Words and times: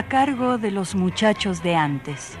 A 0.00 0.08
cargo 0.08 0.56
de 0.56 0.70
los 0.70 0.94
muchachos 0.94 1.62
de 1.62 1.74
antes. 1.76 2.38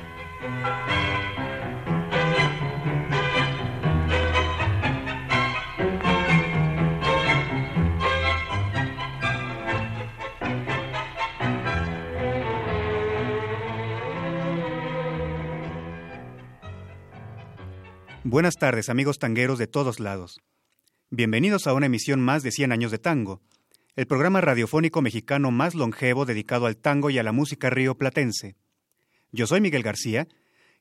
Buenas 18.24 18.54
tardes 18.56 18.88
amigos 18.88 19.18
tangueros 19.18 19.58
de 19.58 19.66
todos 19.66 20.00
lados. 20.00 20.40
Bienvenidos 21.10 21.66
a 21.66 21.74
una 21.74 21.84
emisión 21.84 22.22
más 22.22 22.42
de 22.42 22.52
100 22.52 22.72
años 22.72 22.90
de 22.90 22.98
tango 22.98 23.42
el 24.00 24.06
programa 24.06 24.40
radiofónico 24.40 25.02
mexicano 25.02 25.50
más 25.50 25.74
longevo 25.74 26.24
dedicado 26.24 26.64
al 26.64 26.78
tango 26.78 27.10
y 27.10 27.18
a 27.18 27.22
la 27.22 27.32
música 27.32 27.68
río 27.68 27.98
platense. 27.98 28.56
Yo 29.30 29.46
soy 29.46 29.60
Miguel 29.60 29.82
García 29.82 30.26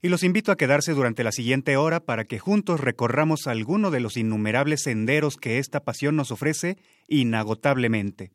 y 0.02 0.08
los 0.08 0.24
invito 0.24 0.54
a 0.54 0.56
quedarse 0.56 0.94
durante 0.94 1.26
la 1.26 1.34
siguiente 1.34 1.76
hora 1.76 2.00
para 2.00 2.24
que 2.24 2.40
juntos 2.40 2.80
recorramos 2.80 3.48
alguno 3.48 3.92
de 3.92 4.00
los 4.00 4.16
innumerables 4.16 4.84
senderos 4.84 5.36
que 5.36 5.58
esta 5.60 5.82
pasión 5.82 6.16
nos 6.16 6.32
ofrece 6.32 6.78
inagotablemente. 7.10 8.32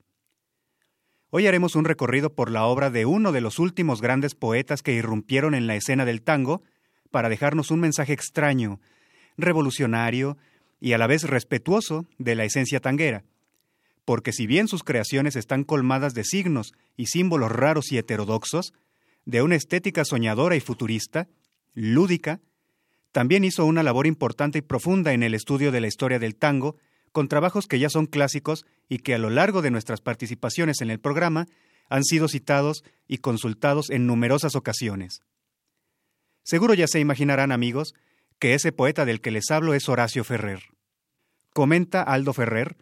Hoy 1.31 1.47
haremos 1.47 1.77
un 1.77 1.87
recorrido 1.87 2.35
por 2.35 2.51
la 2.51 2.67
obra 2.67 2.91
de 2.91 3.07
uno 3.07 3.33
de 3.33 3.41
los 3.41 3.59
últimos 3.59 4.03
grandes 4.03 4.35
poetas 4.35 4.83
que 4.83 4.93
irrumpieron 4.93 5.55
en 5.55 5.67
la 5.67 5.77
escena 5.77 6.05
del 6.05 6.21
tango 6.21 6.63
para 7.11 7.31
dejarnos 7.31 7.71
un 7.71 7.81
mensaje 7.81 8.13
extraño, 8.13 8.81
revolucionario 9.39 10.37
y 10.79 10.93
a 10.93 10.99
la 10.99 11.07
vez 11.07 11.23
respetuoso 11.23 12.05
de 12.19 12.35
la 12.35 12.45
esencia 12.45 12.81
tanguera 12.81 13.25
porque 14.05 14.33
si 14.33 14.47
bien 14.47 14.69
sus 14.69 14.83
creaciones 14.83 15.37
están 15.37 15.65
colmadas 15.65 16.15
de 16.15 16.25
signos 16.25 16.73
y 16.97 17.07
símbolos 17.07 17.51
raros 17.51 17.91
y 17.93 17.99
heterodoxos, 17.99 18.73
de 19.25 19.43
una 19.43 19.57
estética 19.57 20.05
soñadora 20.05 20.57
y 20.57 20.61
futurista, 20.61 21.29
lúdica, 21.75 22.41
también 23.13 23.45
hizo 23.45 23.65
una 23.65 23.83
labor 23.83 24.07
importante 24.07 24.59
y 24.59 24.63
profunda 24.63 25.13
en 25.13 25.23
el 25.23 25.35
estudio 25.35 25.73
de 25.73 25.81
la 25.81 25.87
historia 25.87 26.19
del 26.19 26.37
tango, 26.37 26.77
con 27.13 27.29
trabajos 27.29 27.67
que 27.67 27.79
ya 27.79 27.89
son 27.89 28.07
clásicos 28.07 28.67
y 28.89 28.99
que 28.99 29.15
a 29.15 29.19
lo 29.19 29.31
largo 29.31 29.63
de 29.63 29.71
nuestras 29.71 30.01
participaciones 30.01 30.81
en 30.81 30.91
el 30.91 30.99
programa 30.99 31.47
han 31.89 32.05
sido 32.05 32.29
citados 32.29 32.83
y 33.07 33.19
consultados 33.19 33.91
en 33.91 34.07
numerosas 34.07 34.57
ocasiones. 34.57 35.23
Seguro 36.43 36.75
ya 36.75 36.87
se 36.89 37.01
imaginarán, 37.01 37.53
amigos, 37.53 37.95
que 38.39 38.55
ese 38.55 38.73
poeta 38.73 39.05
del 39.05 39.21
que 39.21 39.31
les 39.31 39.51
hablo 39.51 39.75
es 39.75 39.89
Horacio 39.89 40.25
Ferrer. 40.25 40.61
Comenta 41.53 42.03
Aldo 42.03 42.33
Ferrer, 42.33 42.77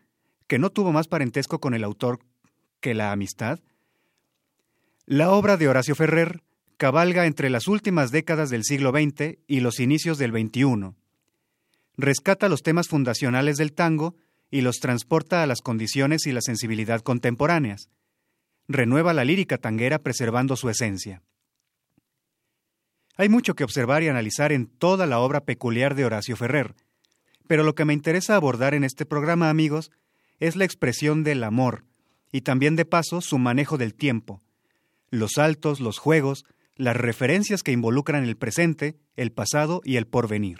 que 0.46 0.58
no 0.58 0.70
tuvo 0.70 0.92
más 0.92 1.08
parentesco 1.08 1.60
con 1.60 1.74
el 1.74 1.84
autor 1.84 2.20
que 2.80 2.94
la 2.94 3.12
amistad? 3.12 3.60
La 5.06 5.30
obra 5.30 5.56
de 5.56 5.68
Horacio 5.68 5.94
Ferrer 5.94 6.42
cabalga 6.76 7.26
entre 7.26 7.50
las 7.50 7.68
últimas 7.68 8.10
décadas 8.10 8.50
del 8.50 8.64
siglo 8.64 8.90
XX 8.90 9.38
y 9.46 9.60
los 9.60 9.80
inicios 9.80 10.18
del 10.18 10.32
XXI. 10.32 10.94
Rescata 11.96 12.48
los 12.48 12.62
temas 12.62 12.88
fundacionales 12.88 13.56
del 13.56 13.72
tango 13.72 14.16
y 14.50 14.60
los 14.60 14.80
transporta 14.80 15.42
a 15.42 15.46
las 15.46 15.60
condiciones 15.60 16.26
y 16.26 16.32
la 16.32 16.40
sensibilidad 16.40 17.00
contemporáneas. 17.00 17.88
Renueva 18.68 19.12
la 19.12 19.24
lírica 19.24 19.58
tanguera 19.58 19.98
preservando 19.98 20.56
su 20.56 20.68
esencia. 20.68 21.22
Hay 23.16 23.28
mucho 23.28 23.54
que 23.54 23.64
observar 23.64 24.02
y 24.02 24.08
analizar 24.08 24.52
en 24.52 24.66
toda 24.66 25.06
la 25.06 25.20
obra 25.20 25.44
peculiar 25.44 25.94
de 25.94 26.04
Horacio 26.04 26.36
Ferrer, 26.36 26.74
pero 27.46 27.62
lo 27.62 27.74
que 27.74 27.84
me 27.84 27.92
interesa 27.92 28.36
abordar 28.36 28.74
en 28.74 28.84
este 28.84 29.04
programa, 29.04 29.50
amigos, 29.50 29.90
es 30.42 30.56
la 30.56 30.64
expresión 30.64 31.22
del 31.22 31.44
amor 31.44 31.84
y 32.32 32.40
también 32.40 32.74
de 32.74 32.84
paso 32.84 33.20
su 33.20 33.38
manejo 33.38 33.78
del 33.78 33.94
tiempo, 33.94 34.42
los 35.08 35.34
saltos, 35.36 35.78
los 35.78 35.98
juegos, 35.98 36.44
las 36.74 36.96
referencias 36.96 37.62
que 37.62 37.70
involucran 37.70 38.24
el 38.24 38.36
presente, 38.36 38.98
el 39.14 39.30
pasado 39.30 39.82
y 39.84 39.98
el 39.98 40.08
porvenir. 40.08 40.58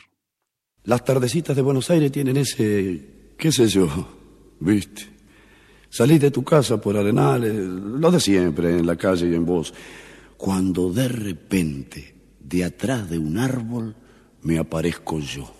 Las 0.84 1.04
tardecitas 1.04 1.56
de 1.56 1.62
Buenos 1.62 1.90
Aires 1.90 2.12
tienen 2.12 2.36
ese, 2.36 3.34
qué 3.36 3.50
sé 3.50 3.66
yo, 3.66 3.88
viste. 4.60 5.02
Salís 5.88 6.20
de 6.20 6.30
tu 6.30 6.44
casa 6.44 6.80
por 6.80 6.96
arenales, 6.96 7.52
lo 7.52 8.08
de 8.12 8.20
siempre, 8.20 8.78
en 8.78 8.86
la 8.86 8.94
calle 8.94 9.26
y 9.26 9.34
en 9.34 9.44
vos, 9.44 9.74
cuando 10.36 10.92
de 10.92 11.08
repente, 11.08 12.14
de 12.38 12.64
atrás 12.64 13.10
de 13.10 13.18
un 13.18 13.36
árbol, 13.36 13.96
me 14.42 14.60
aparezco 14.60 15.18
yo. 15.18 15.52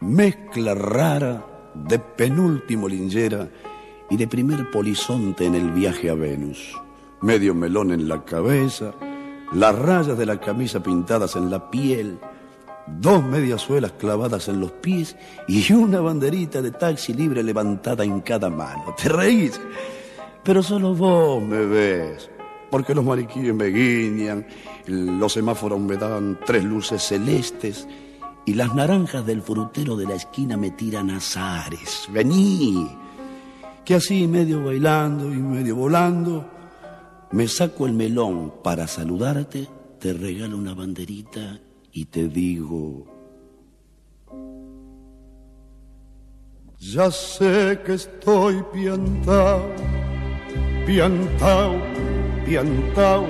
Mezcla 0.00 0.74
rara 0.74 1.57
de 1.86 1.98
penúltimo 1.98 2.88
lingera 2.88 3.48
y 4.10 4.16
de 4.16 4.26
primer 4.26 4.70
polizonte 4.70 5.46
en 5.46 5.54
el 5.54 5.70
viaje 5.70 6.10
a 6.10 6.14
Venus. 6.14 6.74
Medio 7.20 7.54
melón 7.54 7.92
en 7.92 8.08
la 8.08 8.24
cabeza, 8.24 8.94
las 9.52 9.78
rayas 9.78 10.16
de 10.16 10.26
la 10.26 10.40
camisa 10.40 10.82
pintadas 10.82 11.36
en 11.36 11.50
la 11.50 11.70
piel, 11.70 12.18
dos 12.86 13.22
mediasuelas 13.24 13.92
clavadas 13.92 14.48
en 14.48 14.60
los 14.60 14.72
pies 14.72 15.16
y 15.46 15.72
una 15.72 16.00
banderita 16.00 16.62
de 16.62 16.70
taxi 16.70 17.12
libre 17.12 17.42
levantada 17.42 18.04
en 18.04 18.20
cada 18.20 18.48
mano. 18.50 18.94
¿Te 19.00 19.08
reís? 19.08 19.60
Pero 20.42 20.62
solo 20.62 20.94
vos 20.94 21.42
me 21.42 21.64
ves, 21.66 22.30
porque 22.70 22.94
los 22.94 23.04
mariquíes 23.04 23.54
me 23.54 23.66
guiñan, 23.66 24.46
los 24.86 25.32
semáforos 25.32 25.80
me 25.80 25.96
dan 25.96 26.38
tres 26.46 26.64
luces 26.64 27.02
celestes 27.02 27.86
y 28.48 28.54
las 28.54 28.74
naranjas 28.74 29.26
del 29.26 29.42
frutero 29.42 29.94
de 29.94 30.06
la 30.06 30.14
esquina 30.14 30.56
me 30.56 30.70
tiran 30.70 31.10
azares. 31.10 32.08
Vení, 32.10 32.88
que 33.84 33.96
así 33.96 34.26
medio 34.26 34.64
bailando 34.64 35.30
y 35.30 35.36
medio 35.36 35.76
volando, 35.76 36.48
me 37.32 37.46
saco 37.46 37.84
el 37.84 37.92
melón 37.92 38.54
para 38.64 38.86
saludarte, 38.86 39.68
te 39.98 40.14
regalo 40.14 40.56
una 40.56 40.72
banderita 40.72 41.60
y 41.92 42.06
te 42.06 42.26
digo... 42.28 43.04
Ya 46.80 47.10
sé 47.10 47.80
que 47.84 47.94
estoy 47.94 48.64
piantao, 48.72 49.74
piantao, 50.86 51.74
piantao. 52.46 53.26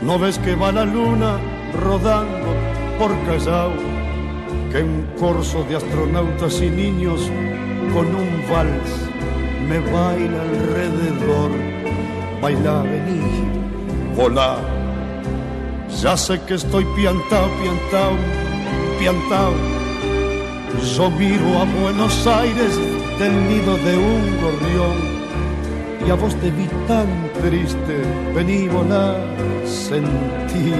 ¿No 0.00 0.16
ves 0.16 0.38
que 0.38 0.54
va 0.54 0.70
la 0.70 0.84
luna 0.84 1.40
rodando 1.74 2.54
por 3.00 3.10
Callao? 3.24 3.95
Que 4.70 4.82
un 4.82 5.06
corso 5.18 5.64
de 5.64 5.76
astronautas 5.76 6.60
y 6.60 6.70
niños 6.70 7.30
con 7.92 8.06
un 8.06 8.42
vals 8.50 9.06
me 9.68 9.78
baila 9.78 10.42
alrededor. 10.42 11.50
Baila, 12.40 12.82
vení, 12.82 13.20
volá. 14.16 14.58
Ya 16.02 16.16
sé 16.16 16.40
que 16.46 16.54
estoy 16.54 16.84
piantao, 16.94 17.48
piantao, 17.60 18.12
piantao. 18.98 19.52
Yo 20.94 21.10
miro 21.10 21.48
a 21.60 21.64
Buenos 21.80 22.26
Aires 22.26 22.78
del 23.18 23.34
nido 23.48 23.76
de 23.78 23.96
un 23.96 24.22
gorrión 24.42 24.96
y 26.06 26.10
a 26.10 26.14
vos 26.14 26.34
te 26.36 26.50
vi 26.50 26.68
tan 26.86 27.08
triste. 27.42 27.96
Vení, 28.34 28.68
volá, 28.68 29.16
sentí 29.64 30.72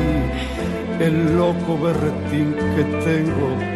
el 1.00 1.36
loco 1.36 1.78
berretín 1.78 2.54
que 2.74 2.84
tengo 3.04 3.75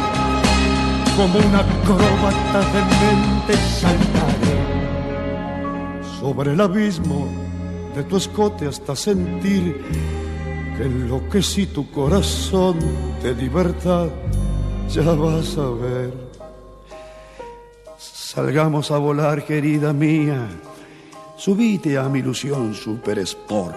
como 1.17 1.39
una 1.39 1.59
acróbata 1.59 2.59
de 2.73 2.81
mente 3.01 3.55
saltaré 3.79 4.61
sobre 6.19 6.53
el 6.53 6.61
abismo 6.61 7.27
de 7.95 8.03
tu 8.03 8.17
escote 8.17 8.67
hasta 8.67 8.95
sentir 8.95 9.83
que 10.77 10.85
lo 10.85 11.27
que 11.29 11.41
si 11.41 11.65
tu 11.67 11.89
corazón 11.91 12.79
de 13.21 13.33
libertad 13.35 14.07
ya 14.89 15.03
vas 15.13 15.57
a 15.57 15.69
ver. 15.69 16.13
Salgamos 17.97 18.91
a 18.91 18.97
volar, 18.97 19.45
querida 19.45 19.93
mía. 19.93 20.47
Subite 21.37 21.97
a 21.97 22.07
mi 22.09 22.19
ilusión 22.19 22.73
Super 22.73 23.19
Sport 23.19 23.75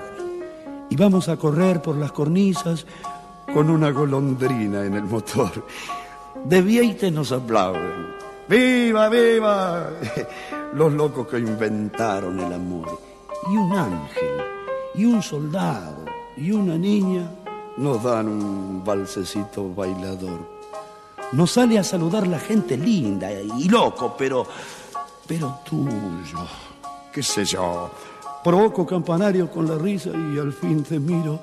y 0.90 0.96
vamos 0.96 1.28
a 1.28 1.36
correr 1.36 1.80
por 1.80 1.96
las 1.96 2.12
cornisas 2.12 2.86
con 3.52 3.70
una 3.70 3.90
golondrina 3.90 4.84
en 4.84 4.94
el 4.94 5.04
motor. 5.04 5.50
De 6.44 6.60
Vieite 6.60 7.10
nos 7.10 7.32
aplauden. 7.32 8.14
¡Viva, 8.46 9.08
viva! 9.08 9.88
Los 10.74 10.92
locos 10.92 11.26
que 11.26 11.38
inventaron 11.38 12.38
el 12.38 12.52
amor. 12.52 13.00
Y 13.50 13.56
un 13.56 13.72
ángel, 13.72 14.42
y 14.94 15.06
un 15.06 15.22
soldado, 15.22 16.04
y 16.36 16.50
una 16.52 16.76
niña 16.76 17.30
nos 17.78 18.02
dan 18.02 18.28
un 18.28 18.84
balsecito 18.84 19.72
bailador. 19.74 20.54
Nos 21.32 21.52
sale 21.52 21.78
a 21.78 21.84
saludar 21.84 22.26
la 22.26 22.38
gente 22.38 22.76
linda 22.76 23.32
y 23.32 23.68
loco, 23.68 24.14
pero. 24.16 24.46
pero 25.26 25.60
tuyo. 25.64 26.46
¿Qué 27.10 27.22
sé 27.22 27.46
yo? 27.46 27.90
Provoco 28.42 28.84
campanario 28.84 29.50
con 29.50 29.66
la 29.66 29.78
risa 29.78 30.10
y 30.10 30.38
al 30.38 30.52
fin 30.52 30.84
te 30.84 30.98
miro 30.98 31.40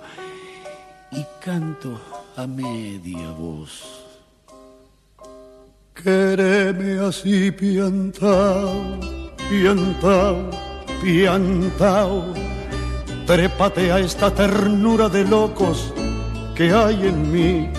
y 1.12 1.26
canto 1.44 2.00
a 2.36 2.46
media 2.46 3.32
voz. 3.32 4.01
Quéreme 5.94 7.00
así 7.00 7.52
piantao, 7.52 8.98
piantao, 9.50 10.50
piantao. 11.02 12.34
Trépate 13.28 13.92
a 13.92 14.00
esta 14.00 14.32
ternura 14.34 15.10
de 15.10 15.26
locos 15.26 15.94
que 16.56 16.74
hay 16.74 17.08
en 17.08 17.32
mí. 17.32 17.70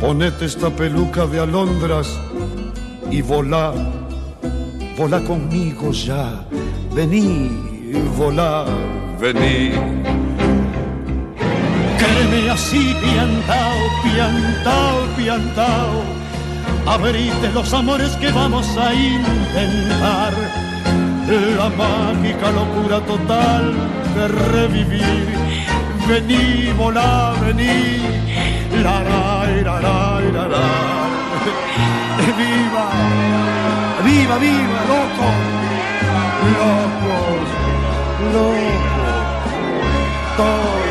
Ponete 0.00 0.44
esta 0.44 0.70
peluca 0.70 1.26
de 1.26 1.38
alondras 1.38 2.18
y 3.10 3.22
volá, 3.22 3.72
volá 4.98 5.20
conmigo 5.20 5.92
ya. 5.92 6.44
Vení, 6.92 7.48
volá, 8.18 8.66
vení. 9.18 9.70
Quéreme 11.96 12.50
así 12.50 12.94
piantao, 13.00 13.78
piantao, 14.02 15.16
piantao 15.16 16.17
abrite 16.88 17.50
los 17.52 17.72
amores 17.72 18.16
que 18.16 18.30
vamos 18.30 18.66
a 18.76 18.94
intentar. 18.94 20.32
La 21.58 21.68
mágica 21.68 22.50
locura 22.50 23.00
total 23.00 23.74
de 24.14 24.28
revivir. 24.28 25.28
Vení, 26.08 26.72
volá, 26.72 27.34
vení. 27.42 28.00
La, 28.82 29.02
la, 29.02 29.46
la, 29.64 29.80
la, 29.80 30.48
la. 30.54 30.68
Viva, 32.38 32.86
viva, 34.04 34.36
viva, 34.38 34.80
loco. 34.90 35.28
Locos, 36.58 37.48
locos, 38.34 38.78
locos. 40.38 40.87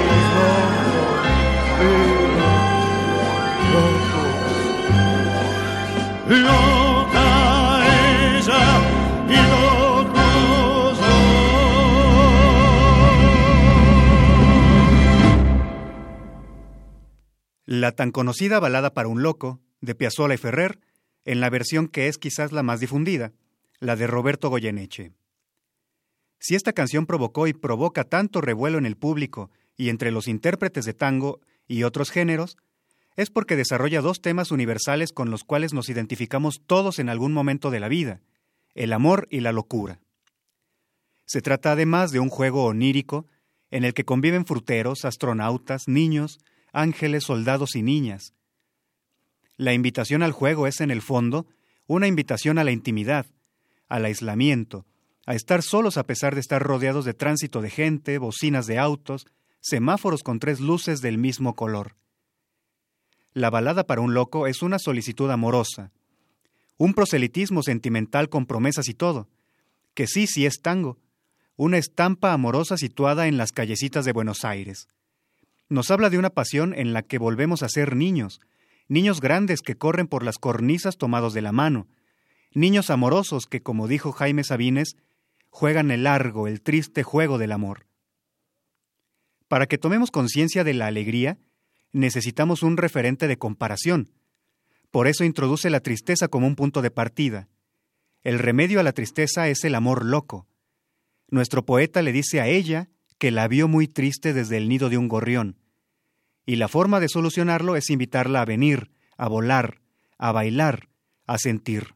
Y 6.29 6.33
La 17.65 17.91
tan 17.93 18.11
conocida 18.11 18.59
balada 18.59 18.93
para 18.93 19.07
un 19.07 19.21
loco, 19.21 19.61
de 19.79 19.95
Piazzolla 19.95 20.33
y 20.33 20.37
Ferrer, 20.37 20.79
en 21.23 21.39
la 21.39 21.49
versión 21.49 21.87
que 21.87 22.09
es 22.09 22.17
quizás 22.17 22.51
la 22.51 22.63
más 22.63 22.81
difundida, 22.81 23.31
la 23.79 23.95
de 23.95 24.07
Roberto 24.07 24.49
Goyeneche. 24.49 25.13
Si 26.39 26.55
esta 26.55 26.73
canción 26.73 27.05
provocó 27.05 27.47
y 27.47 27.53
provoca 27.53 28.03
tanto 28.03 28.41
revuelo 28.41 28.77
en 28.77 28.85
el 28.85 28.97
público 28.97 29.49
y 29.77 29.89
entre 29.89 30.11
los 30.11 30.27
intérpretes 30.27 30.83
de 30.83 30.93
tango 30.93 31.39
y 31.67 31.83
otros 31.83 32.11
géneros, 32.11 32.57
es 33.17 33.31
porque 33.31 33.55
desarrolla 33.55 34.01
dos 34.01 34.21
temas 34.21 34.51
universales 34.51 35.11
con 35.11 35.31
los 35.31 35.43
cuales 35.43 35.73
nos 35.73 35.89
identificamos 35.89 36.61
todos 36.65 36.99
en 36.99 37.09
algún 37.09 37.33
momento 37.33 37.71
de 37.71 37.79
la 37.79 37.89
vida, 37.89 38.21
el 38.75 38.93
amor 38.93 39.27
y 39.31 39.39
la 39.39 39.51
locura. 39.51 39.99
Se 41.25 41.41
trata 41.41 41.71
además 41.71 42.11
de 42.11 42.19
un 42.19 42.29
juego 42.29 42.65
onírico 42.65 43.25
en 43.71 43.83
el 43.83 43.95
que 43.95 44.05
conviven 44.05 44.45
fruteros, 44.45 45.03
astronautas, 45.03 45.87
niños, 45.87 46.39
ángeles, 46.71 47.23
soldados 47.23 47.75
y 47.75 47.81
niñas. 47.81 48.33
La 49.57 49.73
invitación 49.73 50.21
al 50.21 50.31
juego 50.31 50.67
es, 50.67 50.79
en 50.79 50.91
el 50.91 51.01
fondo, 51.01 51.47
una 51.87 52.07
invitación 52.07 52.59
a 52.59 52.63
la 52.63 52.71
intimidad, 52.71 53.25
al 53.89 54.05
aislamiento, 54.05 54.85
a 55.25 55.33
estar 55.33 55.63
solos 55.63 55.97
a 55.97 56.05
pesar 56.05 56.35
de 56.35 56.41
estar 56.41 56.61
rodeados 56.61 57.03
de 57.03 57.15
tránsito 57.15 57.61
de 57.61 57.71
gente, 57.71 58.19
bocinas 58.19 58.67
de 58.67 58.77
autos, 58.77 59.25
semáforos 59.59 60.21
con 60.21 60.39
tres 60.39 60.59
luces 60.59 61.01
del 61.01 61.17
mismo 61.17 61.55
color. 61.55 61.95
La 63.37 63.51
balada 63.51 63.85
para 63.85 64.01
un 64.01 64.15
loco 64.15 64.47
es 64.47 64.63
una 64.63 64.79
solicitud 64.79 65.29
amorosa, 65.29 65.91
un 66.77 66.95
proselitismo 66.95 67.61
sentimental 67.61 68.29
con 68.29 68.47
promesas 68.47 68.89
y 68.89 68.95
todo, 68.95 69.29
que 69.93 70.07
sí, 70.07 70.25
sí 70.25 70.47
es 70.47 70.59
tango, 70.63 70.97
una 71.55 71.77
estampa 71.77 72.33
amorosa 72.33 72.77
situada 72.77 73.27
en 73.27 73.37
las 73.37 73.51
callecitas 73.51 74.05
de 74.05 74.11
Buenos 74.11 74.43
Aires. 74.43 74.87
Nos 75.69 75.91
habla 75.91 76.09
de 76.09 76.17
una 76.17 76.31
pasión 76.31 76.73
en 76.73 76.93
la 76.93 77.03
que 77.03 77.19
volvemos 77.19 77.61
a 77.61 77.69
ser 77.69 77.95
niños, 77.95 78.41
niños 78.87 79.21
grandes 79.21 79.61
que 79.61 79.75
corren 79.75 80.07
por 80.07 80.23
las 80.23 80.39
cornisas 80.39 80.97
tomados 80.97 81.35
de 81.35 81.43
la 81.43 81.51
mano, 81.51 81.85
niños 82.55 82.89
amorosos 82.89 83.45
que, 83.45 83.61
como 83.61 83.87
dijo 83.87 84.13
Jaime 84.13 84.43
Sabines, 84.45 84.95
juegan 85.51 85.91
el 85.91 86.05
largo, 86.05 86.47
el 86.47 86.63
triste 86.63 87.03
juego 87.03 87.37
del 87.37 87.51
amor. 87.51 87.85
Para 89.47 89.67
que 89.67 89.77
tomemos 89.77 90.09
conciencia 90.09 90.63
de 90.63 90.73
la 90.73 90.87
alegría, 90.87 91.37
necesitamos 91.91 92.63
un 92.63 92.77
referente 92.77 93.27
de 93.27 93.37
comparación. 93.37 94.11
Por 94.91 95.07
eso 95.07 95.23
introduce 95.23 95.69
la 95.69 95.79
tristeza 95.79 96.27
como 96.27 96.47
un 96.47 96.55
punto 96.55 96.81
de 96.81 96.91
partida. 96.91 97.47
El 98.23 98.39
remedio 98.39 98.79
a 98.79 98.83
la 98.83 98.93
tristeza 98.93 99.47
es 99.47 99.63
el 99.63 99.75
amor 99.75 100.05
loco. 100.05 100.47
Nuestro 101.29 101.65
poeta 101.65 102.01
le 102.01 102.11
dice 102.11 102.41
a 102.41 102.47
ella 102.47 102.89
que 103.17 103.31
la 103.31 103.47
vio 103.47 103.67
muy 103.67 103.87
triste 103.87 104.33
desde 104.33 104.57
el 104.57 104.69
nido 104.69 104.89
de 104.89 104.97
un 104.97 105.07
gorrión. 105.07 105.57
Y 106.45 106.55
la 106.55 106.67
forma 106.67 106.99
de 106.99 107.09
solucionarlo 107.09 107.75
es 107.75 107.89
invitarla 107.89 108.41
a 108.41 108.45
venir, 108.45 108.91
a 109.17 109.27
volar, 109.27 109.81
a 110.17 110.31
bailar, 110.31 110.89
a 111.25 111.37
sentir. 111.37 111.95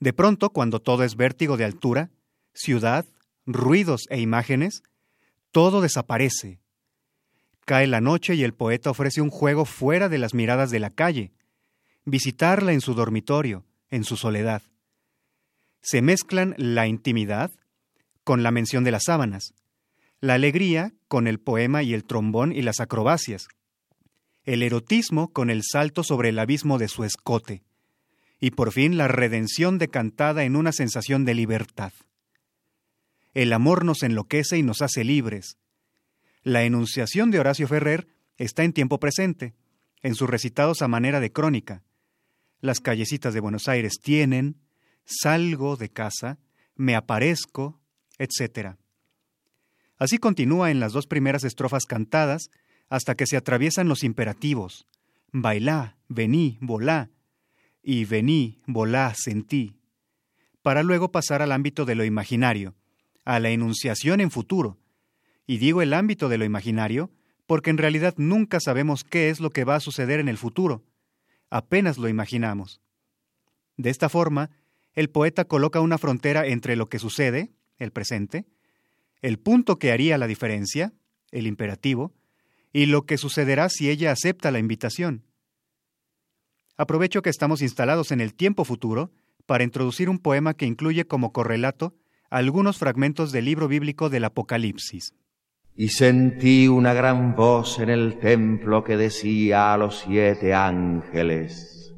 De 0.00 0.12
pronto, 0.12 0.50
cuando 0.50 0.80
todo 0.80 1.04
es 1.04 1.16
vértigo 1.16 1.56
de 1.56 1.64
altura, 1.64 2.10
ciudad, 2.52 3.06
ruidos 3.46 4.06
e 4.10 4.20
imágenes, 4.20 4.82
todo 5.50 5.80
desaparece, 5.80 6.60
Cae 7.68 7.86
la 7.86 8.00
noche 8.00 8.34
y 8.34 8.44
el 8.44 8.54
poeta 8.54 8.88
ofrece 8.88 9.20
un 9.20 9.28
juego 9.28 9.66
fuera 9.66 10.08
de 10.08 10.16
las 10.16 10.32
miradas 10.32 10.70
de 10.70 10.78
la 10.78 10.88
calle, 10.88 11.32
visitarla 12.06 12.72
en 12.72 12.80
su 12.80 12.94
dormitorio, 12.94 13.66
en 13.90 14.04
su 14.04 14.16
soledad. 14.16 14.62
Se 15.82 16.00
mezclan 16.00 16.54
la 16.56 16.86
intimidad 16.86 17.50
con 18.24 18.42
la 18.42 18.52
mención 18.52 18.84
de 18.84 18.90
las 18.90 19.02
sábanas, 19.04 19.52
la 20.22 20.32
alegría 20.32 20.94
con 21.08 21.26
el 21.26 21.40
poema 21.40 21.82
y 21.82 21.92
el 21.92 22.04
trombón 22.04 22.52
y 22.52 22.62
las 22.62 22.80
acrobacias, 22.80 23.48
el 24.44 24.62
erotismo 24.62 25.28
con 25.28 25.50
el 25.50 25.60
salto 25.62 26.02
sobre 26.04 26.30
el 26.30 26.38
abismo 26.38 26.78
de 26.78 26.88
su 26.88 27.04
escote, 27.04 27.64
y 28.40 28.52
por 28.52 28.72
fin 28.72 28.96
la 28.96 29.08
redención 29.08 29.76
decantada 29.76 30.44
en 30.44 30.56
una 30.56 30.72
sensación 30.72 31.26
de 31.26 31.34
libertad. 31.34 31.92
El 33.34 33.52
amor 33.52 33.84
nos 33.84 34.02
enloquece 34.02 34.56
y 34.56 34.62
nos 34.62 34.80
hace 34.80 35.04
libres, 35.04 35.58
la 36.48 36.64
enunciación 36.64 37.30
de 37.30 37.38
Horacio 37.38 37.68
Ferrer 37.68 38.08
está 38.38 38.64
en 38.64 38.72
tiempo 38.72 38.98
presente, 38.98 39.54
en 40.02 40.14
sus 40.14 40.30
recitados 40.30 40.80
a 40.80 40.88
manera 40.88 41.20
de 41.20 41.30
crónica. 41.30 41.82
Las 42.60 42.80
callecitas 42.80 43.34
de 43.34 43.40
Buenos 43.40 43.68
Aires 43.68 43.98
tienen, 44.02 44.56
salgo 45.04 45.76
de 45.76 45.90
casa, 45.90 46.38
me 46.74 46.96
aparezco, 46.96 47.78
etc. 48.16 48.76
Así 49.98 50.16
continúa 50.16 50.70
en 50.70 50.80
las 50.80 50.94
dos 50.94 51.06
primeras 51.06 51.44
estrofas 51.44 51.84
cantadas 51.84 52.50
hasta 52.88 53.14
que 53.14 53.26
se 53.26 53.36
atraviesan 53.36 53.88
los 53.88 54.02
imperativos, 54.02 54.86
bailá, 55.30 55.98
vení, 56.08 56.56
volá, 56.62 57.10
y 57.82 58.06
vení, 58.06 58.62
volá, 58.66 59.12
sentí, 59.14 59.76
para 60.62 60.82
luego 60.82 61.12
pasar 61.12 61.42
al 61.42 61.52
ámbito 61.52 61.84
de 61.84 61.94
lo 61.94 62.04
imaginario, 62.06 62.74
a 63.26 63.38
la 63.38 63.50
enunciación 63.50 64.20
en 64.20 64.30
futuro, 64.30 64.78
y 65.48 65.56
digo 65.56 65.82
el 65.82 65.94
ámbito 65.94 66.28
de 66.28 66.38
lo 66.38 66.44
imaginario 66.44 67.10
porque 67.46 67.70
en 67.70 67.78
realidad 67.78 68.14
nunca 68.18 68.60
sabemos 68.60 69.02
qué 69.02 69.30
es 69.30 69.40
lo 69.40 69.48
que 69.50 69.64
va 69.64 69.76
a 69.76 69.80
suceder 69.80 70.20
en 70.20 70.28
el 70.28 70.36
futuro. 70.36 70.84
Apenas 71.48 71.96
lo 71.96 72.08
imaginamos. 72.08 72.82
De 73.78 73.88
esta 73.88 74.10
forma, 74.10 74.50
el 74.92 75.08
poeta 75.08 75.46
coloca 75.46 75.80
una 75.80 75.96
frontera 75.96 76.46
entre 76.46 76.76
lo 76.76 76.90
que 76.90 76.98
sucede, 76.98 77.50
el 77.78 77.90
presente, 77.92 78.44
el 79.22 79.38
punto 79.38 79.78
que 79.78 79.90
haría 79.90 80.18
la 80.18 80.26
diferencia, 80.26 80.92
el 81.30 81.46
imperativo, 81.46 82.12
y 82.70 82.84
lo 82.84 83.06
que 83.06 83.16
sucederá 83.16 83.70
si 83.70 83.88
ella 83.88 84.12
acepta 84.12 84.50
la 84.50 84.58
invitación. 84.58 85.24
Aprovecho 86.76 87.22
que 87.22 87.30
estamos 87.30 87.62
instalados 87.62 88.12
en 88.12 88.20
el 88.20 88.34
tiempo 88.34 88.66
futuro 88.66 89.10
para 89.46 89.64
introducir 89.64 90.10
un 90.10 90.18
poema 90.18 90.52
que 90.52 90.66
incluye 90.66 91.06
como 91.06 91.32
correlato 91.32 91.96
algunos 92.28 92.76
fragmentos 92.76 93.32
del 93.32 93.46
libro 93.46 93.66
bíblico 93.66 94.10
del 94.10 94.24
Apocalipsis. 94.24 95.14
Y 95.80 95.90
sentí 95.90 96.66
una 96.66 96.92
gran 96.92 97.36
voz 97.36 97.78
en 97.78 97.88
el 97.88 98.18
templo 98.18 98.82
que 98.82 98.96
decía 98.96 99.72
a 99.72 99.76
los 99.76 100.00
siete 100.00 100.52
ángeles, 100.52 101.94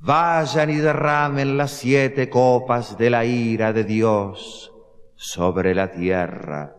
vayan 0.00 0.68
y 0.70 0.78
derramen 0.78 1.56
las 1.56 1.70
siete 1.70 2.28
copas 2.28 2.98
de 2.98 3.10
la 3.10 3.24
ira 3.24 3.72
de 3.72 3.84
Dios 3.84 4.72
sobre 5.14 5.76
la 5.76 5.92
tierra. 5.92 6.74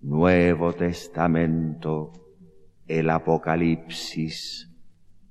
Nuevo 0.00 0.72
Testamento, 0.72 2.10
el 2.88 3.08
Apocalipsis, 3.08 4.68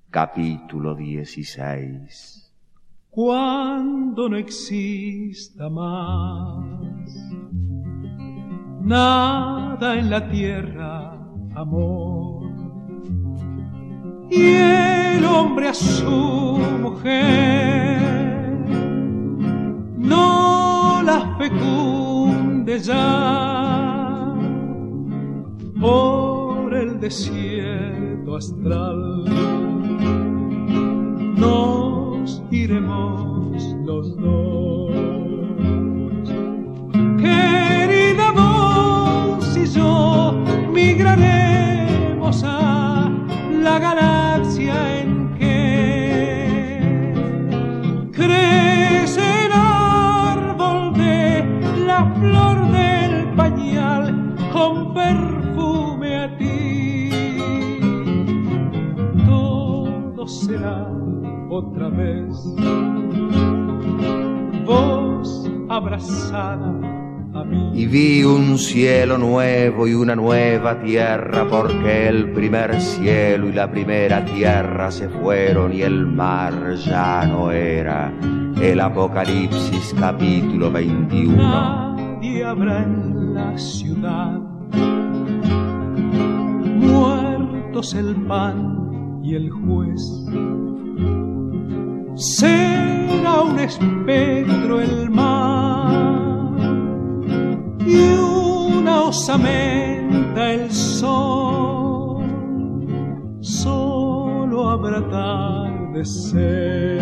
capítulo 0.09 0.95
16 0.95 2.43
cuando 3.13 4.27
no 4.27 4.37
exista 4.37 5.69
más 5.69 7.05
nada 8.83 9.97
en 9.97 10.09
la 10.09 10.29
tierra, 10.29 11.17
amor. 11.55 12.43
Y 14.29 14.55
el 14.55 15.25
hombre 15.25 15.69
a 15.69 15.73
su 15.73 16.59
mujer 16.81 18.01
no 19.97 21.01
la 21.03 21.35
fecunde 21.37 22.79
ya 22.79 24.33
por 25.79 26.73
el 26.73 26.99
desierto 26.99 28.35
astral. 28.35 29.23
No 31.37 32.23
iremos 32.51 33.63
los 33.85 34.17
dos. 34.17 34.42
Otra 61.73 61.89
vez. 61.89 62.27
Vos 64.65 65.49
abrazada 65.69 66.71
a 67.33 67.43
mí. 67.43 67.71
Y 67.73 67.87
vi 67.87 68.23
un 68.23 68.57
cielo 68.57 69.17
nuevo 69.17 69.87
y 69.87 69.93
una 69.93 70.15
nueva 70.15 70.79
tierra, 70.81 71.47
porque 71.49 72.07
el 72.07 72.31
primer 72.31 72.79
cielo 72.79 73.49
y 73.49 73.53
la 73.53 73.69
primera 73.69 74.23
tierra 74.23 74.91
se 74.91 75.09
fueron 75.09 75.73
y 75.73 75.81
el 75.81 76.05
mar 76.05 76.75
ya 76.75 77.25
no 77.25 77.51
era. 77.51 78.13
El 78.61 78.79
Apocalipsis 78.79 79.95
capítulo 79.99 80.71
21. 80.71 81.35
Nadie 81.35 82.45
habrá 82.45 82.83
en 82.83 83.33
la 83.33 83.57
ciudad. 83.57 84.39
Muertos 86.77 87.95
el 87.95 88.15
pan 88.27 89.19
y 89.23 89.35
el 89.35 89.49
juez 89.49 90.23
será 92.15 93.41
un 93.41 93.59
espectro 93.59 94.81
el 94.81 95.09
mar 95.09 96.51
y 97.85 98.13
una 98.15 99.03
osamenta 99.03 100.51
el 100.51 100.71
sol. 100.71 102.23
Solo 103.41 104.69
habrá 104.69 105.01
ser, 106.03 107.01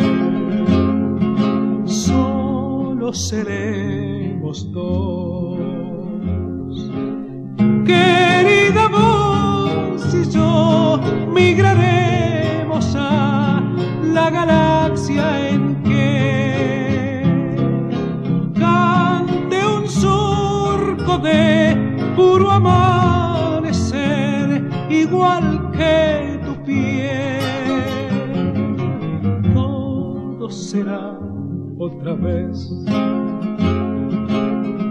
solo 1.85 3.13
seremos 3.13 4.71
dos. 4.71 5.59
Querida 7.85 8.87
voz 8.89 10.13
y 10.13 10.29
yo 10.29 10.99
migraremos 11.33 12.95
a 12.95 13.63
la 14.13 14.29
galaxia 14.29 14.90
en 15.49 15.61
que 15.83 17.23
cante 18.59 19.57
un 19.77 19.87
surco 19.87 21.17
de 21.19 21.75
puro 22.15 22.51
amanecer 22.51 23.89
igual 24.89 25.71
que 25.71 26.39
tu 26.45 26.53
piel. 26.63 27.83
Todo 29.53 30.49
será 30.49 31.17
otra 31.77 32.13
vez 32.13 32.69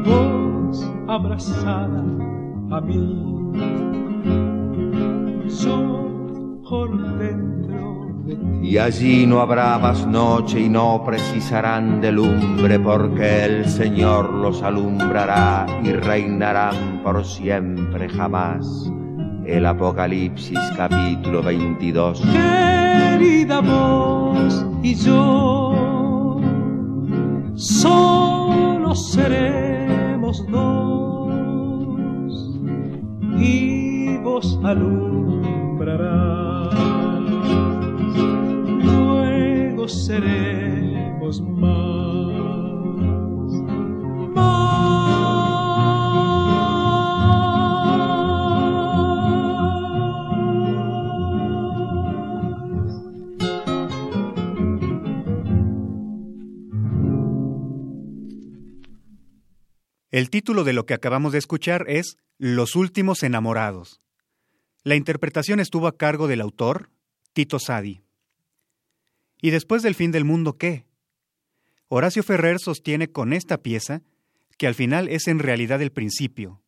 vos 0.04 0.90
abrazada 1.08 2.04
a 2.70 2.80
mí. 2.80 3.04
Yo 5.62 5.78
y 8.62 8.78
allí 8.78 9.26
no 9.26 9.40
habrá 9.40 9.78
más 9.78 10.06
noche 10.06 10.60
y 10.60 10.68
no 10.68 11.02
precisarán 11.04 12.00
de 12.00 12.12
lumbre 12.12 12.78
porque 12.78 13.44
el 13.44 13.68
Señor 13.68 14.32
los 14.32 14.62
alumbrará 14.62 15.66
y 15.82 15.92
reinarán 15.92 17.00
por 17.02 17.25
siempre 17.25 18.08
jamás. 18.08 18.90
El 19.44 19.66
Apocalipsis 19.66 20.58
capítulo 20.76 21.42
22. 21.42 22.20
Querida 22.20 23.60
vos 23.60 24.66
y 24.82 24.94
yo 24.94 26.40
solo 27.54 28.94
seremos 28.94 30.46
dos 30.49 31.00
y 33.38 34.18
vos 34.18 34.60
alumbrarás 34.62 36.50
seremos. 39.88 41.42
El 60.10 60.28
título 60.28 60.64
de 60.64 60.72
lo 60.72 60.87
que 60.87 60.92
acabamos 60.92 61.32
de 61.32 61.38
escuchar 61.38 61.87
es 61.88 62.16
Los 62.37 62.76
últimos 62.76 63.22
enamorados. 63.22 64.00
La 64.82 64.96
interpretación 64.96 65.60
estuvo 65.60 65.87
a 65.87 65.96
cargo 65.96 66.26
del 66.26 66.40
autor, 66.40 66.90
Tito 67.32 67.58
Sadi. 67.58 68.02
¿Y 69.40 69.50
después 69.50 69.82
del 69.82 69.94
fin 69.94 70.12
del 70.12 70.25
mundo 70.25 70.56
qué? 70.59 70.85
Horacio 71.88 72.23
Ferrer 72.23 72.59
sostiene 72.59 73.11
con 73.11 73.32
esta 73.32 73.62
pieza 73.62 74.02
que 74.59 74.66
al 74.66 74.75
final 74.75 75.09
es 75.09 75.26
en 75.26 75.38
realidad 75.38 75.80
el 75.80 75.90
principio. 75.90 76.62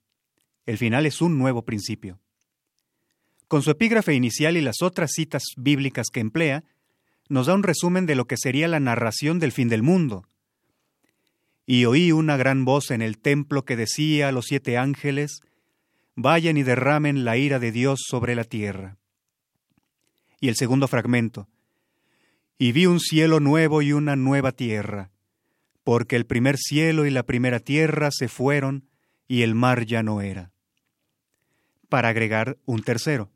El 0.65 0.79
final 0.79 1.07
es 1.07 1.21
un 1.21 1.39
nuevo 1.39 1.65
principio. 1.65 2.19
Con 3.49 3.63
su 3.63 3.71
epígrafe 3.71 4.15
inicial 4.15 4.57
y 4.57 4.63
las 4.63 4.81
otras 4.81 5.11
citas 5.13 5.43
bíblicas 5.57 6.07
que 6.11 6.21
emplea, 6.21 6.65
nos 7.29 7.47
da 7.47 7.55
un 7.55 7.63
resumen 7.63 8.07
de 8.07 8.15
lo 8.15 8.27
que 8.27 8.37
sería 8.39 8.67
la 8.67 8.81
narración 8.81 9.39
del 9.39 9.53
fin 9.53 9.69
del 9.69 9.83
mundo. 9.83 10.27
Y 11.67 11.85
oí 11.85 12.13
una 12.13 12.37
gran 12.37 12.65
voz 12.65 12.91
en 12.91 13.03
el 13.03 13.19
templo 13.19 13.65
que 13.65 13.77
decía 13.77 14.29
a 14.29 14.33
los 14.33 14.47
siete 14.47 14.79
ángeles, 14.79 15.41
vayan 16.17 16.57
y 16.57 16.63
derramen 16.63 17.25
la 17.25 17.37
ira 17.37 17.59
de 17.59 17.73
Dios 17.73 18.01
sobre 18.09 18.35
la 18.35 18.45
tierra. 18.45 18.97
Y 20.41 20.49
el 20.49 20.57
segundo 20.57 20.89
fragmento, 20.89 21.49
y 22.63 22.71
vi 22.71 22.87
un 22.87 23.01
cielo 23.01 23.41
nuevo 23.41 23.83
y 23.83 23.93
una 23.93 24.15
nueva 24.15 24.53
tierra, 24.53 25.11
porque 25.83 26.15
el 26.15 26.27
primer 26.27 26.59
cielo 26.59 27.07
y 27.07 27.11
la 27.11 27.25
primera 27.25 27.59
tierra 27.59 28.11
se 28.13 28.29
fueron 28.29 28.89
y 29.27 29.43
el 29.43 29.57
mar 29.57 29.85
ya 29.85 30.05
no 30.05 30.21
era. 30.21 30.53
Para 31.89 32.11
agregar 32.11 32.59
un 32.65 32.85
tercero. 32.85 33.33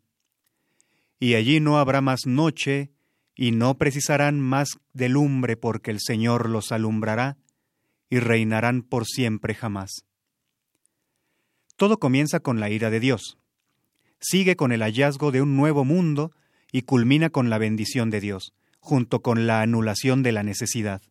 Y 1.18 1.34
allí 1.34 1.58
no 1.58 1.80
habrá 1.80 2.00
más 2.00 2.20
noche, 2.24 2.92
y 3.34 3.50
no 3.50 3.76
precisarán 3.76 4.38
más 4.38 4.78
de 4.92 5.08
lumbre, 5.08 5.56
porque 5.56 5.90
el 5.90 5.98
Señor 5.98 6.48
los 6.48 6.70
alumbrará, 6.70 7.36
y 8.08 8.20
reinarán 8.20 8.82
por 8.82 9.06
siempre 9.06 9.56
jamás. 9.56 10.04
Todo 11.74 11.98
comienza 11.98 12.38
con 12.38 12.60
la 12.60 12.70
ira 12.70 12.90
de 12.90 13.00
Dios. 13.00 13.38
sigue 14.20 14.54
con 14.54 14.70
el 14.70 14.82
hallazgo 14.82 15.32
de 15.32 15.42
un 15.42 15.56
nuevo 15.56 15.84
mundo 15.84 16.30
y 16.70 16.82
culmina 16.82 17.28
con 17.30 17.50
la 17.50 17.58
bendición 17.58 18.08
de 18.10 18.20
Dios, 18.20 18.52
junto 18.86 19.20
con 19.20 19.48
la 19.48 19.62
anulación 19.62 20.22
de 20.22 20.30
la 20.30 20.44
necesidad. 20.44 21.02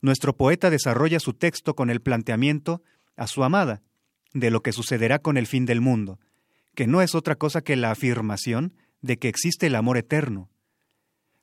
Nuestro 0.00 0.36
poeta 0.36 0.70
desarrolla 0.70 1.18
su 1.18 1.34
texto 1.34 1.74
con 1.74 1.90
el 1.90 2.00
planteamiento 2.00 2.82
a 3.16 3.26
su 3.26 3.42
amada 3.42 3.82
de 4.32 4.52
lo 4.52 4.62
que 4.62 4.72
sucederá 4.72 5.18
con 5.18 5.36
el 5.36 5.48
fin 5.48 5.66
del 5.66 5.80
mundo, 5.80 6.20
que 6.76 6.86
no 6.86 7.02
es 7.02 7.16
otra 7.16 7.34
cosa 7.34 7.62
que 7.62 7.74
la 7.74 7.90
afirmación 7.90 8.74
de 9.00 9.18
que 9.18 9.28
existe 9.28 9.66
el 9.66 9.74
amor 9.74 9.96
eterno. 9.98 10.50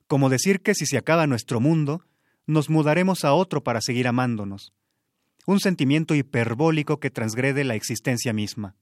Como 0.07 0.29
decir 0.29 0.61
que 0.61 0.73
si 0.73 0.85
se 0.85 0.97
acaba 0.97 1.27
nuestro 1.27 1.59
mundo, 1.59 2.05
nos 2.47 2.69
mudaremos 2.69 3.25
a 3.25 3.33
otro 3.33 3.61
para 3.61 3.81
seguir 3.81 4.07
amándonos. 4.07 4.73
Un 5.45 5.59
sentimiento 5.59 6.15
hiperbólico 6.15 7.01
que 7.01 7.11
transgrede 7.11 7.65
la 7.65 7.75
existencia 7.75 8.31
misma. 8.31 8.77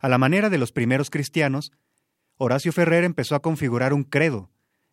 A 0.00 0.08
la 0.08 0.18
manera 0.18 0.50
de 0.50 0.58
los 0.58 0.72
primeros 0.72 1.08
cristianos, 1.08 1.70
Horacio 2.36 2.72
Ferrer 2.72 3.04
empezó 3.04 3.36
a 3.36 3.42
configurar 3.42 3.92
un 3.92 4.02
credo, 4.02 4.50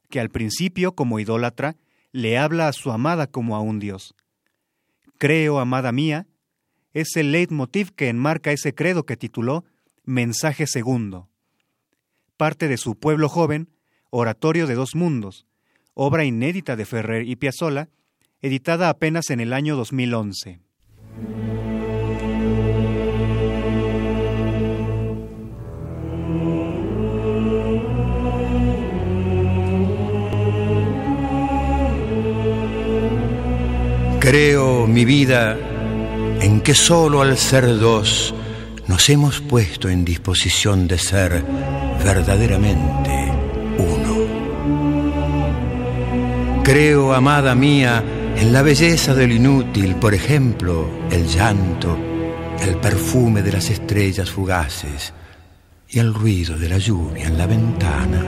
que 0.09 0.19
al 0.19 0.29
principio, 0.29 0.93
como 0.93 1.19
idólatra, 1.19 1.75
le 2.11 2.37
habla 2.37 2.67
a 2.67 2.73
su 2.73 2.91
amada 2.91 3.27
como 3.27 3.55
a 3.55 3.61
un 3.61 3.79
Dios. 3.79 4.15
Creo, 5.17 5.59
amada 5.59 5.91
mía, 5.91 6.27
es 6.93 7.15
el 7.15 7.31
leitmotiv 7.31 7.91
que 7.93 8.09
enmarca 8.09 8.51
ese 8.51 8.73
credo 8.73 9.05
que 9.05 9.17
tituló 9.17 9.65
Mensaje 10.03 10.65
Segundo. 10.65 11.29
Parte 12.37 12.67
de 12.67 12.77
su 12.77 12.95
Pueblo 12.97 13.29
Joven, 13.29 13.69
Oratorio 14.09 14.65
de 14.65 14.75
Dos 14.75 14.95
Mundos, 14.95 15.45
obra 15.93 16.25
inédita 16.25 16.75
de 16.75 16.85
Ferrer 16.85 17.27
y 17.27 17.35
Piazzolla, 17.35 17.89
editada 18.41 18.89
apenas 18.89 19.29
en 19.29 19.39
el 19.39 19.53
año 19.53 19.75
2011. 19.75 20.61
Creo, 34.29 34.85
mi 34.85 35.05
vida, 35.05 35.57
en 36.39 36.61
que 36.61 36.75
solo 36.75 37.23
al 37.23 37.35
ser 37.35 37.79
dos 37.79 38.31
nos 38.85 39.09
hemos 39.09 39.41
puesto 39.41 39.89
en 39.89 40.05
disposición 40.05 40.87
de 40.87 40.99
ser 40.99 41.43
verdaderamente 42.03 43.33
uno. 43.79 44.17
Creo, 46.63 47.15
amada 47.15 47.55
mía, 47.55 48.03
en 48.37 48.53
la 48.53 48.61
belleza 48.61 49.15
del 49.15 49.31
inútil, 49.31 49.95
por 49.95 50.13
ejemplo, 50.13 50.87
el 51.09 51.25
llanto, 51.25 51.97
el 52.61 52.77
perfume 52.77 53.41
de 53.41 53.53
las 53.53 53.71
estrellas 53.71 54.29
fugaces 54.29 55.11
y 55.89 55.97
el 55.97 56.13
ruido 56.13 56.55
de 56.55 56.69
la 56.69 56.77
lluvia 56.77 57.25
en 57.25 57.35
la 57.35 57.47
ventana. 57.47 58.23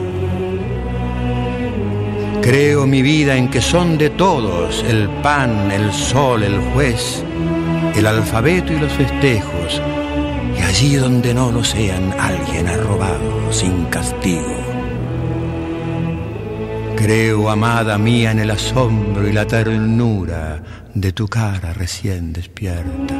Creo 2.41 2.87
mi 2.87 3.03
vida 3.03 3.35
en 3.37 3.49
que 3.49 3.61
son 3.61 3.99
de 3.99 4.09
todos 4.09 4.83
el 4.89 5.07
pan, 5.21 5.71
el 5.71 5.93
sol, 5.93 6.41
el 6.41 6.59
juez, 6.73 7.23
el 7.95 8.07
alfabeto 8.07 8.73
y 8.73 8.79
los 8.79 8.91
festejos, 8.93 9.79
y 10.57 10.61
allí 10.63 10.95
donde 10.95 11.35
no 11.35 11.51
lo 11.51 11.63
sean 11.63 12.11
alguien 12.19 12.67
ha 12.67 12.77
robado 12.77 13.53
sin 13.53 13.85
castigo. 13.85 14.55
Creo, 16.95 17.47
amada 17.47 17.99
mía, 17.99 18.31
en 18.31 18.39
el 18.39 18.49
asombro 18.49 19.27
y 19.27 19.33
la 19.33 19.45
ternura 19.45 20.63
de 20.95 21.11
tu 21.11 21.27
cara 21.27 21.73
recién 21.73 22.33
despierta. 22.33 23.15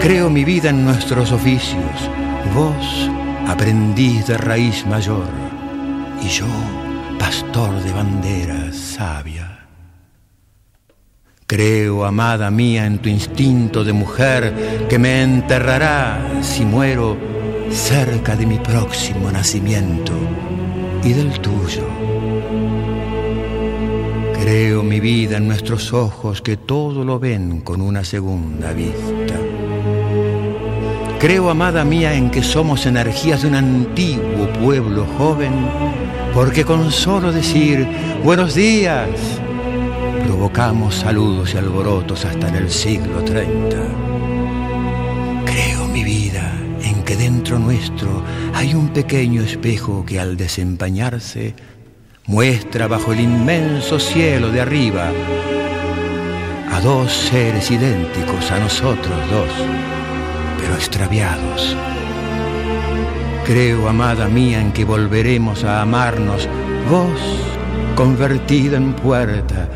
Creo 0.00 0.30
mi 0.30 0.44
vida 0.44 0.70
en 0.70 0.84
nuestros 0.84 1.32
oficios, 1.32 2.10
vos, 2.54 3.10
aprendiz 3.48 4.28
de 4.28 4.38
raíz 4.38 4.86
mayor 4.86 5.49
y 6.22 6.28
yo, 6.28 6.46
pastor 7.18 7.82
de 7.82 7.92
banderas 7.92 8.76
sabia. 8.76 9.66
Creo, 11.46 12.04
amada 12.04 12.50
mía, 12.50 12.86
en 12.86 12.98
tu 12.98 13.08
instinto 13.08 13.82
de 13.82 13.92
mujer 13.92 14.86
que 14.88 14.98
me 14.98 15.22
enterrará, 15.22 16.40
si 16.42 16.64
muero, 16.64 17.16
cerca 17.70 18.36
de 18.36 18.46
mi 18.46 18.58
próximo 18.58 19.30
nacimiento 19.32 20.12
y 21.02 21.12
del 21.12 21.40
tuyo. 21.40 21.86
Creo 24.40 24.82
mi 24.82 25.00
vida 25.00 25.38
en 25.38 25.48
nuestros 25.48 25.92
ojos 25.92 26.40
que 26.40 26.56
todo 26.56 27.04
lo 27.04 27.18
ven 27.18 27.60
con 27.60 27.80
una 27.80 28.04
segunda 28.04 28.72
vista. 28.72 29.49
Creo, 31.20 31.50
amada 31.50 31.84
mía, 31.84 32.14
en 32.14 32.30
que 32.30 32.42
somos 32.42 32.86
energías 32.86 33.42
de 33.42 33.48
un 33.48 33.54
antiguo 33.54 34.50
pueblo 34.54 35.06
joven 35.18 35.52
porque 36.32 36.64
con 36.64 36.90
solo 36.90 37.30
decir 37.30 37.86
buenos 38.24 38.54
días 38.54 39.08
provocamos 40.24 40.94
saludos 40.94 41.52
y 41.52 41.58
alborotos 41.58 42.24
hasta 42.24 42.48
en 42.48 42.54
el 42.54 42.70
siglo 42.70 43.22
30. 43.22 43.76
Creo 45.44 45.86
mi 45.88 46.04
vida 46.04 46.54
en 46.82 47.02
que 47.02 47.16
dentro 47.16 47.58
nuestro 47.58 48.22
hay 48.54 48.74
un 48.74 48.88
pequeño 48.88 49.42
espejo 49.42 50.06
que 50.06 50.18
al 50.20 50.38
desempañarse 50.38 51.54
muestra 52.28 52.86
bajo 52.86 53.12
el 53.12 53.20
inmenso 53.20 53.98
cielo 53.98 54.50
de 54.50 54.62
arriba 54.62 55.10
a 56.72 56.80
dos 56.80 57.12
seres 57.12 57.70
idénticos 57.70 58.50
a 58.50 58.58
nosotros 58.58 59.18
dos, 59.30 59.99
extraviados 60.80 61.76
Creo, 63.50 63.88
amada 63.88 64.28
mía, 64.28 64.60
en 64.60 64.70
que 64.70 64.84
volveremos 64.84 65.64
a 65.64 65.82
amarnos, 65.82 66.48
vos 66.88 67.20
convertida 67.96 68.76
en 68.76 68.92
puerta 68.92 69.68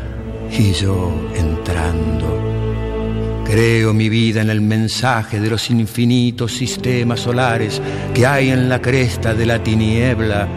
y 0.49 0.71
yo 0.71 1.11
entrando. 1.35 2.41
Creo 3.43 3.93
mi 3.93 4.07
vida 4.07 4.41
en 4.41 4.49
el 4.49 4.61
mensaje 4.61 5.41
de 5.41 5.49
los 5.49 5.69
infinitos 5.69 6.53
sistemas 6.53 7.19
solares 7.19 7.81
que 8.13 8.25
hay 8.25 8.51
en 8.51 8.69
la 8.69 8.81
cresta 8.81 9.33
de 9.33 9.45
la 9.45 9.61
tiniebla 9.61 10.47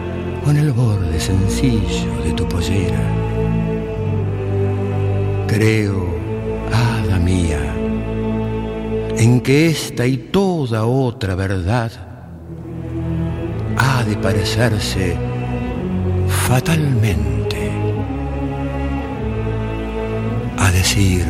o 0.45 0.51
en 0.51 0.55
el 0.55 0.71
borde 0.71 1.19
sencillo 1.19 2.23
de 2.23 2.31
tu 2.31 2.47
pollera. 2.47 3.01
Creo, 5.47 6.07
hada 6.71 7.19
mía, 7.19 7.68
en 9.19 9.41
que 9.41 9.67
esta 9.67 10.07
y 10.07 10.15
toda 10.15 10.85
otra 10.85 11.35
verdad 11.35 11.91
ha 13.77 14.03
de 14.05 14.15
parecerse 14.15 15.17
fatalmente 16.47 17.69
a 20.57 20.71
decir, 20.71 21.25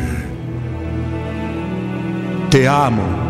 te 2.48 2.68
amo. 2.68 3.29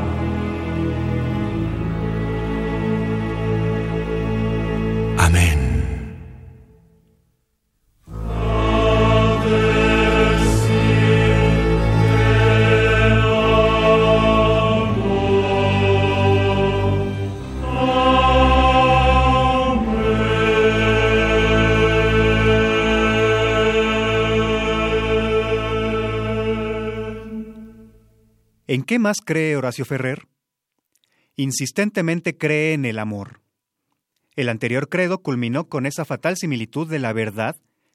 Qué 28.91 28.99
más 28.99 29.19
cree 29.25 29.55
Horacio 29.55 29.85
Ferrer? 29.85 30.27
Insistentemente 31.37 32.37
cree 32.37 32.73
en 32.73 32.85
el 32.85 32.99
amor. 32.99 33.41
El 34.35 34.49
anterior 34.49 34.89
credo 34.89 35.23
culminó 35.23 35.69
con 35.69 35.87
esa 35.87 36.05
fatal 36.05 36.37
similitud 36.37 36.91
de 36.91 36.99
la 36.99 37.13
verdad 37.13 37.55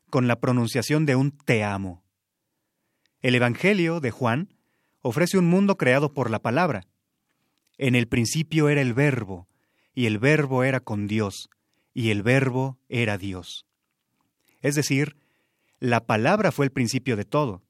con 0.09 0.29
la 0.29 0.39
pronunciación 0.39 1.05
de 1.05 1.17
un 1.17 1.31
te 1.37 1.65
amo. 1.65 2.01
El 3.19 3.35
Evangelio 3.35 3.99
de 3.99 4.11
Juan 4.11 4.53
ofrece 5.01 5.37
un 5.37 5.47
mundo 5.47 5.75
creado 5.75 6.13
por 6.13 6.31
la 6.31 6.39
palabra. 6.39 6.87
En 7.77 7.95
el 7.95 8.07
principio 8.07 8.69
era 8.69 8.79
el 8.79 8.93
verbo, 8.93 9.49
y 9.93 10.05
el 10.05 10.17
verbo 10.17 10.63
era 10.63 10.79
con 10.79 11.07
Dios, 11.07 11.49
y 11.93 12.09
el 12.11 12.23
verbo 12.23 12.79
era 12.87 13.17
Dios. 13.17 13.65
Es 14.61 14.75
decir, 14.75 15.17
la 15.81 16.05
palabra 16.05 16.53
fue 16.53 16.67
el 16.67 16.71
principio 16.71 17.17
de 17.17 17.25
todo. 17.25 17.63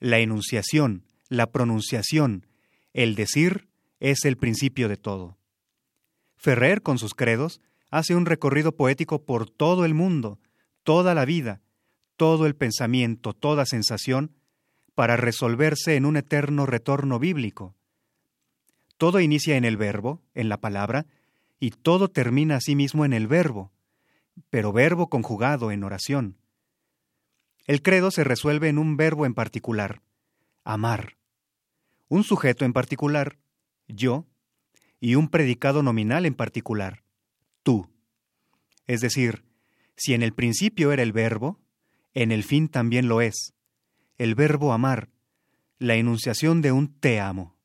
La 0.00 0.18
enunciación, 0.18 1.04
la 1.32 1.50
pronunciación, 1.50 2.46
el 2.92 3.14
decir, 3.14 3.68
es 4.00 4.24
el 4.24 4.36
principio 4.36 4.88
de 4.88 4.98
todo. 4.98 5.38
Ferrer, 6.36 6.82
con 6.82 6.98
sus 6.98 7.14
credos, 7.14 7.60
hace 7.90 8.14
un 8.14 8.26
recorrido 8.26 8.76
poético 8.76 9.24
por 9.24 9.48
todo 9.48 9.84
el 9.84 9.94
mundo, 9.94 10.38
toda 10.82 11.14
la 11.14 11.24
vida, 11.24 11.62
todo 12.16 12.46
el 12.46 12.54
pensamiento, 12.54 13.32
toda 13.32 13.64
sensación, 13.64 14.32
para 14.94 15.16
resolverse 15.16 15.96
en 15.96 16.04
un 16.04 16.16
eterno 16.16 16.66
retorno 16.66 17.18
bíblico. 17.18 17.74
todo 18.98 19.18
inicia 19.18 19.56
en 19.56 19.64
el 19.64 19.76
verbo, 19.76 20.22
en 20.34 20.48
la 20.48 20.58
palabra, 20.58 21.06
y 21.58 21.70
todo 21.70 22.08
termina 22.08 22.56
asimismo 22.56 23.04
en 23.04 23.12
el 23.12 23.26
verbo, 23.26 23.72
pero 24.48 24.72
verbo 24.72 25.08
conjugado 25.08 25.72
en 25.72 25.82
oración. 25.82 26.36
El 27.66 27.82
credo 27.82 28.10
se 28.10 28.22
resuelve 28.22 28.68
en 28.68 28.78
un 28.78 28.96
verbo 28.96 29.26
en 29.26 29.34
particular, 29.34 30.02
amar, 30.62 31.16
un 32.12 32.24
sujeto 32.24 32.66
en 32.66 32.74
particular, 32.74 33.38
yo, 33.88 34.26
y 35.00 35.14
un 35.14 35.28
predicado 35.28 35.82
nominal 35.82 36.26
en 36.26 36.34
particular, 36.34 37.04
tú. 37.62 37.88
Es 38.86 39.00
decir, 39.00 39.46
si 39.96 40.12
en 40.12 40.22
el 40.22 40.34
principio 40.34 40.92
era 40.92 41.02
el 41.02 41.12
verbo, 41.12 41.58
en 42.12 42.30
el 42.30 42.44
fin 42.44 42.68
también 42.68 43.08
lo 43.08 43.22
es, 43.22 43.54
el 44.18 44.34
verbo 44.34 44.74
amar, 44.74 45.08
la 45.78 45.94
enunciación 45.94 46.60
de 46.60 46.72
un 46.72 46.92
te 47.00 47.18
amo. 47.18 47.56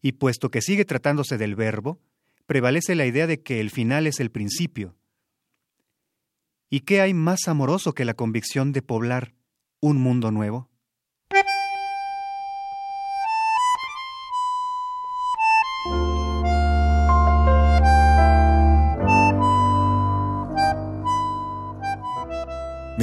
Y 0.00 0.12
puesto 0.12 0.50
que 0.50 0.62
sigue 0.62 0.86
tratándose 0.86 1.36
del 1.36 1.56
verbo, 1.56 2.00
prevalece 2.46 2.94
la 2.94 3.04
idea 3.04 3.26
de 3.26 3.42
que 3.42 3.60
el 3.60 3.68
final 3.68 4.06
es 4.06 4.18
el 4.18 4.30
principio. 4.30 4.96
¿Y 6.70 6.80
qué 6.80 7.02
hay 7.02 7.12
más 7.12 7.48
amoroso 7.48 7.92
que 7.92 8.06
la 8.06 8.14
convicción 8.14 8.72
de 8.72 8.80
poblar 8.80 9.34
un 9.80 9.98
mundo 9.98 10.30
nuevo? 10.30 10.70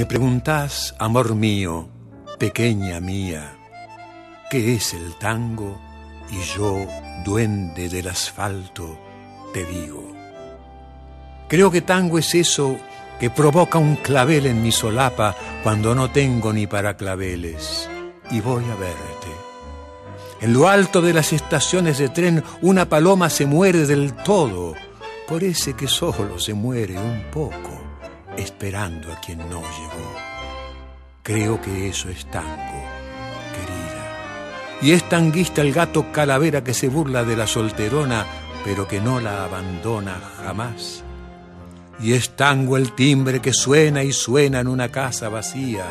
Me 0.04 0.08
preguntás, 0.08 0.96
amor 1.00 1.34
mío, 1.34 1.88
pequeña 2.38 3.00
mía, 3.00 3.56
¿qué 4.50 4.76
es 4.76 4.94
el 4.94 5.16
tango? 5.16 5.80
Y 6.30 6.42
yo, 6.42 6.86
duende 7.24 7.88
del 7.88 8.10
asfalto, 8.10 9.00
te 9.54 9.64
digo. 9.64 10.14
Creo 11.48 11.72
que 11.72 11.80
tango 11.80 12.18
es 12.20 12.36
eso 12.36 12.78
que 13.18 13.30
provoca 13.30 13.78
un 13.78 13.96
clavel 13.96 14.46
en 14.46 14.62
mi 14.62 14.74
solapa 14.74 15.38
cuando 15.64 15.96
no 15.96 16.12
tengo 16.12 16.52
ni 16.52 16.68
para 16.68 16.98
claveles. 16.98 17.90
Y 18.30 18.42
voy 18.42 18.66
a 18.66 18.76
verte. 18.76 19.32
En 20.42 20.52
lo 20.52 20.68
alto 20.68 21.02
de 21.02 21.14
las 21.14 21.32
estaciones 21.32 21.98
de 21.98 22.10
tren 22.10 22.44
una 22.62 22.90
paloma 22.90 23.30
se 23.30 23.46
muere 23.46 23.86
del 23.88 24.14
todo, 24.14 24.74
por 25.30 25.46
ese 25.46 25.78
que 25.78 25.88
solo 25.88 26.40
se 26.40 26.54
muere 26.54 26.98
un 26.98 27.24
poco 27.32 27.73
esperando 28.38 29.12
a 29.12 29.20
quien 29.20 29.40
no 29.40 29.62
llegó. 29.62 30.14
Creo 31.24 31.62
que 31.62 31.88
eso 31.88 32.10
es 32.10 32.26
tango, 32.26 32.84
querida. 33.54 34.80
Y 34.82 34.92
es 34.92 35.08
tanguista 35.08 35.62
el 35.62 35.72
gato 35.72 36.12
calavera 36.12 36.64
que 36.64 36.74
se 36.74 36.90
burla 36.90 37.24
de 37.24 37.38
la 37.38 37.48
solterona, 37.48 38.26
pero 38.66 38.88
que 38.88 39.00
no 39.00 39.20
la 39.20 39.46
abandona 39.46 40.20
jamás. 40.44 41.04
Y 42.00 42.14
es 42.14 42.36
tango 42.36 42.76
el 42.76 42.94
timbre 42.94 43.42
que 43.42 43.54
suena 43.54 44.04
y 44.04 44.12
suena 44.12 44.60
en 44.60 44.68
una 44.68 44.90
casa 44.90 45.30
vacía. 45.30 45.86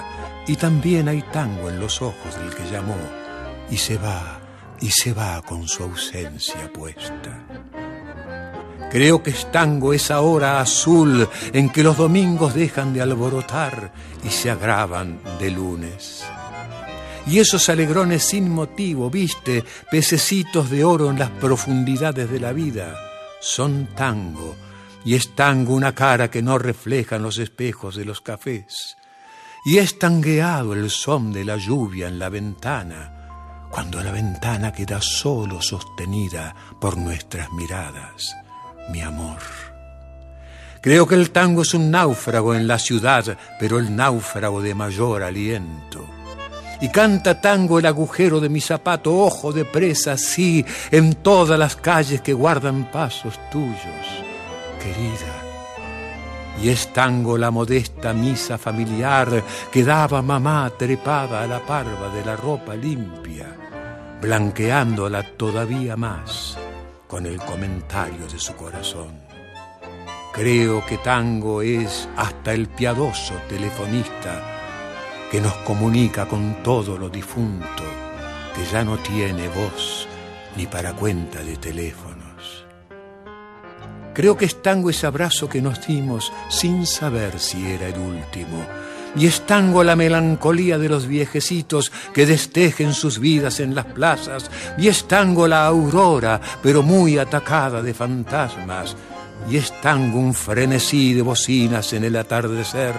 Y 0.46 0.56
también 0.56 1.08
hay 1.08 1.22
tango 1.32 1.70
en 1.70 1.80
los 1.80 2.02
ojos 2.02 2.38
del 2.38 2.54
que 2.54 2.70
llamó. 2.70 2.98
Y 3.70 3.78
se 3.78 3.96
va, 3.96 4.40
y 4.80 4.90
se 4.90 5.14
va 5.14 5.40
con 5.42 5.66
su 5.66 5.84
ausencia 5.84 6.70
puesta. 6.72 7.46
Creo 8.92 9.22
que 9.22 9.30
es 9.30 9.50
tango 9.50 9.94
esa 9.94 10.20
hora 10.20 10.60
azul 10.60 11.26
en 11.54 11.70
que 11.70 11.82
los 11.82 11.96
domingos 11.96 12.52
dejan 12.52 12.92
de 12.92 13.00
alborotar 13.00 13.90
y 14.22 14.28
se 14.28 14.50
agravan 14.50 15.18
de 15.38 15.50
lunes. 15.50 16.22
Y 17.26 17.38
esos 17.38 17.70
alegrones 17.70 18.22
sin 18.22 18.50
motivo, 18.50 19.08
viste, 19.08 19.64
pececitos 19.90 20.68
de 20.68 20.84
oro 20.84 21.08
en 21.08 21.18
las 21.18 21.30
profundidades 21.30 22.30
de 22.30 22.38
la 22.38 22.52
vida, 22.52 22.94
son 23.40 23.88
tango, 23.96 24.56
y 25.06 25.14
es 25.14 25.34
tango 25.34 25.72
una 25.72 25.94
cara 25.94 26.30
que 26.30 26.42
no 26.42 26.58
reflejan 26.58 27.22
los 27.22 27.38
espejos 27.38 27.96
de 27.96 28.04
los 28.04 28.20
cafés. 28.20 28.98
Y 29.64 29.78
es 29.78 29.98
tangueado 29.98 30.74
el 30.74 30.90
son 30.90 31.32
de 31.32 31.46
la 31.46 31.56
lluvia 31.56 32.08
en 32.08 32.18
la 32.18 32.28
ventana, 32.28 33.68
cuando 33.70 34.02
la 34.02 34.12
ventana 34.12 34.70
queda 34.70 35.00
solo 35.00 35.62
sostenida 35.62 36.54
por 36.78 36.98
nuestras 36.98 37.50
miradas 37.52 38.36
mi 38.90 39.00
amor. 39.00 39.38
Creo 40.82 41.06
que 41.06 41.14
el 41.14 41.30
tango 41.30 41.62
es 41.62 41.74
un 41.74 41.92
náufrago 41.92 42.56
en 42.56 42.66
la 42.66 42.76
ciudad, 42.76 43.38
pero 43.60 43.78
el 43.78 43.94
náufrago 43.94 44.60
de 44.60 44.74
mayor 44.74 45.22
aliento. 45.22 46.04
Y 46.80 46.88
canta 46.88 47.40
tango 47.40 47.78
el 47.78 47.86
agujero 47.86 48.40
de 48.40 48.48
mi 48.48 48.60
zapato, 48.60 49.16
ojo 49.16 49.52
de 49.52 49.64
presa, 49.64 50.16
sí, 50.16 50.66
en 50.90 51.14
todas 51.14 51.56
las 51.56 51.76
calles 51.76 52.20
que 52.20 52.32
guardan 52.32 52.90
pasos 52.90 53.38
tuyos, 53.52 53.78
querida. 54.82 55.32
Y 56.60 56.70
es 56.70 56.92
tango 56.92 57.38
la 57.38 57.52
modesta 57.52 58.12
misa 58.12 58.58
familiar 58.58 59.44
que 59.70 59.84
daba 59.84 60.20
mamá 60.20 60.68
trepada 60.76 61.44
a 61.44 61.46
la 61.46 61.60
parva 61.60 62.08
de 62.12 62.24
la 62.24 62.34
ropa 62.34 62.74
limpia, 62.74 63.46
blanqueándola 64.20 65.22
todavía 65.36 65.96
más 65.96 66.58
con 67.12 67.26
el 67.26 67.36
comentario 67.40 68.26
de 68.26 68.38
su 68.38 68.56
corazón. 68.56 69.10
Creo 70.32 70.82
que 70.86 70.96
tango 70.96 71.60
es 71.60 72.08
hasta 72.16 72.54
el 72.54 72.68
piadoso 72.68 73.34
telefonista 73.50 74.42
que 75.30 75.38
nos 75.38 75.52
comunica 75.56 76.26
con 76.26 76.62
todo 76.62 76.96
lo 76.96 77.10
difunto, 77.10 77.84
que 78.56 78.64
ya 78.64 78.82
no 78.82 78.96
tiene 78.96 79.46
voz 79.48 80.08
ni 80.56 80.64
para 80.64 80.94
cuenta 80.94 81.42
de 81.42 81.58
teléfonos. 81.58 82.64
Creo 84.14 84.38
que 84.38 84.46
es 84.46 84.62
tango 84.62 84.88
ese 84.88 85.06
abrazo 85.06 85.50
que 85.50 85.60
nos 85.60 85.86
dimos 85.86 86.32
sin 86.48 86.86
saber 86.86 87.38
si 87.38 87.72
era 87.72 87.88
el 87.88 87.98
último 87.98 88.64
y 89.16 89.26
es 89.26 89.46
tango 89.46 89.84
la 89.84 89.96
melancolía 89.96 90.78
de 90.78 90.88
los 90.88 91.06
viejecitos 91.06 91.92
que 92.14 92.26
destejen 92.26 92.94
sus 92.94 93.18
vidas 93.18 93.60
en 93.60 93.74
las 93.74 93.86
plazas, 93.86 94.50
y 94.78 94.88
es 94.88 95.06
tango 95.06 95.46
la 95.46 95.66
aurora, 95.66 96.40
pero 96.62 96.82
muy 96.82 97.18
atacada 97.18 97.82
de 97.82 97.94
fantasmas, 97.94 98.96
y 99.50 99.56
es 99.56 99.72
tango 99.80 100.18
un 100.18 100.34
frenesí 100.34 101.14
de 101.14 101.22
bocinas 101.22 101.92
en 101.92 102.04
el 102.04 102.16
atardecer, 102.16 102.94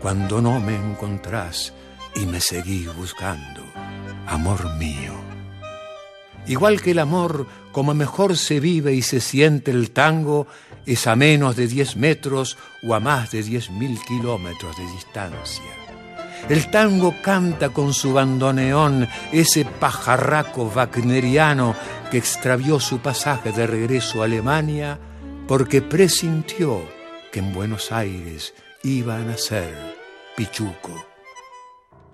cuando 0.00 0.40
no 0.40 0.60
me 0.60 0.74
encontrás 0.74 1.72
y 2.14 2.26
me 2.26 2.40
seguís 2.40 2.94
buscando, 2.94 3.62
amor 4.26 4.74
mío. 4.76 5.12
Igual 6.46 6.80
que 6.80 6.92
el 6.92 7.00
amor, 7.00 7.46
como 7.72 7.92
mejor 7.92 8.36
se 8.36 8.60
vive 8.60 8.94
y 8.94 9.02
se 9.02 9.20
siente 9.20 9.72
el 9.72 9.90
tango, 9.90 10.46
es 10.86 11.06
a 11.06 11.16
menos 11.16 11.56
de 11.56 11.66
10 11.66 11.96
metros 11.96 12.56
o 12.82 12.94
a 12.94 13.00
más 13.00 13.32
de 13.32 13.44
10.000 13.44 14.04
kilómetros 14.06 14.76
de 14.76 14.86
distancia. 14.92 15.64
El 16.48 16.70
tango 16.70 17.14
canta 17.22 17.70
con 17.70 17.92
su 17.92 18.12
bandoneón 18.12 19.08
ese 19.32 19.64
pajarraco 19.64 20.70
wagneriano 20.74 21.74
que 22.10 22.18
extravió 22.18 22.78
su 22.78 23.00
pasaje 23.00 23.50
de 23.50 23.66
regreso 23.66 24.22
a 24.22 24.26
Alemania 24.26 24.98
porque 25.48 25.82
presintió 25.82 26.82
que 27.32 27.40
en 27.40 27.52
Buenos 27.52 27.90
Aires 27.90 28.54
iba 28.84 29.16
a 29.16 29.20
nacer 29.20 29.96
Pichuco. 30.36 31.06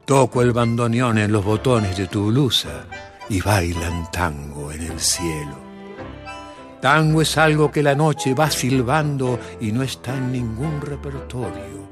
Toco 0.06 0.42
el 0.42 0.52
bandoneón 0.52 1.18
en 1.18 1.30
los 1.30 1.44
botones 1.44 1.96
de 1.96 2.06
tu 2.06 2.26
blusa 2.26 2.86
y 3.28 3.40
bailan 3.40 4.10
tango 4.10 4.72
en 4.72 4.82
el 4.82 4.98
cielo. 4.98 5.61
Tango 6.82 7.22
es 7.22 7.38
algo 7.38 7.70
que 7.70 7.80
la 7.80 7.94
noche 7.94 8.34
va 8.34 8.50
silbando 8.50 9.38
y 9.60 9.70
no 9.70 9.84
está 9.84 10.16
en 10.16 10.32
ningún 10.32 10.80
repertorio. 10.80 11.86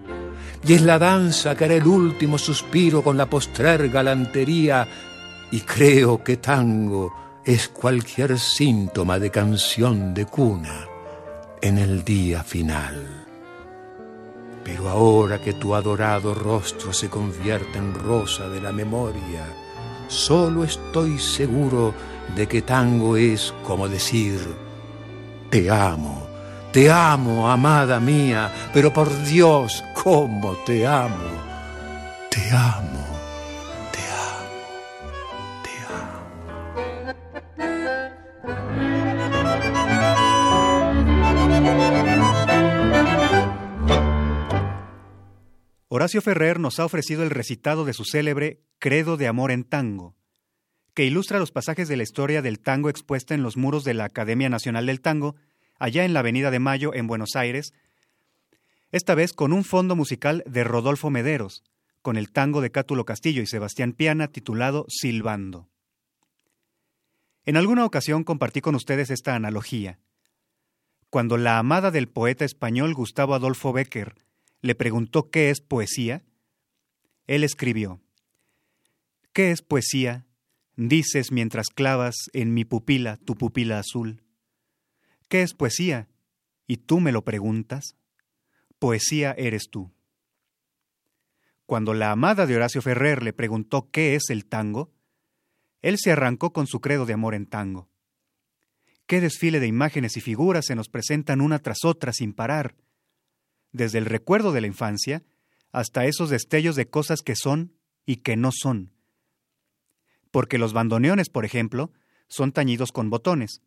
Y 0.66 0.74
es 0.74 0.82
la 0.82 0.98
danza 0.98 1.54
que 1.54 1.66
hará 1.66 1.74
el 1.74 1.86
último 1.86 2.36
suspiro 2.36 3.00
con 3.00 3.16
la 3.16 3.30
postrer 3.30 3.88
galantería. 3.88 4.88
Y 5.52 5.60
creo 5.60 6.24
que 6.24 6.38
tango 6.38 7.40
es 7.44 7.68
cualquier 7.68 8.36
síntoma 8.36 9.20
de 9.20 9.30
canción 9.30 10.12
de 10.12 10.26
cuna 10.26 10.88
en 11.62 11.78
el 11.78 12.02
día 12.02 12.42
final. 12.42 13.28
Pero 14.64 14.88
ahora 14.88 15.40
que 15.40 15.52
tu 15.52 15.72
adorado 15.72 16.34
rostro 16.34 16.92
se 16.92 17.08
convierte 17.08 17.78
en 17.78 17.94
rosa 17.94 18.48
de 18.48 18.60
la 18.60 18.72
memoria, 18.72 19.46
solo 20.08 20.64
estoy 20.64 21.16
seguro 21.20 21.94
de 22.34 22.48
que 22.48 22.62
tango 22.62 23.16
es 23.16 23.54
como 23.64 23.88
decir, 23.88 24.40
te 25.50 25.68
amo, 25.68 26.26
te 26.72 26.90
amo, 26.90 27.50
amada 27.50 27.98
mía, 27.98 28.52
pero 28.72 28.92
por 28.92 29.10
Dios, 29.24 29.84
cómo 29.94 30.54
te 30.64 30.86
amo, 30.86 31.16
te 32.30 32.50
amo, 32.50 33.06
te 33.92 33.98
amo, 34.08 34.70
te 35.64 35.70
amo. 35.88 36.20
Horacio 45.88 46.22
Ferrer 46.22 46.60
nos 46.60 46.78
ha 46.78 46.84
ofrecido 46.84 47.24
el 47.24 47.30
recitado 47.30 47.84
de 47.84 47.92
su 47.92 48.04
célebre 48.04 48.62
Credo 48.78 49.16
de 49.16 49.26
Amor 49.26 49.50
en 49.50 49.64
Tango, 49.64 50.14
que 50.94 51.04
ilustra 51.04 51.38
los 51.38 51.52
pasajes 51.52 51.88
de 51.88 51.96
la 51.96 52.02
historia 52.02 52.42
del 52.42 52.60
tango 52.60 52.88
expuesta 52.88 53.34
en 53.34 53.42
los 53.42 53.56
muros 53.56 53.84
de 53.84 53.94
la 53.94 54.04
Academia 54.04 54.48
Nacional 54.48 54.86
del 54.86 55.00
Tango, 55.00 55.36
allá 55.78 56.04
en 56.04 56.12
la 56.12 56.20
Avenida 56.20 56.50
de 56.50 56.58
Mayo, 56.58 56.94
en 56.94 57.06
Buenos 57.06 57.36
Aires, 57.36 57.72
esta 58.92 59.14
vez 59.14 59.32
con 59.32 59.52
un 59.52 59.64
fondo 59.64 59.94
musical 59.94 60.42
de 60.46 60.64
Rodolfo 60.64 61.10
Mederos, 61.10 61.62
con 62.02 62.16
el 62.16 62.32
tango 62.32 62.60
de 62.60 62.70
Cátulo 62.70 63.04
Castillo 63.04 63.42
y 63.42 63.46
Sebastián 63.46 63.92
Piana 63.92 64.28
titulado 64.28 64.86
Silbando. 64.88 65.68
En 67.44 67.56
alguna 67.56 67.84
ocasión 67.84 68.24
compartí 68.24 68.60
con 68.60 68.74
ustedes 68.74 69.10
esta 69.10 69.34
analogía. 69.34 69.98
Cuando 71.08 71.36
la 71.36 71.58
amada 71.58 71.90
del 71.90 72.08
poeta 72.08 72.44
español 72.44 72.94
Gustavo 72.94 73.34
Adolfo 73.34 73.72
Becker 73.72 74.14
le 74.60 74.74
preguntó 74.74 75.30
qué 75.30 75.50
es 75.50 75.60
poesía, 75.60 76.22
él 77.26 77.44
escribió, 77.44 78.00
¿Qué 79.32 79.52
es 79.52 79.62
poesía? 79.62 80.26
Dices 80.82 81.30
mientras 81.30 81.68
clavas 81.68 82.14
en 82.32 82.54
mi 82.54 82.64
pupila 82.64 83.18
tu 83.18 83.36
pupila 83.36 83.78
azul. 83.78 84.22
¿Qué 85.28 85.42
es 85.42 85.52
poesía? 85.52 86.08
Y 86.66 86.78
tú 86.78 87.00
me 87.00 87.12
lo 87.12 87.22
preguntas. 87.22 87.96
Poesía 88.78 89.34
eres 89.36 89.64
tú. 89.70 89.92
Cuando 91.66 91.92
la 91.92 92.12
amada 92.12 92.46
de 92.46 92.56
Horacio 92.56 92.80
Ferrer 92.80 93.22
le 93.22 93.34
preguntó 93.34 93.90
qué 93.90 94.14
es 94.14 94.30
el 94.30 94.46
tango, 94.46 94.90
él 95.82 95.98
se 95.98 96.12
arrancó 96.12 96.54
con 96.54 96.66
su 96.66 96.80
credo 96.80 97.04
de 97.04 97.12
amor 97.12 97.34
en 97.34 97.44
tango. 97.44 97.90
Qué 99.06 99.20
desfile 99.20 99.60
de 99.60 99.66
imágenes 99.66 100.16
y 100.16 100.22
figuras 100.22 100.64
se 100.64 100.76
nos 100.76 100.88
presentan 100.88 101.42
una 101.42 101.58
tras 101.58 101.84
otra 101.84 102.14
sin 102.14 102.32
parar, 102.32 102.74
desde 103.70 103.98
el 103.98 104.06
recuerdo 104.06 104.50
de 104.50 104.62
la 104.62 104.66
infancia 104.66 105.24
hasta 105.72 106.06
esos 106.06 106.30
destellos 106.30 106.74
de 106.74 106.88
cosas 106.88 107.20
que 107.20 107.36
son 107.36 107.74
y 108.06 108.22
que 108.22 108.38
no 108.38 108.48
son. 108.50 108.94
Porque 110.30 110.58
los 110.58 110.72
bandoneones, 110.72 111.28
por 111.28 111.44
ejemplo, 111.44 111.92
son 112.28 112.52
tañidos 112.52 112.92
con 112.92 113.10
botones. 113.10 113.62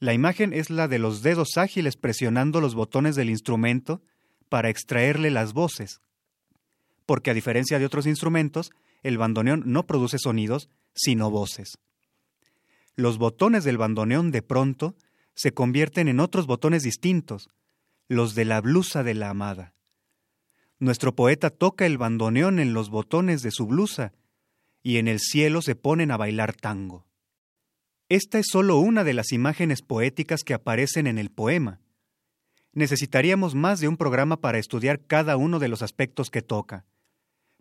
La 0.00 0.14
imagen 0.14 0.52
es 0.52 0.70
la 0.70 0.88
de 0.88 0.98
los 0.98 1.22
dedos 1.22 1.56
ágiles 1.56 1.96
presionando 1.96 2.60
los 2.60 2.74
botones 2.74 3.16
del 3.16 3.30
instrumento 3.30 4.02
para 4.48 4.68
extraerle 4.70 5.30
las 5.30 5.52
voces. 5.52 6.00
Porque 7.06 7.30
a 7.30 7.34
diferencia 7.34 7.78
de 7.78 7.86
otros 7.86 8.06
instrumentos, 8.06 8.70
el 9.02 9.18
bandoneón 9.18 9.62
no 9.66 9.86
produce 9.86 10.18
sonidos, 10.18 10.68
sino 10.94 11.30
voces. 11.30 11.78
Los 12.96 13.18
botones 13.18 13.64
del 13.64 13.78
bandoneón 13.78 14.30
de 14.30 14.42
pronto 14.42 14.96
se 15.34 15.52
convierten 15.52 16.08
en 16.08 16.18
otros 16.18 16.46
botones 16.46 16.82
distintos, 16.82 17.48
los 18.08 18.34
de 18.34 18.44
la 18.44 18.60
blusa 18.60 19.04
de 19.04 19.14
la 19.14 19.30
amada. 19.30 19.74
Nuestro 20.80 21.14
poeta 21.14 21.50
toca 21.50 21.86
el 21.86 21.98
bandoneón 21.98 22.58
en 22.58 22.72
los 22.72 22.90
botones 22.90 23.42
de 23.42 23.50
su 23.50 23.66
blusa, 23.66 24.12
y 24.82 24.98
en 24.98 25.08
el 25.08 25.20
cielo 25.20 25.62
se 25.62 25.74
ponen 25.74 26.10
a 26.10 26.16
bailar 26.16 26.54
tango. 26.54 27.06
Esta 28.08 28.38
es 28.38 28.46
solo 28.50 28.78
una 28.78 29.04
de 29.04 29.12
las 29.12 29.32
imágenes 29.32 29.82
poéticas 29.82 30.42
que 30.42 30.54
aparecen 30.54 31.06
en 31.06 31.18
el 31.18 31.30
poema. 31.30 31.80
Necesitaríamos 32.72 33.54
más 33.54 33.80
de 33.80 33.88
un 33.88 33.96
programa 33.96 34.40
para 34.40 34.58
estudiar 34.58 35.04
cada 35.04 35.36
uno 35.36 35.58
de 35.58 35.68
los 35.68 35.82
aspectos 35.82 36.30
que 36.30 36.42
toca. 36.42 36.86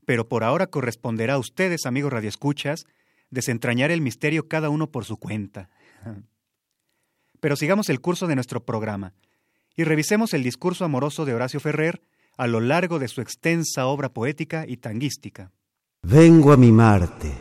Pero 0.05 0.29
por 0.29 0.43
ahora 0.43 0.67
corresponderá 0.67 1.33
a 1.33 1.39
ustedes, 1.39 1.85
amigos 1.85 2.13
radioescuchas, 2.13 2.85
desentrañar 3.29 3.91
el 3.91 3.99
misterio 3.99 4.47
cada 4.47 4.69
uno 4.69 4.89
por 4.89 5.03
su 5.03 5.17
cuenta. 5.17 5.69
Pero 7.39 7.55
sigamos 7.55 7.89
el 7.89 7.99
curso 7.99 8.27
de 8.27 8.35
nuestro 8.35 8.63
programa 8.63 9.13
y 9.75 9.83
revisemos 9.83 10.33
el 10.33 10.43
discurso 10.43 10.85
amoroso 10.85 11.25
de 11.25 11.33
Horacio 11.33 11.59
Ferrer 11.59 12.01
a 12.37 12.47
lo 12.47 12.61
largo 12.61 12.99
de 12.99 13.07
su 13.07 13.21
extensa 13.21 13.85
obra 13.85 14.09
poética 14.09 14.65
y 14.67 14.77
tanguística. 14.77 15.51
Vengo 16.09 16.53
a 16.53 16.55
mimarte, 16.55 17.33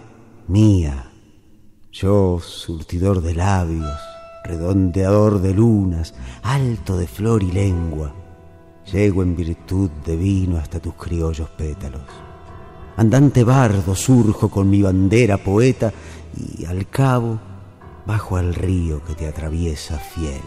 mía, 0.49 1.13
yo 1.93 2.41
surtidor 2.41 3.21
de 3.21 3.33
labios, 3.33 3.97
redondeador 4.43 5.41
de 5.41 5.55
lunas, 5.55 6.15
alto 6.43 6.97
de 6.97 7.07
flor 7.07 7.45
y 7.45 7.53
lengua, 7.53 8.13
llego 8.93 9.23
en 9.23 9.37
virtud 9.37 9.89
de 10.05 10.17
vino 10.17 10.57
hasta 10.57 10.81
tus 10.81 10.95
criollos 10.95 11.49
pétalos. 11.51 12.03
Andante 12.97 13.45
bardo 13.45 13.95
surjo 13.95 14.49
con 14.49 14.69
mi 14.69 14.83
bandera 14.83 15.39
poeta 15.39 15.93
y 16.37 16.65
al 16.65 16.89
cabo 16.89 17.39
bajo 18.05 18.37
al 18.37 18.53
río 18.53 19.01
que 19.05 19.15
te 19.15 19.29
atraviesa 19.29 19.97
fiel. 19.97 20.43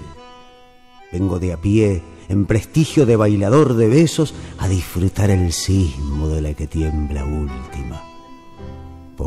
Vengo 1.10 1.40
de 1.40 1.54
a 1.54 1.58
pie, 1.58 2.04
en 2.28 2.46
prestigio 2.46 3.06
de 3.06 3.16
bailador 3.16 3.76
de 3.76 3.88
besos, 3.88 4.34
a 4.58 4.68
disfrutar 4.68 5.30
el 5.30 5.54
sismo 5.54 6.28
de 6.28 6.42
la 6.42 6.54
que 6.54 6.68
tiembla 6.68 7.24
última. 7.24 8.09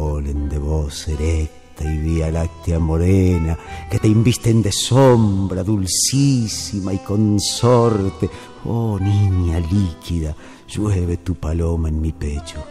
De 0.02 0.58
voz 0.58 1.06
erecta 1.06 1.84
y 1.84 1.96
vía 1.96 2.28
láctea 2.28 2.80
morena, 2.80 3.56
que 3.88 4.00
te 4.00 4.08
invisten 4.08 4.60
de 4.60 4.72
sombra 4.72 5.62
dulcísima 5.62 6.92
y 6.92 6.98
consorte. 6.98 8.28
Oh 8.64 8.98
niña 8.98 9.60
líquida, 9.60 10.34
llueve 10.66 11.18
tu 11.18 11.36
paloma 11.36 11.88
en 11.88 12.00
mi 12.00 12.12
pecho 12.12 12.64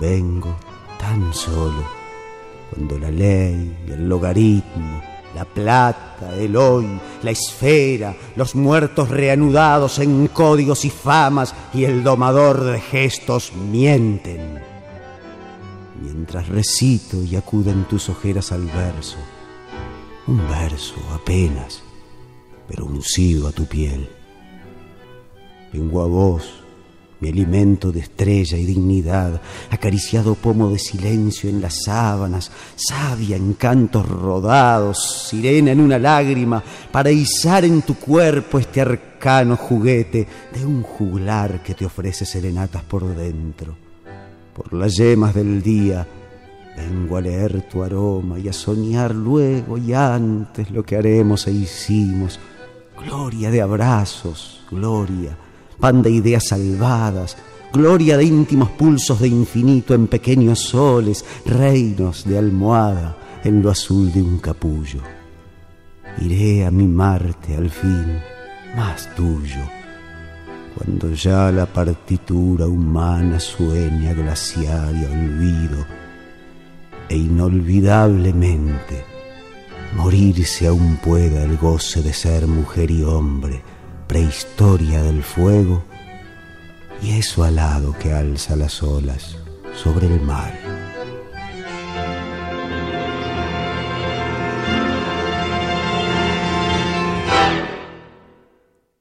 Vengo 0.00 0.54
tan 1.00 1.34
solo 1.34 1.82
cuando 2.70 2.96
la 2.96 3.10
ley, 3.10 3.84
el 3.88 4.08
logaritmo, 4.08 5.02
la 5.34 5.44
plata, 5.44 6.32
el 6.38 6.56
hoy, 6.56 6.86
la 7.24 7.32
esfera, 7.32 8.14
los 8.36 8.54
muertos 8.54 9.10
reanudados 9.10 9.98
en 9.98 10.28
códigos 10.28 10.84
y 10.84 10.90
famas 10.90 11.54
y 11.74 11.84
el 11.84 12.04
domador 12.04 12.62
de 12.62 12.80
gestos 12.80 13.52
mienten. 13.52 14.73
Mientras 16.00 16.48
recito 16.48 17.22
y 17.22 17.36
acuden 17.36 17.84
tus 17.84 18.08
ojeras 18.08 18.52
al 18.52 18.66
verso, 18.66 19.16
un 20.26 20.38
verso 20.48 20.96
apenas, 21.12 21.82
pero 22.68 22.84
uncido 22.84 23.48
a 23.48 23.52
tu 23.52 23.66
piel. 23.66 24.08
Vengo 25.72 26.02
a 26.02 26.06
vos 26.06 26.64
mi 27.24 27.30
alimento 27.30 27.90
de 27.90 28.00
estrella 28.00 28.58
y 28.58 28.66
dignidad, 28.66 29.40
acariciado 29.70 30.34
pomo 30.34 30.68
de 30.70 30.78
silencio 30.78 31.48
en 31.48 31.62
las 31.62 31.84
sábanas, 31.84 32.50
sabia 32.76 33.36
en 33.36 33.54
cantos 33.54 34.06
rodados, 34.06 35.26
sirena 35.30 35.72
en 35.72 35.80
una 35.80 35.98
lágrima, 35.98 36.62
para 36.92 37.10
izar 37.10 37.64
en 37.64 37.80
tu 37.80 37.94
cuerpo 37.94 38.58
este 38.58 38.82
arcano 38.82 39.56
juguete 39.56 40.26
de 40.52 40.66
un 40.66 40.82
juglar 40.82 41.62
que 41.62 41.74
te 41.74 41.86
ofrece 41.86 42.26
serenatas 42.26 42.82
por 42.82 43.06
dentro. 43.16 43.83
Por 44.54 44.72
las 44.72 44.96
yemas 44.96 45.34
del 45.34 45.62
día, 45.62 46.06
vengo 46.76 47.16
a 47.16 47.20
leer 47.20 47.68
tu 47.68 47.82
aroma 47.82 48.38
y 48.38 48.48
a 48.48 48.52
soñar 48.52 49.14
luego 49.14 49.78
y 49.78 49.92
antes 49.92 50.70
lo 50.70 50.82
que 50.84 50.96
haremos 50.96 51.46
e 51.46 51.52
hicimos. 51.52 52.38
Gloria 52.96 53.50
de 53.50 53.60
abrazos, 53.60 54.64
gloria 54.70 55.36
pan 55.78 56.02
de 56.02 56.10
ideas 56.10 56.48
salvadas, 56.48 57.36
gloria 57.72 58.16
de 58.16 58.24
íntimos 58.24 58.70
pulsos 58.70 59.20
de 59.20 59.28
infinito 59.28 59.94
en 59.94 60.06
pequeños 60.06 60.60
soles, 60.60 61.24
reinos 61.44 62.24
de 62.24 62.38
almohada 62.38 63.16
en 63.44 63.62
lo 63.62 63.70
azul 63.70 64.12
de 64.12 64.22
un 64.22 64.38
capullo. 64.38 65.00
Iré 66.20 66.64
a 66.64 66.70
mi 66.70 66.86
Marte 66.86 67.56
al 67.56 67.70
fin, 67.70 68.18
más 68.76 69.14
tuyo, 69.14 69.60
cuando 70.74 71.12
ya 71.12 71.50
la 71.52 71.66
partitura 71.66 72.66
humana 72.66 73.38
sueña 73.38 74.12
glaciar 74.12 74.94
y 74.94 75.04
olvido, 75.04 75.86
e 77.08 77.16
inolvidablemente 77.16 79.04
morirse 79.96 80.66
aún 80.66 80.96
pueda 80.96 81.44
el 81.44 81.56
goce 81.56 82.02
de 82.02 82.12
ser 82.12 82.46
mujer 82.46 82.90
y 82.90 83.02
hombre, 83.02 83.62
prehistoria 84.08 85.02
del 85.02 85.22
fuego 85.22 85.84
y 87.02 87.12
eso 87.18 87.44
alado 87.44 87.94
que 87.98 88.12
alza 88.12 88.56
las 88.56 88.82
olas 88.82 89.36
sobre 89.74 90.06
el 90.06 90.20
mar. 90.20 90.73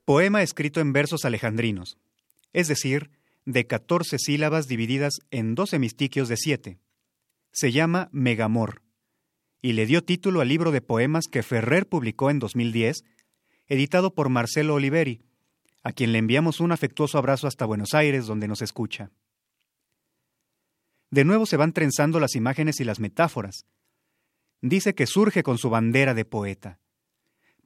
Poema 0.06 0.42
escrito 0.42 0.82
en 0.82 0.92
versos 0.92 1.24
alejandrinos, 1.24 1.98
es 2.52 2.68
decir, 2.68 3.10
de 3.46 3.68
14 3.68 4.18
sílabas 4.20 4.68
divididas 4.68 5.20
en 5.32 5.56
12 5.56 5.80
mistiquios 5.80 6.28
de 6.28 6.38
7. 6.38 6.80
Se 7.52 7.72
llama 7.72 8.10
Megamor 8.12 8.82
y 9.62 9.74
le 9.74 9.86
dio 9.86 10.04
título 10.04 10.42
al 10.42 10.50
libro 10.50 10.72
de 10.72 10.82
poemas 10.82 11.28
que 11.32 11.42
Ferrer 11.42 11.88
publicó 11.88 12.30
en 12.30 12.40
2010 12.40 13.06
editado 13.68 14.14
por 14.14 14.28
Marcelo 14.28 14.76
Oliveri, 14.76 15.22
a 15.84 15.94
quien 15.94 16.12
le 16.12 16.20
enviamos 16.20 16.60
un 16.60 16.74
afectuoso 16.74 17.18
abrazo 17.18 17.48
hasta 17.48 17.66
Buenos 17.66 17.94
Aires, 17.94 18.26
donde 18.26 18.50
nos 18.50 18.62
escucha. 18.62 19.10
De 21.12 21.24
nuevo 21.24 21.46
se 21.46 21.58
van 21.58 21.72
trenzando 21.72 22.20
las 22.20 22.36
imágenes 22.36 22.80
y 22.82 22.84
las 22.84 23.00
metáforas. 23.00 23.66
Dice 24.62 24.96
que 24.96 25.06
surge 25.06 25.44
con 25.44 25.58
su 25.58 25.70
bandera 25.70 26.14
de 26.14 26.26
poeta. 26.26 26.80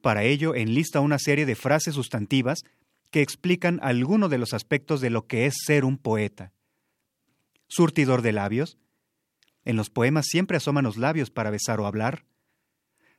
Para 0.00 0.24
ello 0.24 0.54
enlista 0.54 1.00
una 1.00 1.18
serie 1.18 1.46
de 1.46 1.56
frases 1.56 1.94
sustantivas 1.94 2.60
que 3.10 3.22
explican 3.22 3.80
alguno 3.82 4.28
de 4.28 4.38
los 4.38 4.52
aspectos 4.52 5.00
de 5.00 5.10
lo 5.10 5.26
que 5.26 5.46
es 5.46 5.54
ser 5.66 5.84
un 5.84 5.98
poeta. 5.98 6.52
Surtidor 7.66 8.22
de 8.22 8.32
labios, 8.32 8.78
En 9.64 9.76
los 9.76 9.90
poemas 9.90 10.24
siempre 10.26 10.56
asoman 10.56 10.84
los 10.84 10.96
labios 10.96 11.30
para 11.30 11.50
besar 11.50 11.78
o 11.78 11.86
hablar. 11.86 12.24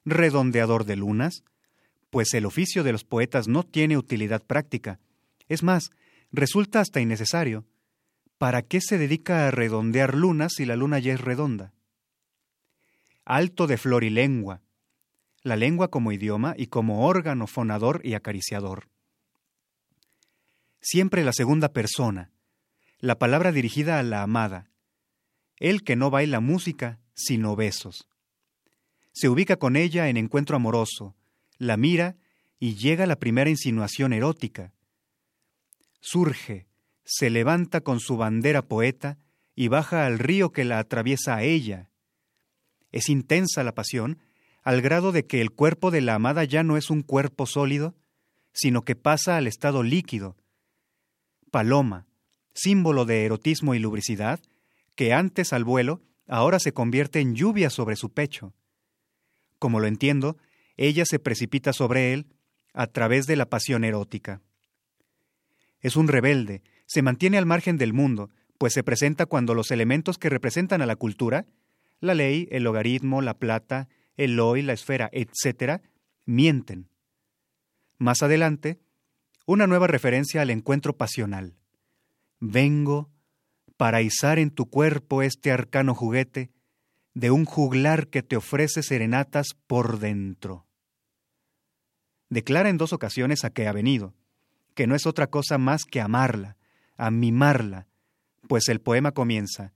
Redondeador 0.04 0.84
de 0.84 0.96
lunas, 0.96 1.44
pues 2.10 2.34
el 2.34 2.48
oficio 2.48 2.84
de 2.84 2.92
los 2.92 3.04
poetas 3.04 3.48
no 3.48 3.62
tiene 3.64 3.98
utilidad 3.98 4.42
práctica. 4.44 5.00
Es 5.48 5.62
más, 5.62 5.92
resulta 6.32 6.80
hasta 6.80 7.02
innecesario. 7.02 7.66
¿Para 8.40 8.64
qué 8.64 8.82
se 8.82 8.98
dedica 8.98 9.48
a 9.48 9.52
redondear 9.52 10.16
lunas 10.16 10.54
si 10.56 10.66
la 10.66 10.76
luna 10.76 10.98
ya 10.98 11.14
es 11.14 11.22
redonda? 11.22 11.74
Alto 13.26 13.68
de 13.68 13.78
flor 13.78 14.04
y 14.04 14.10
lengua, 14.10 14.62
la 15.44 15.56
lengua 15.56 15.90
como 15.90 16.12
idioma 16.12 16.54
y 16.58 16.68
como 16.68 17.06
órgano 17.06 17.48
fonador 17.48 18.02
y 18.04 18.14
acariciador. 18.14 18.90
Siempre 20.82 21.24
la 21.24 21.34
segunda 21.34 21.74
persona, 21.74 22.32
la 23.00 23.18
palabra 23.18 23.52
dirigida 23.52 24.00
a 24.00 24.04
la 24.04 24.24
amada, 24.24 24.70
el 25.58 25.84
que 25.84 25.96
no 25.96 26.10
baila 26.10 26.40
música, 26.40 27.00
sino 27.14 27.56
besos. 27.56 28.08
Se 29.12 29.28
ubica 29.28 29.58
con 29.58 29.76
ella 29.76 30.10
en 30.10 30.18
encuentro 30.18 30.56
amoroso, 30.56 31.16
la 31.58 31.78
mira 31.78 32.16
y 32.60 32.76
llega 32.76 33.06
la 33.06 33.18
primera 33.18 33.50
insinuación 33.50 34.14
erótica. 34.14 34.74
Surge, 36.00 36.68
se 37.04 37.30
levanta 37.30 37.82
con 37.82 38.00
su 38.00 38.18
bandera 38.18 38.62
poeta 38.62 39.18
y 39.56 39.68
baja 39.68 40.06
al 40.06 40.20
río 40.20 40.52
que 40.52 40.64
la 40.64 40.80
atraviesa 40.80 41.36
a 41.36 41.44
ella. 41.44 41.90
Es 42.92 43.10
intensa 43.10 43.64
la 43.64 43.76
pasión, 43.76 44.20
al 44.70 44.84
grado 44.84 45.12
de 45.12 45.26
que 45.26 45.42
el 45.42 45.50
cuerpo 45.50 45.90
de 45.90 46.00
la 46.00 46.14
amada 46.14 46.44
ya 46.44 46.62
no 46.62 46.78
es 46.78 46.92
un 46.92 47.02
cuerpo 47.02 47.48
sólido, 47.48 47.96
sino 48.54 48.84
que 48.84 48.96
pasa 48.96 49.36
al 49.36 49.48
estado 49.48 49.82
líquido. 49.82 50.38
Paloma, 51.50 52.06
símbolo 52.54 53.06
de 53.06 53.26
erotismo 53.26 53.74
y 53.74 53.80
lubricidad, 53.80 54.40
que 54.94 55.12
antes 55.12 55.54
al 55.54 55.64
vuelo, 55.64 56.04
ahora 56.28 56.60
se 56.60 56.72
convierte 56.72 57.20
en 57.20 57.34
lluvia 57.34 57.72
sobre 57.72 57.96
su 57.96 58.14
pecho. 58.14 58.54
Como 59.58 59.80
lo 59.80 59.88
entiendo, 59.88 60.38
ella 60.78 61.04
se 61.04 61.18
precipita 61.18 61.74
sobre 61.74 62.14
él 62.14 62.28
a 62.72 62.86
través 62.86 63.26
de 63.26 63.38
la 63.38 63.50
pasión 63.50 63.84
erótica. 63.84 64.40
Es 65.82 65.96
un 65.96 66.08
rebelde, 66.08 66.62
se 66.86 67.02
mantiene 67.02 67.40
al 67.40 67.48
margen 67.48 67.80
del 67.80 67.94
mundo, 67.94 68.30
pues 68.60 68.74
se 68.74 68.84
presenta 68.84 69.26
cuando 69.26 69.56
los 69.56 69.72
elementos 69.72 70.20
que 70.20 70.30
representan 70.30 70.84
a 70.84 70.86
la 70.86 70.96
cultura, 70.96 71.48
la 72.02 72.14
ley, 72.14 72.48
el 72.52 72.62
logaritmo, 72.62 73.24
la 73.24 73.34
plata, 73.34 73.90
el 74.24 74.40
hoy, 74.40 74.62
la 74.62 74.74
esfera, 74.74 75.10
etc., 75.12 75.82
mienten. 76.26 76.90
Más 77.98 78.22
adelante, 78.22 78.80
una 79.46 79.68
nueva 79.68 79.88
referencia 79.88 80.42
al 80.42 80.50
encuentro 80.50 80.96
pasional. 80.96 81.56
Vengo 82.40 83.10
para 83.78 84.02
izar 84.02 84.40
en 84.40 84.52
tu 84.52 84.70
cuerpo 84.70 85.22
este 85.22 85.52
arcano 85.52 85.96
juguete 85.96 86.52
de 87.14 87.32
un 87.32 87.46
juglar 87.46 88.08
que 88.08 88.24
te 88.24 88.36
ofrece 88.36 88.84
serenatas 88.84 89.48
por 89.68 90.00
dentro 90.00 90.66
declara 92.30 92.70
en 92.70 92.78
dos 92.78 92.94
ocasiones 92.94 93.44
a 93.44 93.50
que 93.50 93.68
ha 93.68 93.74
venido, 93.74 94.14
que 94.76 94.88
no 94.88 94.96
es 94.96 95.06
otra 95.06 95.28
cosa 95.28 95.58
más 95.58 95.84
que 95.86 96.02
amarla, 96.02 96.58
a 96.96 97.12
mimarla, 97.12 97.88
pues 98.48 98.70
el 98.70 98.82
poema 98.82 99.12
comienza, 99.12 99.74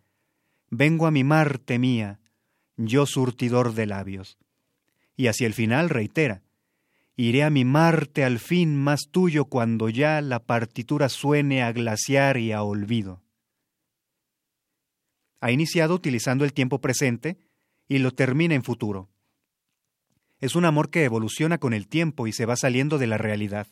Vengo 0.69 1.05
a 1.05 1.11
mimarte 1.11 1.77
mía, 1.77 2.19
yo 2.77 3.05
surtidor 3.05 3.73
de 3.73 3.85
labios. 3.85 4.37
Y 5.15 5.27
hacia 5.27 5.47
el 5.47 5.53
final 5.53 5.89
reitera, 5.89 6.41
Iré 7.15 7.43
a 7.43 7.51
mimarte 7.51 8.23
al 8.23 8.39
fin 8.39 8.75
más 8.75 9.01
tuyo 9.11 9.45
cuando 9.45 9.87
ya 9.89 10.19
la 10.21 10.39
partitura 10.39 11.09
suene 11.09 11.61
a 11.61 11.71
glaciar 11.71 12.37
y 12.37 12.51
a 12.51 12.63
olvido. 12.63 13.21
Ha 15.39 15.51
iniciado 15.51 15.93
utilizando 15.93 16.43
el 16.43 16.53
tiempo 16.53 16.81
presente 16.81 17.37
y 17.87 17.99
lo 17.99 18.11
termina 18.11 18.55
en 18.55 18.63
futuro. 18.63 19.09
Es 20.39 20.55
un 20.55 20.65
amor 20.65 20.89
que 20.89 21.03
evoluciona 21.03 21.59
con 21.59 21.73
el 21.73 21.87
tiempo 21.87 22.25
y 22.25 22.33
se 22.33 22.47
va 22.47 22.55
saliendo 22.55 22.97
de 22.97 23.07
la 23.07 23.19
realidad. 23.19 23.67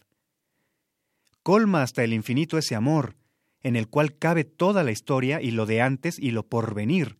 Colma 1.42 1.82
hasta 1.82 2.04
el 2.04 2.14
infinito 2.14 2.60
ese 2.60 2.76
amor, 2.76 3.16
en 3.64 3.76
el 3.76 3.88
cual 3.88 4.18
cabe 4.18 4.44
toda 4.44 4.84
la 4.84 4.92
historia 4.92 5.42
y 5.42 5.50
lo 5.50 5.66
de 5.66 5.82
antes 5.82 6.20
y 6.20 6.30
lo 6.30 6.46
por 6.46 6.76
venir, 6.76 7.18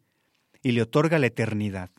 y 0.62 0.72
le 0.72 0.82
otorga 0.82 1.20
la 1.20 1.28
eternidad. 1.28 1.92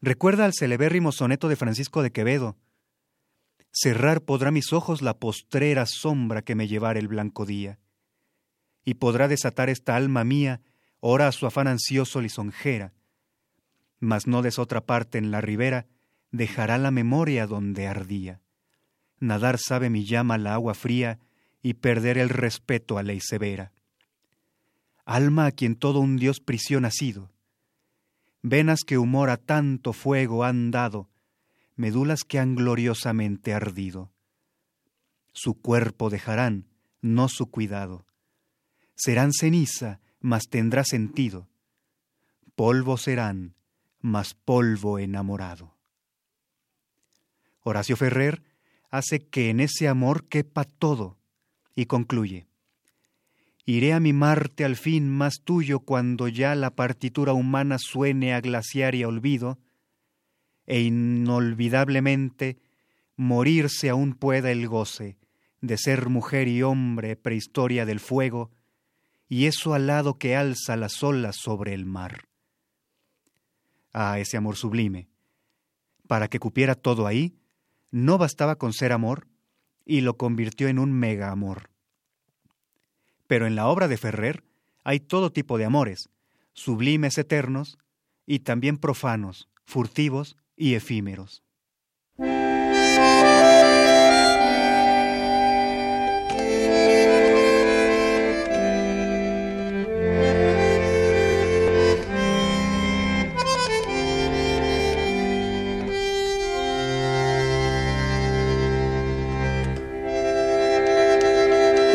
Recuerda 0.00 0.44
al 0.44 0.52
celebérrimo 0.52 1.12
soneto 1.12 1.48
de 1.48 1.56
Francisco 1.56 2.02
de 2.02 2.10
Quevedo. 2.10 2.56
Cerrar 3.72 4.22
podrá 4.22 4.50
mis 4.50 4.72
ojos 4.72 5.02
la 5.02 5.18
postrera 5.18 5.86
sombra 5.86 6.42
que 6.42 6.54
me 6.54 6.68
llevara 6.68 6.98
el 6.98 7.08
blanco 7.08 7.46
día, 7.46 7.78
y 8.84 8.94
podrá 8.94 9.28
desatar 9.28 9.70
esta 9.70 9.96
alma 9.96 10.24
mía, 10.24 10.60
ora 11.00 11.28
a 11.28 11.32
su 11.32 11.46
afán 11.46 11.68
ansioso 11.68 12.20
lisonjera, 12.20 12.92
mas 14.00 14.26
no 14.26 14.42
des 14.42 14.58
otra 14.58 14.84
parte 14.84 15.18
en 15.18 15.30
la 15.30 15.40
ribera, 15.40 15.86
dejará 16.32 16.76
la 16.78 16.90
memoria 16.90 17.46
donde 17.46 17.86
ardía. 17.86 18.40
Nadar 19.20 19.58
sabe 19.58 19.90
mi 19.90 20.04
llama 20.04 20.38
la 20.38 20.54
agua 20.54 20.74
fría 20.74 21.20
y 21.62 21.74
perder 21.74 22.18
el 22.18 22.28
respeto 22.28 22.98
a 22.98 23.04
ley 23.04 23.20
severa. 23.20 23.72
Alma 25.04 25.46
a 25.46 25.52
quien 25.52 25.76
todo 25.76 26.00
un 26.00 26.16
Dios 26.16 26.40
prisión 26.40 26.84
ha 26.84 26.90
sido, 26.90 27.32
venas 28.42 28.80
que 28.86 28.98
humor 28.98 29.30
a 29.30 29.36
tanto 29.36 29.92
fuego 29.92 30.44
han 30.44 30.70
dado, 30.70 31.08
medulas 31.76 32.24
que 32.24 32.38
han 32.38 32.54
gloriosamente 32.54 33.54
ardido. 33.54 34.12
Su 35.32 35.54
cuerpo 35.54 36.10
dejarán, 36.10 36.66
no 37.00 37.28
su 37.28 37.50
cuidado. 37.50 38.06
Serán 38.94 39.32
ceniza, 39.32 40.00
mas 40.20 40.44
tendrá 40.48 40.84
sentido. 40.84 41.48
Polvo 42.54 42.98
serán, 42.98 43.54
mas 44.00 44.34
polvo 44.34 44.98
enamorado. 44.98 45.74
Horacio 47.62 47.96
Ferrer 47.96 48.42
hace 48.90 49.20
que 49.20 49.48
en 49.50 49.60
ese 49.60 49.88
amor 49.88 50.28
quepa 50.28 50.64
todo 50.64 51.16
y 51.74 51.86
concluye. 51.86 52.46
Iré 53.64 53.92
a 53.92 54.00
mimarte 54.00 54.64
al 54.64 54.76
fin 54.76 55.08
más 55.08 55.42
tuyo 55.44 55.80
cuando 55.80 56.28
ya 56.28 56.54
la 56.54 56.74
partitura 56.74 57.32
humana 57.32 57.76
suene 57.78 58.34
a 58.34 58.40
glaciar 58.40 58.94
y 58.94 59.04
a 59.04 59.08
olvido, 59.08 59.58
e 60.66 60.80
inolvidablemente 60.80 62.58
morirse 63.16 63.88
aún 63.88 64.14
pueda 64.14 64.50
el 64.50 64.66
goce 64.68 65.16
de 65.60 65.78
ser 65.78 66.08
mujer 66.08 66.48
y 66.48 66.62
hombre 66.62 67.16
prehistoria 67.16 67.86
del 67.86 68.00
fuego, 68.00 68.50
y 69.28 69.46
eso 69.46 69.74
al 69.74 69.86
lado 69.86 70.18
que 70.18 70.36
alza 70.36 70.76
las 70.76 71.02
olas 71.02 71.36
sobre 71.36 71.72
el 71.72 71.86
mar. 71.86 72.24
Ah, 73.92 74.18
ese 74.18 74.36
amor 74.36 74.56
sublime. 74.56 75.08
Para 76.08 76.28
que 76.28 76.40
cupiera 76.40 76.74
todo 76.74 77.06
ahí, 77.06 77.36
no 77.92 78.18
bastaba 78.18 78.56
con 78.56 78.72
ser 78.72 78.92
amor 78.92 79.28
y 79.86 80.00
lo 80.00 80.16
convirtió 80.16 80.68
en 80.68 80.78
un 80.78 80.92
mega 80.92 81.30
amor. 81.30 81.71
Pero 83.32 83.46
en 83.46 83.56
la 83.56 83.68
obra 83.68 83.88
de 83.88 83.96
Ferrer 83.96 84.44
hay 84.84 85.00
todo 85.00 85.32
tipo 85.32 85.56
de 85.56 85.64
amores, 85.64 86.10
sublimes 86.52 87.16
eternos 87.16 87.78
y 88.26 88.40
también 88.40 88.76
profanos, 88.76 89.48
furtivos 89.64 90.36
y 90.54 90.74
efímeros. 90.74 91.42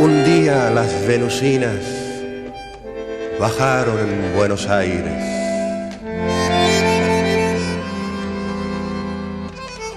Un 0.08 0.24
día 0.24 0.70
las 0.70 1.06
venusinas 1.06 1.84
bajaron 3.38 4.00
en 4.00 4.38
Buenos 4.38 4.65
Aires 4.70 5.22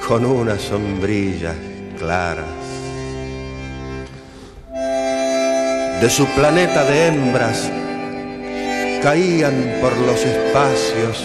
con 0.08 0.26
unas 0.26 0.62
sombrillas 0.62 1.54
claras. 1.96 2.44
De 6.00 6.10
su 6.10 6.26
planeta 6.34 6.84
de 6.86 7.06
hembras 7.06 7.70
caían 9.04 9.76
por 9.80 9.96
los 9.96 10.24
espacios 10.24 11.22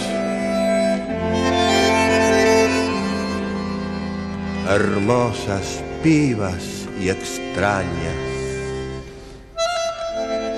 hermosas 4.69 5.81
pibas 6.03 6.85
y 7.01 7.09
extrañas 7.09 8.24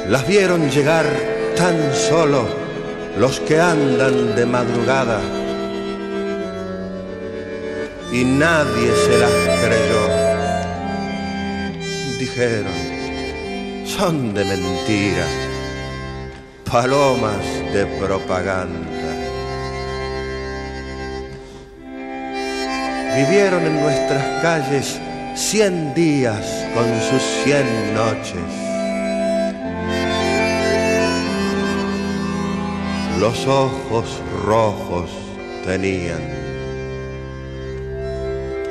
las 0.09 0.25
vieron 0.25 0.69
llegar 0.69 1.05
tan 1.57 1.93
solo 1.93 2.47
los 3.17 3.39
que 3.41 3.59
andan 3.59 4.35
de 4.35 4.45
madrugada 4.45 5.19
y 8.11 8.23
nadie 8.23 8.91
se 9.05 9.17
las 9.17 9.31
creyó. 9.63 10.27
Dijeron, 12.19 12.73
son 13.85 14.33
de 14.33 14.45
mentira, 14.45 15.25
palomas 16.71 17.45
de 17.73 17.85
propaganda. 17.99 18.87
Vivieron 23.15 23.65
en 23.65 23.81
nuestras 23.81 24.41
calles 24.41 24.99
cien 25.35 25.93
días 25.93 26.65
con 26.73 26.85
sus 27.09 27.21
cien 27.43 27.65
noches. 27.93 28.66
Los 33.19 33.47
ojos 33.47 34.21
rojos 34.45 35.09
tenían 35.65 36.21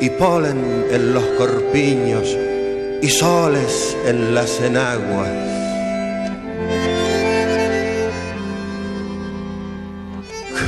y 0.01 0.11
polen 0.11 0.87
en 0.91 1.13
los 1.13 1.25
corpiños 1.39 2.37
y 3.03 3.09
soles 3.09 3.97
en 4.07 4.35
las 4.35 4.61
enaguas. 4.61 5.29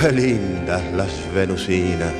Qué 0.01 0.12
lindas 0.12 0.83
las 0.95 1.12
venusinas. 1.33 2.12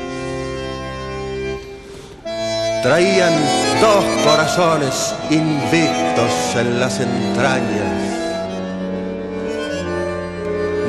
Traían 2.85 3.33
dos 3.81 4.05
corazones 4.25 5.13
invictos 5.29 6.57
en 6.57 6.79
las 6.79 7.01
entrañas. 7.01 8.28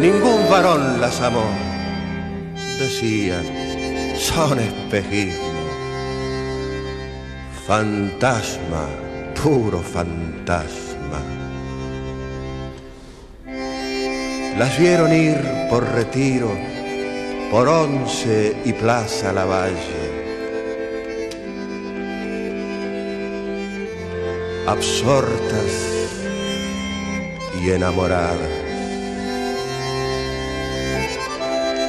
Ningún 0.02 0.50
varón 0.50 1.02
las 1.02 1.20
amó, 1.20 1.43
decían, 2.80 3.43
son 4.18 4.58
espejismos. 4.58 5.43
Fantasma, 7.68 8.88
puro 9.43 9.80
fantasma. 9.80 11.20
Las 14.58 14.80
vieron 14.80 15.12
ir 15.12 15.38
por 15.70 15.84
retiro, 15.84 16.50
por 17.52 17.68
once 17.68 18.56
y 18.64 18.72
plaza 18.72 19.34
Lavalle. 19.34 19.76
Absortas 24.66 25.74
y 27.62 27.72
enamoradas. 27.72 28.59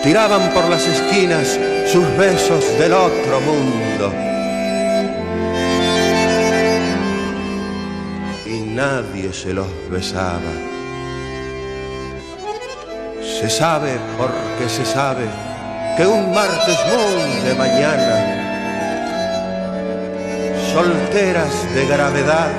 Tiraban 0.03 0.51
por 0.55 0.69
las 0.69 0.87
esquinas 0.87 1.59
sus 1.93 2.05
besos 2.17 2.65
del 2.79 2.93
otro 2.93 3.41
mundo 3.41 4.31
nadie 8.81 9.31
se 9.33 9.53
los 9.53 9.69
besaba. 9.91 10.53
Se 13.21 13.49
sabe 13.51 13.93
porque 14.17 14.69
se 14.69 14.85
sabe 14.85 15.27
que 15.97 16.07
un 16.07 16.33
martes 16.33 16.79
muy 16.93 17.31
de 17.47 17.55
mañana, 17.55 18.17
solteras 20.73 21.55
de 21.75 21.87
gravedad, 21.87 22.53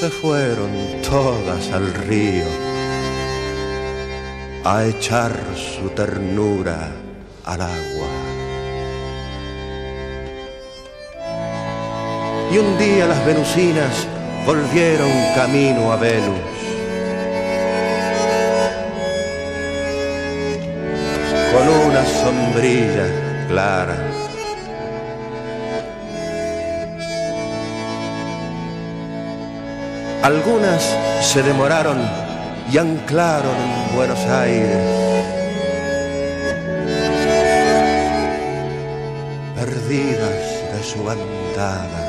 se 0.00 0.10
fueron 0.10 0.70
todas 1.02 1.70
al 1.72 1.94
río 1.94 2.63
a 4.64 4.84
echar 4.86 5.32
su 5.54 5.90
ternura 5.90 6.90
al 7.44 7.60
agua. 7.60 8.24
y 12.54 12.58
un 12.58 12.78
día 12.78 13.06
las 13.06 13.24
venusinas 13.26 14.06
volvieron 14.46 15.10
camino 15.34 15.90
a 15.90 15.96
Venus. 15.96 16.38
Con 21.52 21.68
una 21.68 22.04
sombrilla 22.04 23.46
clara. 23.48 23.96
Algunas 30.22 30.96
se 31.20 31.42
demoraron 31.42 31.98
y 32.72 32.78
anclaron 32.78 33.56
en 33.56 33.96
Buenos 33.96 34.20
Aires. 34.26 34.78
Perdidas 39.54 40.72
de 40.72 40.82
su 40.82 41.04
bandada. 41.04 42.04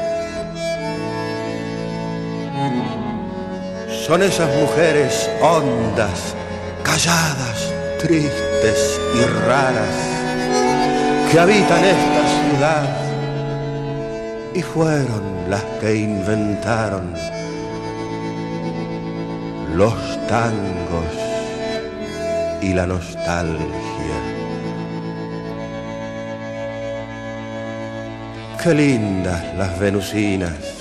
son 4.06 4.22
esas 4.22 4.48
mujeres 4.56 5.28
hondas, 5.42 6.36
calladas, 6.84 7.74
tristes 8.00 9.02
y 9.16 9.26
raras 9.48 9.96
que 11.32 11.40
habitan 11.40 11.84
esta 11.84 12.24
ciudad 12.36 12.98
y 14.54 14.62
fueron 14.62 15.50
las 15.50 15.64
que 15.82 15.96
inventaron 15.96 17.16
los 19.74 20.15
tangos 20.28 21.14
y 22.62 22.74
la 22.74 22.86
nostalgia. 22.86 24.18
Qué 28.62 28.74
lindas 28.74 29.44
las 29.56 29.80
venusinas 29.80 30.76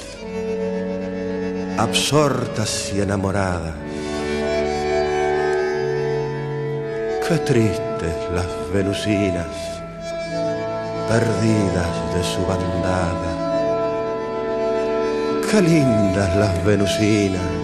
absortas 1.78 2.92
y 2.94 3.00
enamoradas. 3.00 3.74
Qué 7.26 7.38
tristes 7.38 8.14
las 8.32 8.46
venusinas, 8.72 9.46
perdidas 11.08 12.14
de 12.14 12.22
su 12.22 12.46
bandada. 12.46 13.32
Qué 15.50 15.62
lindas 15.62 16.36
las 16.36 16.64
venusinas. 16.64 17.63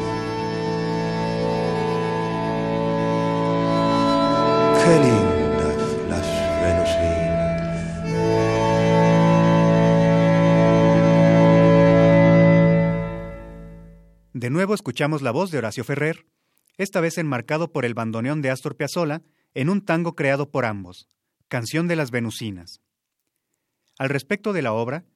Nuevo 14.61 14.75
escuchamos 14.75 15.23
la 15.23 15.31
voz 15.31 15.51
de 15.51 15.57
Horacio 15.57 15.85
Ferrer, 15.85 16.27
esta 16.77 17.01
vez 17.01 17.17
enmarcado 17.17 17.73
por 17.73 17.87
el 17.87 17.95
bandoneón 17.95 18.43
de 18.43 18.51
Astor 18.51 18.77
Piazzolla 18.77 19.23
en 19.55 19.71
un 19.71 19.81
tango 19.81 20.15
creado 20.15 20.51
por 20.51 20.67
ambos, 20.67 21.09
Canción 21.49 21.89
de 21.89 21.97
las 21.97 22.11
Venusinas. 22.11 22.83
Al 23.99 24.11
respecto 24.11 24.53
de 24.53 24.61
la 24.61 24.75
obra, 24.75 25.07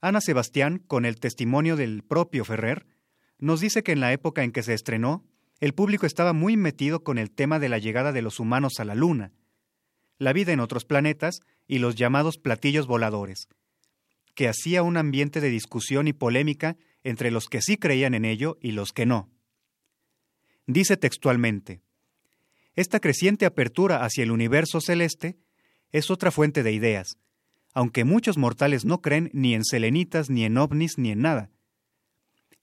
Ana 0.00 0.22
Sebastián, 0.22 0.78
con 0.78 1.04
el 1.04 1.20
testimonio 1.20 1.76
del 1.76 2.02
propio 2.02 2.46
Ferrer, 2.46 2.86
nos 3.38 3.60
dice 3.60 3.82
que 3.82 3.92
en 3.92 4.00
la 4.00 4.14
época 4.14 4.42
en 4.42 4.52
que 4.52 4.62
se 4.62 4.72
estrenó, 4.72 5.22
el 5.60 5.74
público 5.74 6.06
estaba 6.06 6.32
muy 6.32 6.56
metido 6.56 7.04
con 7.04 7.18
el 7.18 7.30
tema 7.30 7.58
de 7.58 7.68
la 7.68 7.76
llegada 7.76 8.12
de 8.12 8.22
los 8.22 8.40
humanos 8.40 8.80
a 8.80 8.86
la 8.86 8.94
Luna, 8.94 9.32
la 10.16 10.32
vida 10.32 10.54
en 10.54 10.60
otros 10.60 10.86
planetas 10.86 11.42
y 11.66 11.80
los 11.80 11.94
llamados 11.94 12.38
platillos 12.38 12.86
voladores, 12.86 13.48
que 14.34 14.48
hacía 14.48 14.82
un 14.82 14.96
ambiente 14.96 15.42
de 15.42 15.50
discusión 15.50 16.08
y 16.08 16.14
polémica 16.14 16.78
entre 17.04 17.30
los 17.30 17.48
que 17.48 17.62
sí 17.62 17.76
creían 17.76 18.14
en 18.14 18.24
ello 18.24 18.58
y 18.60 18.72
los 18.72 18.92
que 18.92 19.06
no. 19.06 19.30
Dice 20.66 20.96
textualmente, 20.96 21.80
Esta 22.74 23.00
creciente 23.00 23.46
apertura 23.46 24.04
hacia 24.04 24.22
el 24.22 24.30
universo 24.30 24.80
celeste 24.80 25.38
es 25.92 26.10
otra 26.10 26.30
fuente 26.30 26.62
de 26.62 26.72
ideas, 26.72 27.16
aunque 27.72 28.04
muchos 28.04 28.36
mortales 28.36 28.84
no 28.84 29.00
creen 29.00 29.30
ni 29.32 29.54
en 29.54 29.64
selenitas, 29.64 30.30
ni 30.30 30.44
en 30.44 30.58
ovnis, 30.58 30.98
ni 30.98 31.10
en 31.10 31.22
nada. 31.22 31.50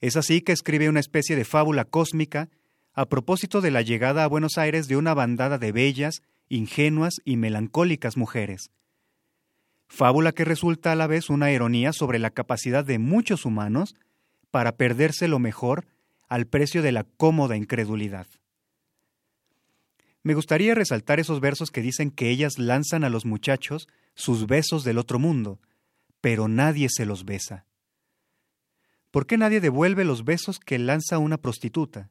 Es 0.01 0.17
así 0.17 0.41
que 0.41 0.51
escribe 0.51 0.89
una 0.89 0.99
especie 0.99 1.35
de 1.35 1.45
fábula 1.45 1.85
cósmica 1.85 2.49
a 2.93 3.07
propósito 3.07 3.61
de 3.61 3.71
la 3.71 3.81
llegada 3.81 4.23
a 4.23 4.27
Buenos 4.27 4.57
Aires 4.57 4.87
de 4.87 4.97
una 4.97 5.13
bandada 5.13 5.57
de 5.57 5.71
bellas, 5.71 6.21
ingenuas 6.47 7.15
y 7.25 7.37
melancólicas 7.37 8.17
mujeres. 8.17 8.71
Fábula 9.87 10.31
que 10.31 10.45
resulta 10.45 10.91
a 10.91 10.95
la 10.95 11.07
vez 11.07 11.29
una 11.29 11.51
ironía 11.51 11.91
sobre 11.93 12.19
la 12.19 12.31
capacidad 12.31 12.85
de 12.85 12.99
muchos 12.99 13.45
humanos 13.45 13.95
para 14.55 14.77
perderse 14.77 15.27
lo 15.27 15.37
mejor 15.37 15.85
al 16.29 16.47
precio 16.47 16.81
de 16.81 16.93
la 16.93 17.03
cómoda 17.03 17.57
incredulidad. 17.57 18.25
Me 20.23 20.33
gustaría 20.33 20.73
resaltar 20.73 21.19
esos 21.19 21.41
versos 21.41 21.71
que 21.71 21.81
dicen 21.81 22.09
que 22.09 22.29
ellas 22.29 22.57
lanzan 22.57 23.03
a 23.03 23.09
los 23.09 23.25
muchachos 23.25 23.89
sus 24.13 24.47
besos 24.47 24.85
del 24.85 24.97
otro 24.97 25.19
mundo, 25.19 25.59
pero 26.21 26.47
nadie 26.47 26.87
se 26.89 27.05
los 27.05 27.25
besa. 27.25 27.65
¿Por 29.11 29.27
qué 29.27 29.37
nadie 29.37 29.59
devuelve 29.59 30.05
los 30.05 30.23
besos 30.23 30.61
que 30.61 30.79
lanza 30.79 31.17
una 31.17 31.35
prostituta? 31.35 32.09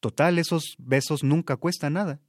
Total, 0.00 0.38
esos 0.38 0.74
besos 0.76 1.24
nunca 1.24 1.56
cuestan 1.56 1.94
nada. 1.94 2.20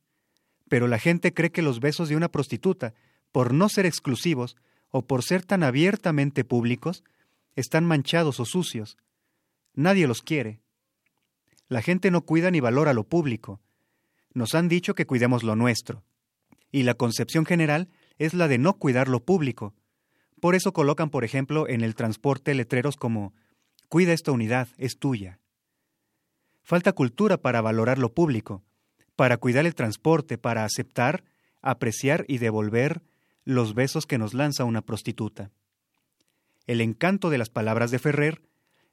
Pero 0.69 0.87
la 0.87 0.97
gente 0.97 1.33
cree 1.33 1.51
que 1.51 1.61
los 1.61 1.81
besos 1.81 2.07
de 2.07 2.15
una 2.15 2.29
prostituta, 2.29 2.93
por 3.33 3.53
no 3.53 3.67
ser 3.67 3.85
exclusivos 3.85 4.55
o 4.91 5.01
por 5.01 5.25
ser 5.25 5.43
tan 5.43 5.63
abiertamente 5.63 6.45
públicos, 6.45 7.03
están 7.57 7.85
manchados 7.85 8.39
o 8.39 8.45
sucios. 8.45 8.97
Nadie 9.73 10.07
los 10.07 10.21
quiere. 10.21 10.61
La 11.67 11.81
gente 11.81 12.11
no 12.11 12.21
cuida 12.21 12.49
ni 12.49 12.61
valora 12.61 12.93
lo 12.93 13.03
público. 13.03 13.59
Nos 14.33 14.55
han 14.55 14.69
dicho 14.69 14.95
que 14.95 15.05
cuidemos 15.05 15.43
lo 15.43 15.57
nuestro. 15.57 16.05
Y 16.71 16.83
la 16.83 16.93
concepción 16.93 17.45
general 17.45 17.89
es 18.17 18.33
la 18.33 18.47
de 18.47 18.59
no 18.59 18.77
cuidar 18.77 19.09
lo 19.09 19.25
público. 19.25 19.73
Por 20.39 20.55
eso 20.55 20.71
colocan, 20.71 21.09
por 21.09 21.25
ejemplo, 21.25 21.67
en 21.67 21.81
el 21.81 21.95
transporte 21.95 22.53
letreros 22.53 22.95
como 22.95 23.33
Cuida 23.89 24.11
esta 24.11 24.33
unidad, 24.33 24.67
es 24.77 24.99
tuya. 24.99 25.39
Falta 26.61 26.91
cultura 26.91 27.37
para 27.37 27.61
valorar 27.61 27.97
lo 27.97 28.13
público, 28.13 28.63
para 29.15 29.37
cuidar 29.37 29.65
el 29.65 29.75
transporte, 29.75 30.37
para 30.37 30.65
aceptar, 30.65 31.23
apreciar 31.61 32.25
y 32.27 32.39
devolver 32.39 33.01
los 33.45 33.73
besos 33.73 34.05
que 34.05 34.17
nos 34.17 34.33
lanza 34.33 34.65
una 34.65 34.81
prostituta. 34.81 35.51
El 36.67 36.81
encanto 36.81 37.29
de 37.29 37.37
las 37.37 37.49
palabras 37.49 37.91
de 37.91 37.99
Ferrer 37.99 38.41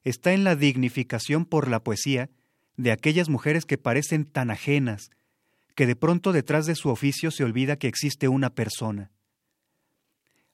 está 0.04 0.32
en 0.32 0.44
la 0.44 0.54
dignificación 0.54 1.44
por 1.44 1.68
la 1.68 1.82
poesía 1.82 2.30
de 2.76 2.92
aquellas 2.92 3.28
mujeres 3.28 3.66
que 3.66 3.78
parecen 3.78 4.24
tan 4.24 4.50
ajenas, 4.50 5.10
que 5.74 5.86
de 5.86 5.96
pronto 5.96 6.32
detrás 6.32 6.66
de 6.66 6.76
su 6.76 6.88
oficio 6.88 7.30
se 7.30 7.44
olvida 7.44 7.76
que 7.76 7.88
existe 7.88 8.28
una 8.28 8.50
persona. 8.50 9.10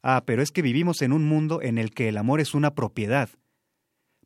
Ah, 0.03 0.23
pero 0.25 0.43
es 0.43 0.51
que 0.51 0.63
vivimos 0.63 1.03
en 1.03 1.13
un 1.13 1.25
mundo 1.25 1.61
en 1.61 1.77
el 1.77 1.93
que 1.93 2.09
el 2.09 2.17
amor 2.17 2.41
es 2.41 2.55
una 2.55 2.75
propiedad. 2.75 3.29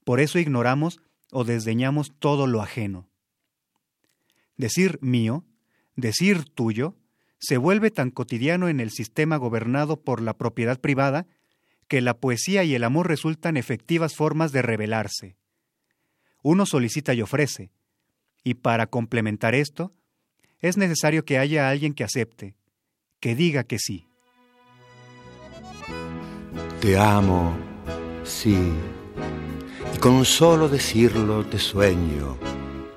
Por 0.05 0.21
eso 0.21 0.39
ignoramos 0.39 1.01
o 1.33 1.43
desdeñamos 1.43 2.13
todo 2.21 2.47
lo 2.47 2.63
ajeno. 2.63 3.09
Decir 4.57 4.99
mío, 5.03 5.45
decir 5.97 6.45
tuyo, 6.45 6.95
se 7.39 7.57
vuelve 7.57 7.91
tan 7.91 8.11
cotidiano 8.11 8.69
en 8.69 8.79
el 8.79 8.91
sistema 8.91 9.37
gobernado 9.37 10.01
por 10.01 10.23
la 10.23 10.37
propiedad 10.39 10.81
privada 10.81 11.27
que 11.89 12.01
la 12.01 12.15
poesía 12.15 12.65
y 12.65 12.75
el 12.75 12.85
amor 12.85 13.09
resultan 13.09 13.57
efectivas 13.57 14.15
formas 14.15 14.53
de 14.53 14.63
rebelarse. 14.63 15.37
Uno 16.43 16.67
solicita 16.67 17.15
y 17.15 17.23
ofrece, 17.23 17.71
y 18.43 18.55
para 18.55 18.87
complementar 18.87 19.55
esto, 19.55 19.93
es 20.61 20.77
necesario 20.77 21.25
que 21.25 21.39
haya 21.39 21.69
alguien 21.69 21.95
que 21.95 22.05
acepte, 22.05 22.55
que 23.21 23.35
diga 23.35 23.65
que 23.65 23.79
sí. 23.79 24.07
Te 26.81 26.99
amo, 26.99 27.57
sí, 28.25 28.73
y 29.95 29.99
con 29.99 30.25
solo 30.25 30.69
decirlo 30.69 31.47
te 31.47 31.59
sueño, 31.59 32.39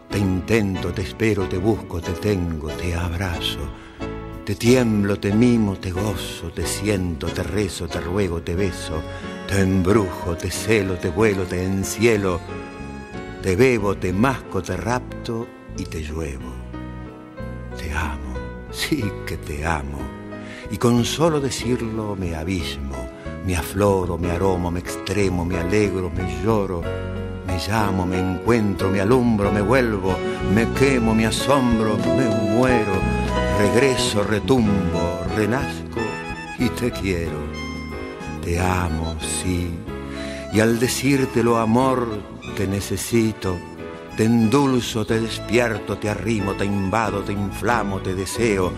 te 0.10 0.18
intento, 0.18 0.94
te 0.94 1.04
espero, 1.04 1.48
te 1.48 1.58
busco, 1.58 2.02
te 2.02 2.12
tengo, 2.14 2.70
te 2.70 2.94
abrazo 2.94 3.87
te 4.48 4.56
tiemblo, 4.56 5.20
te 5.20 5.34
mimo, 5.34 5.76
te 5.76 5.92
gozo, 5.92 6.52
te 6.56 6.66
siento, 6.66 7.28
te 7.28 7.44
rezo, 7.44 7.86
te 7.90 8.00
ruego, 8.00 8.42
te 8.42 8.56
beso, 8.56 9.02
te 9.46 9.60
embrujo, 9.60 10.38
te 10.38 10.50
celo, 10.50 10.94
te 10.94 11.10
vuelo, 11.10 11.44
te 11.44 11.66
encielo, 11.66 12.40
te 13.44 13.58
bebo, 13.58 13.98
te 13.98 14.14
masco, 14.14 14.64
te 14.64 14.78
rapto 14.78 15.46
y 15.78 15.84
te 15.84 16.02
lluevo. 16.02 16.54
Te 17.78 17.92
amo, 17.92 18.36
sí 18.72 19.04
que 19.26 19.36
te 19.36 19.66
amo, 19.66 20.00
y 20.72 20.78
con 20.78 21.04
solo 21.04 21.42
decirlo 21.42 22.16
me 22.16 22.34
abismo, 22.34 22.96
me 23.46 23.58
afloro, 23.58 24.18
me 24.18 24.32
aromo, 24.32 24.72
me 24.72 24.80
extremo, 24.80 25.44
me 25.44 25.58
alegro, 25.58 26.10
me 26.10 26.42
lloro, 26.42 26.82
me 27.46 27.58
llamo, 27.68 28.06
me 28.06 28.18
encuentro, 28.18 28.92
me 28.92 29.02
alumbro, 29.02 29.52
me 29.52 29.60
vuelvo, 29.60 30.16
me 30.56 30.66
quemo, 30.80 31.14
me 31.14 31.26
asombro, 31.26 31.98
me 31.98 32.30
muero 32.30 33.17
regreso, 33.58 34.24
retumbo, 34.24 35.22
renazco 35.36 36.00
y 36.60 36.70
te 36.70 36.92
quiero. 36.92 37.40
Te 38.44 38.60
amo, 38.60 39.16
sí, 39.20 39.70
y 40.54 40.60
al 40.60 40.80
decírtelo 40.80 41.58
amor, 41.58 42.08
te 42.56 42.68
necesito. 42.68 43.58
Te 44.16 44.24
endulzo, 44.24 45.06
te 45.06 45.20
despierto, 45.20 45.98
te 45.98 46.10
arrimo, 46.10 46.54
te 46.54 46.66
invado, 46.66 47.22
te 47.22 47.34
inflamo, 47.34 48.00
te 48.00 48.16
deseo, 48.16 48.72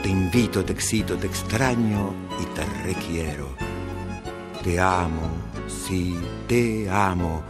te 0.00 0.08
invito, 0.08 0.64
te 0.64 0.72
excito, 0.72 1.16
te 1.16 1.26
extraño 1.26 2.14
y 2.40 2.44
te 2.54 2.64
requiero. 2.84 3.48
Te 4.62 4.78
amo, 4.78 5.28
sí, 5.66 6.16
te 6.46 6.88
amo, 6.88 7.42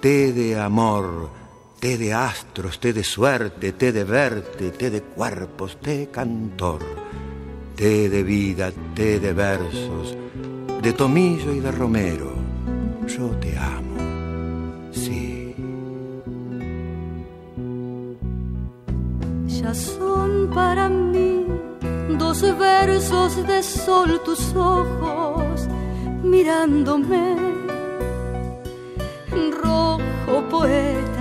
te 0.00 0.32
de 0.32 0.58
amor 0.58 1.39
té 1.80 1.96
de 1.96 2.12
astros, 2.12 2.78
té 2.78 2.92
de 2.92 3.02
suerte, 3.02 3.72
té 3.72 3.90
de 3.90 4.04
verte, 4.04 4.68
té 4.70 4.90
de 4.90 5.00
cuerpos, 5.00 5.78
té 5.80 6.10
cantor, 6.12 6.84
té 7.74 8.10
de 8.12 8.22
vida, 8.22 8.68
té 8.94 9.18
de 9.18 9.32
versos, 9.32 10.14
de 10.82 10.92
tomillo 10.92 11.54
y 11.54 11.60
de 11.60 11.72
romero. 11.72 12.34
Yo 13.08 13.30
te 13.40 13.56
amo, 13.56 13.96
sí. 14.92 15.54
Ya 19.48 19.72
son 19.72 20.50
para 20.52 20.88
mí 20.90 21.46
dos 22.18 22.42
versos 22.58 23.46
de 23.46 23.62
sol 23.62 24.20
tus 24.22 24.54
ojos 24.54 25.66
mirándome, 26.22 27.36
rojo 29.62 30.44
poeta 30.50 31.19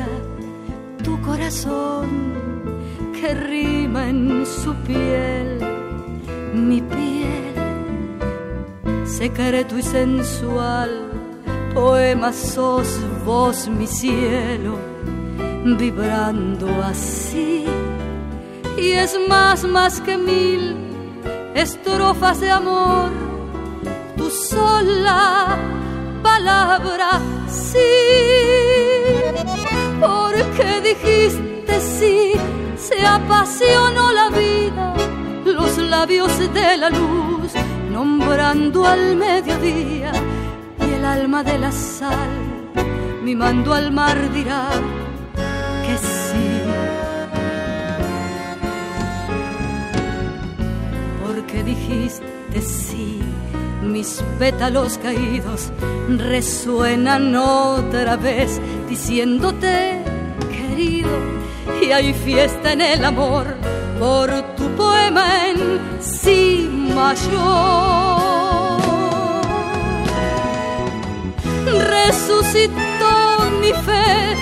que 3.13 3.33
rima 3.33 4.09
en 4.09 4.45
su 4.45 4.73
piel, 4.85 5.59
mi 6.53 6.81
piel, 6.81 7.55
secreto 9.05 9.77
y 9.77 9.81
sensual, 9.81 10.89
poema 11.73 12.31
sos 12.33 12.87
vos 13.25 13.67
mi 13.67 13.87
cielo, 13.87 14.77
vibrando 15.77 16.67
así. 16.83 17.65
Y 18.77 18.91
es 18.91 19.17
más, 19.27 19.63
más 19.63 20.01
que 20.01 20.17
mil 20.17 20.75
estrofas 21.55 22.39
de 22.41 22.51
amor, 22.51 23.09
tu 24.15 24.29
sola 24.29 25.57
palabra 26.21 27.19
sí 27.47 28.68
porque 29.99 30.81
dijiste 30.81 31.79
sí, 31.79 32.33
se 32.77 33.05
apasionó 33.05 34.11
la 34.11 34.29
vida, 34.29 34.93
los 35.45 35.77
labios 35.77 36.37
de 36.53 36.77
la 36.77 36.89
luz, 36.89 37.53
nombrando 37.91 38.85
al 38.85 39.15
mediodía, 39.15 40.11
y 40.79 40.93
el 40.93 41.05
alma 41.05 41.43
de 41.43 41.57
la 41.59 41.71
sal, 41.71 42.29
mimando 43.23 43.73
al 43.73 43.91
mar 43.91 44.17
dirá 44.33 44.69
que 45.85 45.97
sí. 45.97 46.61
Porque 51.21 51.63
dijiste 51.63 52.61
sí 52.61 53.18
mis 53.81 54.23
pétalos 54.37 54.97
caídos 54.97 55.71
resuenan 56.07 57.35
otra 57.35 58.15
vez 58.15 58.59
diciéndote 58.89 60.03
querido 60.49 61.09
y 61.81 61.91
hay 61.91 62.13
fiesta 62.13 62.73
en 62.73 62.81
el 62.81 63.05
amor 63.05 63.45
por 63.99 64.29
tu 64.55 64.69
poema 64.75 65.47
en 65.47 65.79
sí 65.99 66.69
mayor. 66.95 67.59
Resucitó 71.65 73.51
mi 73.61 73.71
fe, 73.85 74.35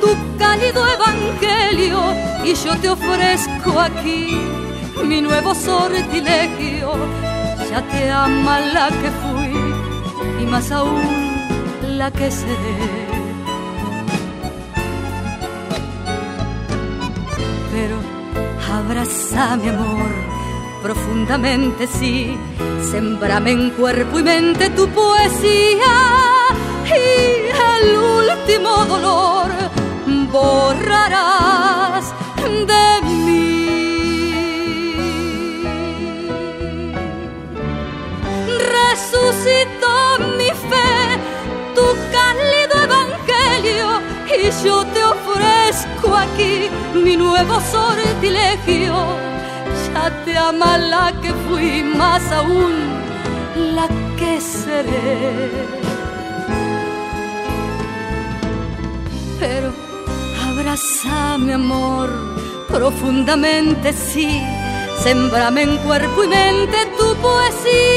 tu 0.00 0.08
cálido 0.38 0.84
evangelio 0.86 2.00
y 2.44 2.54
yo 2.54 2.76
te 2.78 2.88
ofrezco 2.88 3.80
aquí 3.80 4.38
mi 5.04 5.20
nuevo 5.20 5.54
sortilegio 5.54 6.92
ya 7.74 7.82
te 7.92 8.08
ama 8.08 8.60
la 8.76 8.86
que 9.00 9.10
fui 9.22 9.54
y 10.42 10.44
más 10.46 10.70
aún 10.70 11.02
la 11.98 12.08
que 12.18 12.30
seré. 12.30 12.76
Pero 17.72 17.96
abraza 18.76 19.56
mi 19.56 19.68
amor 19.70 20.10
profundamente, 20.84 21.88
sí, 21.88 22.36
sembrame 22.92 23.50
en 23.58 23.70
cuerpo 23.70 24.20
y 24.20 24.22
mente 24.22 24.70
tu 24.70 24.86
poesía 25.00 25.94
y 27.00 27.04
el 27.74 27.86
último 28.20 28.72
dolor 28.94 29.50
borrarás 30.30 32.04
de 32.70 33.03
resucitó 38.94 39.94
mi 40.38 40.50
fe, 40.70 40.92
tu 41.74 41.86
cálido 42.14 42.74
evangelio, 42.88 43.86
y 44.38 44.64
yo 44.64 44.84
te 44.94 45.02
ofrezco 45.04 46.16
aquí 46.16 46.70
mi 46.94 47.16
nuevo 47.16 47.60
sortilegio. 47.72 48.94
Ya 49.86 50.24
te 50.24 50.36
ama 50.36 50.78
la 50.78 51.12
que 51.20 51.32
fui, 51.46 51.82
más 51.82 52.22
aún 52.30 52.74
la 53.74 53.88
que 54.18 54.40
seré. 54.40 55.50
Pero 59.40 59.72
Bésame 60.56 61.52
amor, 61.54 62.08
profundamente 62.68 63.92
sí, 63.92 64.40
sembrame 65.02 65.62
en 65.62 65.76
cuerpo 65.78 66.24
y 66.24 66.28
mente 66.28 66.78
tu 66.96 67.14
poesía 67.16 67.93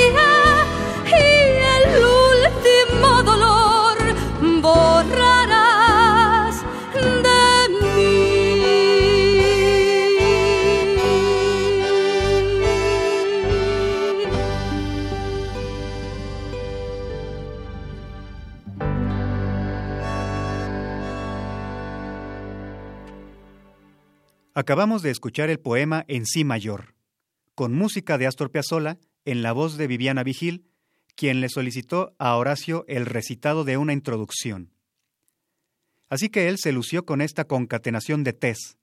Acabamos 24.59 25.03
de 25.03 25.11
escuchar 25.11 25.51
el 25.51 25.59
poema 25.59 26.03
En 26.07 26.25
sí 26.25 26.43
mayor, 26.43 26.95
con 27.53 27.75
música 27.75 28.17
de 28.17 28.25
Astor 28.25 28.49
Piazzolla 28.49 28.97
en 29.23 29.43
la 29.43 29.51
voz 29.51 29.77
de 29.77 29.85
Viviana 29.85 30.23
Vigil, 30.23 30.65
quien 31.13 31.41
le 31.41 31.49
solicitó 31.49 32.15
a 32.17 32.35
Horacio 32.35 32.83
el 32.87 33.05
recitado 33.05 33.65
de 33.65 33.77
una 33.77 33.93
introducción. 33.93 34.71
Así 36.09 36.29
que 36.29 36.47
él 36.47 36.57
se 36.57 36.71
lució 36.71 37.05
con 37.05 37.21
esta 37.21 37.45
concatenación 37.45 38.23
de 38.23 38.33
tes. 38.33 38.79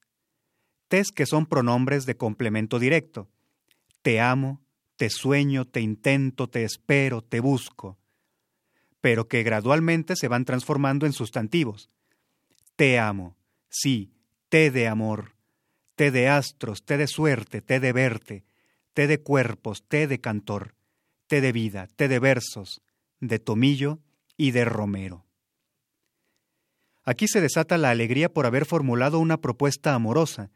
Tes 0.87 1.11
que 1.11 1.27
son 1.27 1.45
pronombres 1.45 2.07
de 2.07 2.17
complemento 2.17 2.79
directo. 2.79 3.29
Te 4.03 4.21
amo, 4.21 4.63
te 4.95 5.11
sueño, 5.11 5.65
te 5.65 5.81
intento, 5.81 6.47
te 6.47 6.63
espero, 6.63 7.21
te 7.21 7.41
busco. 7.41 7.99
Pero 9.01 9.27
que 9.27 9.43
gradualmente 9.43 10.15
se 10.15 10.29
van 10.29 10.45
transformando 10.45 11.05
en 11.05 11.13
sustantivos. 11.13 11.91
Te 12.77 13.01
amo, 13.01 13.37
sí, 13.69 14.13
te 14.49 14.71
de 14.71 14.87
amor, 14.87 15.34
te 15.95 16.11
de 16.11 16.29
astros, 16.29 16.85
te 16.85 16.97
de 16.97 17.07
suerte, 17.07 17.63
te 17.63 17.81
de 17.81 17.93
verte, 17.93 18.45
te 18.93 19.07
de 19.07 19.19
cuerpos, 19.19 19.85
te 19.87 20.07
de 20.07 20.21
cantor, 20.21 20.75
te 21.27 21.41
de 21.41 21.53
vida, 21.53 21.89
te 21.97 22.09
de 22.09 22.19
versos, 22.19 22.83
de 23.21 23.39
tomillo 23.39 24.01
y 24.37 24.51
de 24.51 24.65
romero. 24.65 25.25
Aquí 27.05 27.29
se 27.29 27.41
desata 27.41 27.77
la 27.79 27.91
alegría 27.91 28.33
por 28.33 28.47
haber 28.47 28.65
formulado 28.65 29.19
una 29.19 29.41
propuesta 29.41 29.95
amorosa 29.95 30.51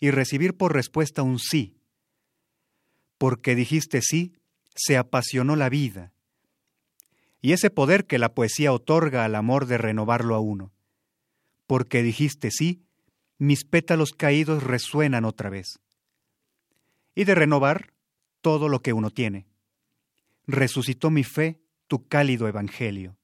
y 0.00 0.10
recibir 0.10 0.56
por 0.56 0.74
respuesta 0.74 1.22
un 1.22 1.38
sí. 1.38 1.76
Porque 3.16 3.54
dijiste 3.54 4.00
sí, 4.02 4.34
se 4.74 4.96
apasionó 4.96 5.56
la 5.56 5.68
vida. 5.68 6.12
Y 7.40 7.52
ese 7.52 7.70
poder 7.70 8.04
que 8.06 8.18
la 8.18 8.34
poesía 8.34 8.72
otorga 8.72 9.24
al 9.24 9.34
amor 9.34 9.66
de 9.66 9.78
renovarlo 9.78 10.34
a 10.34 10.40
uno. 10.40 10.72
Porque 11.66 12.02
dijiste 12.02 12.50
sí, 12.50 12.82
mis 13.38 13.64
pétalos 13.64 14.12
caídos 14.12 14.62
resuenan 14.62 15.24
otra 15.24 15.50
vez. 15.50 15.78
Y 17.14 17.24
de 17.24 17.34
renovar 17.34 17.92
todo 18.40 18.68
lo 18.68 18.80
que 18.80 18.92
uno 18.92 19.10
tiene. 19.10 19.46
Resucitó 20.46 21.10
mi 21.10 21.24
fe, 21.24 21.60
tu 21.86 22.06
cálido 22.06 22.48
evangelio. 22.48 23.16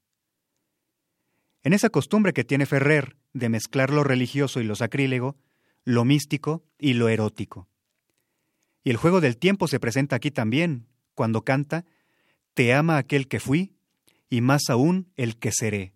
En 1.63 1.73
esa 1.73 1.91
costumbre 1.91 2.33
que 2.33 2.45
tiene 2.45 2.67
Ferrer 2.67 3.17
de 3.33 3.49
mezclar 3.49 3.91
lo 3.91 4.05
religioso 4.05 4.61
y 4.61 4.65
lo 4.65 4.77
sacrílego, 4.77 5.37
lo 5.85 6.05
místico 6.05 6.65
y 6.79 6.95
lo 6.95 7.09
erótico. 7.09 7.69
Y 8.83 8.91
el 8.91 8.97
juego 8.97 9.21
del 9.21 9.39
tiempo 9.39 9.67
se 9.67 9.81
presenta 9.81 10.17
aquí 10.17 10.31
también, 10.31 10.87
cuando 11.15 11.43
canta, 11.43 11.85
Te 12.53 12.73
ama 12.73 12.99
aquel 12.99 13.27
que 13.27 13.41
fui, 13.41 13.75
y 14.29 14.41
más 14.41 14.69
aún 14.69 15.11
el 15.17 15.39
que 15.39 15.51
seré. 15.53 15.95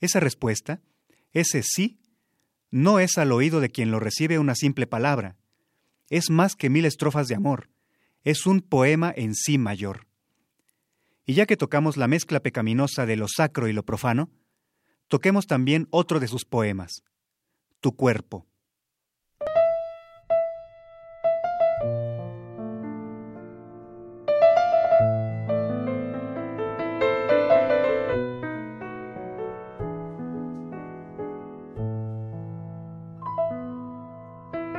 Esa 0.00 0.20
respuesta, 0.20 0.80
ese 1.32 1.62
sí, 1.62 1.98
no 2.72 2.98
es 2.98 3.18
al 3.18 3.30
oído 3.30 3.60
de 3.60 3.70
quien 3.70 3.92
lo 3.92 4.00
recibe 4.00 4.40
una 4.40 4.56
simple 4.56 4.88
palabra, 4.88 5.36
es 6.08 6.30
más 6.30 6.56
que 6.56 6.70
mil 6.70 6.84
estrofas 6.86 7.28
de 7.28 7.36
amor, 7.36 7.70
es 8.24 8.46
un 8.46 8.60
poema 8.62 9.12
en 9.14 9.34
sí 9.34 9.58
mayor. 9.58 10.06
Y 11.24 11.34
ya 11.34 11.46
que 11.46 11.56
tocamos 11.56 11.96
la 11.96 12.08
mezcla 12.08 12.40
pecaminosa 12.40 13.06
de 13.06 13.16
lo 13.16 13.26
sacro 13.28 13.68
y 13.68 13.72
lo 13.72 13.84
profano, 13.84 14.30
toquemos 15.06 15.46
también 15.46 15.86
otro 15.90 16.18
de 16.18 16.26
sus 16.26 16.44
poemas, 16.44 17.04
Tu 17.80 17.94
cuerpo. 17.94 18.46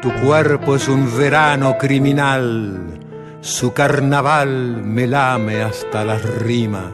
Tu 0.03 0.11
cuerpo 0.15 0.75
es 0.75 0.89
un 0.89 1.17
verano 1.17 1.77
criminal, 1.77 2.99
su 3.39 3.71
carnaval 3.71 4.83
me 4.83 5.07
lame 5.07 5.61
hasta 5.61 6.03
las 6.03 6.21
rimas. 6.39 6.91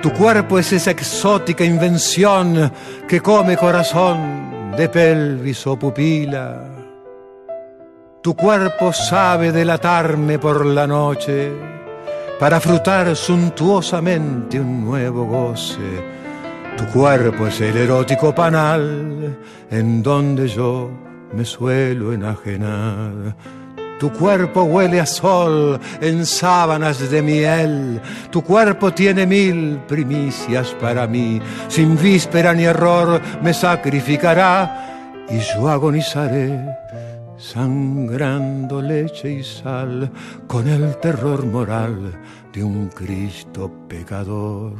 Tu 0.00 0.12
cuerpo 0.12 0.60
es 0.60 0.72
esa 0.72 0.92
exótica 0.92 1.64
invención 1.64 2.70
que 3.08 3.20
come 3.20 3.56
corazón 3.56 4.70
de 4.76 4.88
pelvis 4.88 5.66
o 5.66 5.76
pupila. 5.76 6.70
Tu 8.22 8.36
cuerpo 8.36 8.92
sabe 8.92 9.50
delatarme 9.50 10.38
por 10.38 10.64
la 10.64 10.86
noche 10.86 11.50
para 12.38 12.60
frutar 12.60 13.16
suntuosamente 13.16 14.60
un 14.60 14.84
nuevo 14.84 15.24
goce. 15.24 15.80
Tu 16.76 16.86
cuerpo 16.92 17.48
es 17.48 17.60
el 17.60 17.76
erótico 17.76 18.32
panal 18.32 19.36
en 19.68 20.00
donde 20.00 20.46
yo 20.46 21.10
me 21.32 21.44
suelo 21.44 22.12
enajenar. 22.12 23.36
Tu 23.98 24.10
cuerpo 24.12 24.62
huele 24.64 25.00
a 25.00 25.06
sol 25.06 25.78
en 26.00 26.26
sábanas 26.26 27.08
de 27.08 27.22
miel. 27.22 28.00
Tu 28.30 28.42
cuerpo 28.42 28.92
tiene 28.92 29.26
mil 29.26 29.78
primicias 29.86 30.74
para 30.80 31.06
mí. 31.06 31.40
Sin 31.68 31.96
víspera 31.96 32.52
ni 32.52 32.64
error 32.64 33.20
me 33.42 33.54
sacrificará 33.54 35.24
y 35.30 35.38
yo 35.38 35.68
agonizaré 35.68 36.82
sangrando 37.42 38.80
leche 38.80 39.32
y 39.32 39.42
sal 39.42 40.10
con 40.46 40.68
el 40.68 40.96
terror 40.98 41.44
moral 41.44 42.12
de 42.52 42.62
un 42.62 42.88
Cristo 42.88 43.70
pecador. 43.88 44.74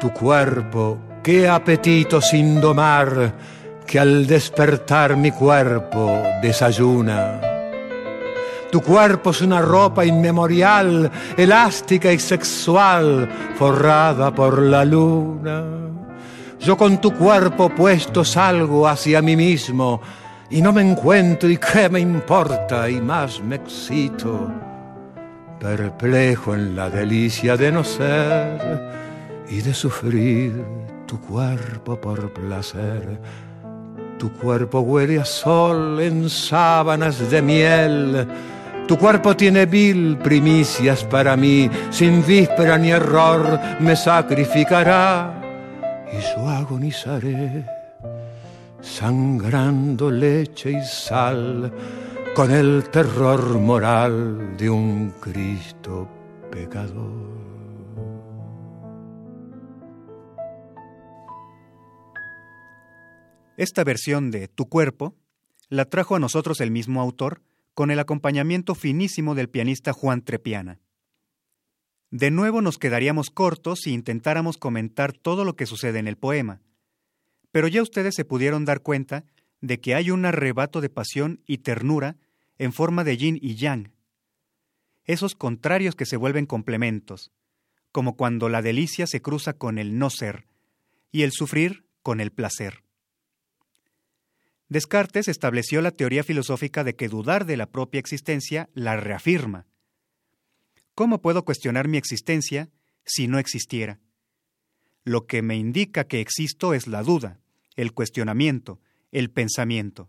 Tu 0.00 0.10
cuerpo, 0.12 0.98
qué 1.22 1.48
apetito 1.48 2.20
sin 2.20 2.60
domar 2.60 3.32
que 3.86 3.98
al 3.98 4.26
despertar 4.26 5.16
mi 5.16 5.32
cuerpo 5.32 6.22
desayuna. 6.40 7.40
Tu 8.70 8.80
cuerpo 8.80 9.30
es 9.30 9.42
una 9.42 9.60
ropa 9.60 10.04
inmemorial, 10.04 11.10
elástica 11.36 12.12
y 12.12 12.20
sexual, 12.20 13.28
forrada 13.56 14.32
por 14.32 14.62
la 14.62 14.84
luna. 14.84 15.64
Yo 16.60 16.76
con 16.76 17.00
tu 17.00 17.12
cuerpo 17.12 17.68
puesto 17.70 18.24
salgo 18.24 18.86
hacia 18.86 19.20
mí 19.22 19.34
mismo 19.34 20.00
y 20.50 20.62
no 20.62 20.72
me 20.72 20.82
encuentro 20.82 21.48
y 21.48 21.56
qué 21.56 21.88
me 21.88 21.98
importa 21.98 22.88
y 22.88 23.00
más 23.00 23.40
me 23.40 23.56
excito, 23.56 24.52
perplejo 25.58 26.54
en 26.54 26.76
la 26.76 26.88
delicia 26.90 27.56
de 27.56 27.72
no 27.72 27.82
ser 27.82 28.88
y 29.48 29.62
de 29.62 29.74
sufrir 29.74 30.89
tu 31.10 31.20
cuerpo 31.20 32.00
por 32.00 32.32
placer 32.32 33.18
tu 34.20 34.30
cuerpo 34.34 34.80
huele 34.80 35.18
a 35.18 35.24
sol 35.24 35.98
en 35.98 36.28
sábanas 36.28 37.30
de 37.30 37.40
miel. 37.40 38.28
Tu 38.86 38.98
cuerpo 38.98 39.34
tiene 39.34 39.66
mil 39.66 40.18
primicias 40.18 41.04
para 41.04 41.36
mí, 41.38 41.70
sin 41.88 42.24
víspera 42.26 42.76
ni 42.76 42.90
error 42.90 43.58
me 43.80 43.96
sacrificará 43.96 45.40
y 46.12 46.20
yo 46.20 46.46
agonizaré, 46.46 47.64
sangrando 48.82 50.10
leche 50.10 50.72
y 50.72 50.84
sal, 50.84 51.72
con 52.34 52.50
el 52.50 52.90
terror 52.90 53.58
moral 53.58 54.54
de 54.58 54.68
un 54.68 55.14
Cristo 55.18 56.06
pecador. 56.50 57.59
Esta 63.60 63.84
versión 63.84 64.30
de 64.30 64.48
Tu 64.48 64.70
cuerpo 64.70 65.18
la 65.68 65.84
trajo 65.84 66.16
a 66.16 66.18
nosotros 66.18 66.62
el 66.62 66.70
mismo 66.70 67.02
autor 67.02 67.42
con 67.74 67.90
el 67.90 67.98
acompañamiento 67.98 68.74
finísimo 68.74 69.34
del 69.34 69.50
pianista 69.50 69.92
Juan 69.92 70.22
Trepiana. 70.22 70.80
De 72.10 72.30
nuevo 72.30 72.62
nos 72.62 72.78
quedaríamos 72.78 73.28
cortos 73.28 73.80
si 73.80 73.92
intentáramos 73.92 74.56
comentar 74.56 75.12
todo 75.12 75.44
lo 75.44 75.56
que 75.56 75.66
sucede 75.66 75.98
en 75.98 76.08
el 76.08 76.16
poema, 76.16 76.62
pero 77.52 77.68
ya 77.68 77.82
ustedes 77.82 78.14
se 78.14 78.24
pudieron 78.24 78.64
dar 78.64 78.80
cuenta 78.80 79.26
de 79.60 79.78
que 79.78 79.94
hay 79.94 80.10
un 80.10 80.24
arrebato 80.24 80.80
de 80.80 80.88
pasión 80.88 81.42
y 81.46 81.58
ternura 81.58 82.16
en 82.56 82.72
forma 82.72 83.04
de 83.04 83.18
yin 83.18 83.38
y 83.42 83.56
yang, 83.56 83.92
esos 85.04 85.34
contrarios 85.34 85.96
que 85.96 86.06
se 86.06 86.16
vuelven 86.16 86.46
complementos, 86.46 87.30
como 87.92 88.16
cuando 88.16 88.48
la 88.48 88.62
delicia 88.62 89.06
se 89.06 89.20
cruza 89.20 89.52
con 89.52 89.78
el 89.78 89.98
no 89.98 90.08
ser, 90.08 90.46
y 91.12 91.24
el 91.24 91.32
sufrir 91.32 91.84
con 92.02 92.22
el 92.22 92.32
placer. 92.32 92.84
Descartes 94.70 95.26
estableció 95.26 95.82
la 95.82 95.90
teoría 95.90 96.22
filosófica 96.22 96.84
de 96.84 96.94
que 96.94 97.08
dudar 97.08 97.44
de 97.44 97.56
la 97.56 97.66
propia 97.66 97.98
existencia 97.98 98.70
la 98.72 98.96
reafirma. 98.96 99.66
¿Cómo 100.94 101.20
puedo 101.20 101.44
cuestionar 101.44 101.88
mi 101.88 101.98
existencia 101.98 102.70
si 103.04 103.26
no 103.26 103.40
existiera? 103.40 103.98
Lo 105.02 105.26
que 105.26 105.42
me 105.42 105.56
indica 105.56 106.04
que 106.04 106.20
existo 106.20 106.72
es 106.72 106.86
la 106.86 107.02
duda, 107.02 107.40
el 107.74 107.92
cuestionamiento, 107.92 108.80
el 109.10 109.32
pensamiento. 109.32 110.08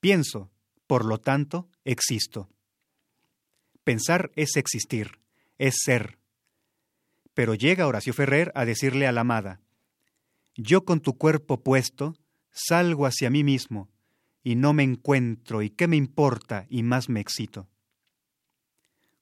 Pienso, 0.00 0.50
por 0.86 1.04
lo 1.04 1.18
tanto, 1.18 1.68
existo. 1.84 2.48
Pensar 3.84 4.30
es 4.36 4.56
existir, 4.56 5.20
es 5.58 5.74
ser. 5.84 6.18
Pero 7.34 7.54
llega 7.54 7.86
Horacio 7.86 8.14
Ferrer 8.14 8.52
a 8.54 8.64
decirle 8.64 9.06
a 9.06 9.12
la 9.12 9.20
amada, 9.20 9.60
Yo 10.56 10.86
con 10.86 11.00
tu 11.00 11.18
cuerpo 11.18 11.62
puesto, 11.62 12.16
salgo 12.52 13.06
hacia 13.06 13.30
mí 13.30 13.44
mismo, 13.44 13.88
y 14.42 14.56
no 14.56 14.72
me 14.72 14.82
encuentro, 14.82 15.62
y 15.62 15.70
qué 15.70 15.86
me 15.86 15.96
importa, 15.96 16.66
y 16.68 16.82
más 16.82 17.08
me 17.08 17.20
excito. 17.20 17.68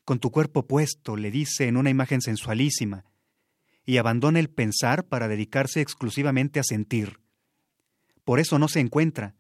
Con 0.05 0.20
tu 0.20 0.31
cuerpo 0.31 0.66
puesto, 0.66 1.16
le 1.16 1.31
dice 1.31 1.66
en 1.66 1.76
una 1.76 1.91
imagen 1.91 2.20
sensualísima, 2.20 3.05
y 3.85 3.97
abandona 3.97 4.39
el 4.39 4.51
pensar 4.51 5.07
para 5.07 5.29
dedicarse 5.29 5.81
exclusivamente 5.81 6.61
a 6.61 6.62
sentir. 6.62 7.20
Por 8.24 8.39
eso 8.39 8.59
no 8.59 8.68
se 8.68 8.81
encuentra. 8.81 9.35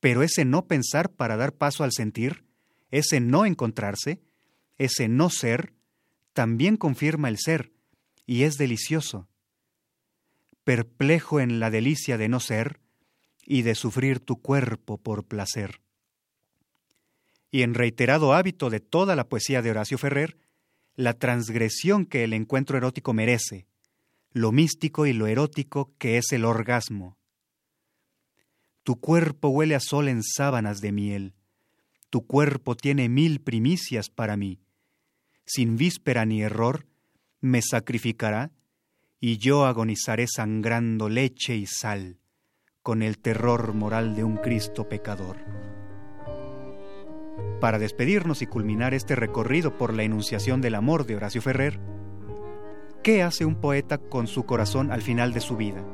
Pero 0.00 0.22
ese 0.22 0.46
no 0.46 0.66
pensar 0.66 1.10
para 1.10 1.36
dar 1.36 1.52
paso 1.52 1.84
al 1.84 1.92
sentir, 1.92 2.44
ese 2.90 3.20
no 3.20 3.44
encontrarse, 3.44 4.22
ese 4.78 5.08
no 5.08 5.28
ser, 5.28 5.74
también 6.32 6.78
confirma 6.78 7.28
el 7.28 7.36
ser, 7.38 7.72
y 8.24 8.44
es 8.44 8.56
delicioso. 8.56 9.28
Perplejo 10.64 11.40
en 11.40 11.60
la 11.60 11.70
delicia 11.70 12.16
de 12.16 12.30
no 12.30 12.40
ser, 12.40 12.80
y 13.52 13.62
de 13.62 13.74
sufrir 13.74 14.20
tu 14.20 14.40
cuerpo 14.40 14.96
por 14.96 15.24
placer. 15.24 15.80
Y 17.50 17.62
en 17.62 17.74
reiterado 17.74 18.32
hábito 18.32 18.70
de 18.70 18.78
toda 18.78 19.16
la 19.16 19.28
poesía 19.28 19.60
de 19.60 19.72
Horacio 19.72 19.98
Ferrer, 19.98 20.38
la 20.94 21.14
transgresión 21.14 22.06
que 22.06 22.22
el 22.22 22.32
encuentro 22.32 22.78
erótico 22.78 23.12
merece, 23.12 23.66
lo 24.30 24.52
místico 24.52 25.04
y 25.04 25.12
lo 25.12 25.26
erótico 25.26 25.92
que 25.98 26.16
es 26.16 26.30
el 26.30 26.44
orgasmo. 26.44 27.18
Tu 28.84 29.00
cuerpo 29.00 29.48
huele 29.48 29.74
a 29.74 29.80
sol 29.80 30.06
en 30.06 30.22
sábanas 30.22 30.80
de 30.80 30.92
miel, 30.92 31.34
tu 32.08 32.24
cuerpo 32.24 32.76
tiene 32.76 33.08
mil 33.08 33.40
primicias 33.40 34.10
para 34.10 34.36
mí, 34.36 34.60
sin 35.44 35.76
víspera 35.76 36.24
ni 36.24 36.40
error, 36.40 36.86
me 37.40 37.62
sacrificará, 37.62 38.52
y 39.18 39.38
yo 39.38 39.66
agonizaré 39.66 40.28
sangrando 40.28 41.08
leche 41.08 41.56
y 41.56 41.66
sal 41.66 42.20
con 42.82 43.02
el 43.02 43.18
terror 43.18 43.74
moral 43.74 44.16
de 44.16 44.24
un 44.24 44.36
Cristo 44.38 44.88
pecador. 44.88 45.36
Para 47.60 47.78
despedirnos 47.78 48.40
y 48.40 48.46
culminar 48.46 48.94
este 48.94 49.14
recorrido 49.16 49.76
por 49.76 49.92
la 49.92 50.02
enunciación 50.02 50.62
del 50.62 50.74
amor 50.74 51.04
de 51.04 51.16
Horacio 51.16 51.42
Ferrer, 51.42 51.78
¿qué 53.02 53.22
hace 53.22 53.44
un 53.44 53.56
poeta 53.56 53.98
con 53.98 54.26
su 54.26 54.44
corazón 54.44 54.90
al 54.92 55.02
final 55.02 55.34
de 55.34 55.40
su 55.40 55.58
vida? 55.58 55.84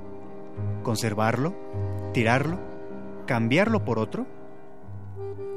¿Conservarlo? 0.84 1.56
¿Tirarlo? 2.12 2.60
¿Cambiarlo 3.26 3.84
por 3.84 3.98
otro? 3.98 4.28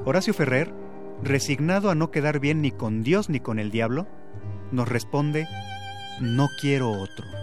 Horacio 0.06 0.34
Ferrer, 0.34 0.74
resignado 1.22 1.92
a 1.92 1.96
no 1.96 2.10
quedar 2.10 2.40
bien 2.40 2.64
ni 2.64 2.72
con 2.72 3.04
Dios 3.04 3.30
ni 3.30 3.40
con 3.40 3.60
el 3.60 3.70
diablo, 3.70 4.08
nos 4.72 4.90
responde, 4.90 5.48
no 6.22 6.48
quiero 6.60 6.90
otro. 6.90 7.39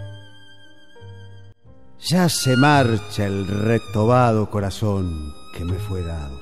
Ya 1.99 2.29
se 2.29 2.55
marcha 2.55 3.25
el 3.25 3.47
retobado 3.47 4.49
corazón 4.51 5.33
que 5.55 5.65
me 5.65 5.73
fue 5.79 6.03
dado. 6.03 6.39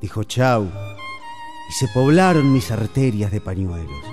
Dijo 0.00 0.24
chau 0.24 0.64
y 0.64 1.72
se 1.72 1.86
poblaron 1.94 2.52
mis 2.52 2.70
arterias 2.72 3.30
de 3.30 3.40
pañuelos. 3.40 4.04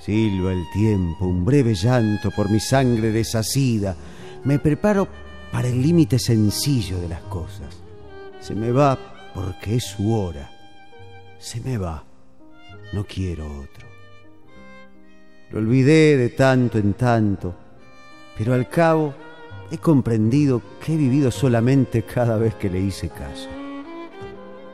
Silba 0.00 0.52
el 0.52 0.64
tiempo, 0.72 1.26
un 1.26 1.44
breve 1.44 1.74
llanto 1.74 2.32
por 2.32 2.50
mi 2.50 2.58
sangre 2.58 3.12
deshacida. 3.12 3.94
Me 4.42 4.58
preparo 4.58 5.06
para 5.52 5.68
el 5.68 5.80
límite 5.80 6.18
sencillo 6.18 6.98
de 6.98 7.08
las 7.08 7.22
cosas. 7.22 7.78
Se 8.40 8.56
me 8.56 8.72
va 8.72 8.98
porque 9.32 9.76
es 9.76 9.84
su 9.84 10.12
hora. 10.12 10.50
Se 11.38 11.60
me 11.60 11.78
va. 11.78 12.02
No 12.92 13.04
quiero 13.04 13.46
otro. 13.46 13.86
Lo 15.50 15.58
olvidé 15.60 16.16
de 16.16 16.30
tanto 16.30 16.78
en 16.78 16.94
tanto 16.94 17.61
pero 18.36 18.54
al 18.54 18.68
cabo 18.68 19.14
he 19.70 19.78
comprendido 19.78 20.60
que 20.84 20.94
he 20.94 20.96
vivido 20.96 21.30
solamente 21.30 22.02
cada 22.02 22.36
vez 22.36 22.54
que 22.54 22.70
le 22.70 22.80
hice 22.80 23.08
caso. 23.08 23.48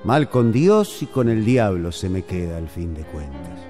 Mal 0.04 0.28
con 0.28 0.52
Dios 0.52 1.02
y 1.02 1.06
con 1.06 1.28
el 1.28 1.44
diablo 1.44 1.92
se 1.92 2.08
me 2.08 2.22
queda 2.22 2.56
al 2.56 2.68
fin 2.68 2.94
de 2.94 3.02
cuentas. 3.02 3.60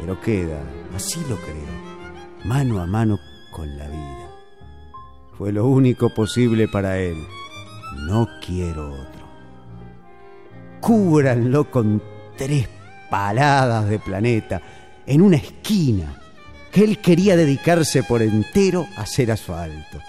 Pero 0.00 0.20
queda, 0.20 0.60
así 0.94 1.20
lo 1.28 1.36
creo, 1.36 2.44
mano 2.44 2.80
a 2.80 2.86
mano 2.86 3.18
con 3.52 3.76
la 3.78 3.88
vida. 3.88 4.30
Fue 5.38 5.52
lo 5.52 5.66
único 5.66 6.10
posible 6.10 6.68
para 6.68 6.98
él. 6.98 7.16
No 8.06 8.28
quiero 8.44 8.88
otro. 8.88 9.26
Cúbranlo 10.80 11.70
con 11.70 12.02
tres 12.36 12.68
paladas 13.10 13.88
de 13.88 13.98
planeta 13.98 14.60
en 15.06 15.22
una 15.22 15.36
esquina 15.36 16.25
él 16.84 16.98
quería 16.98 17.36
dedicarse 17.36 18.02
por 18.02 18.22
entero 18.22 18.86
a 18.96 19.02
hacer 19.02 19.30
asfalto. 19.30 20.00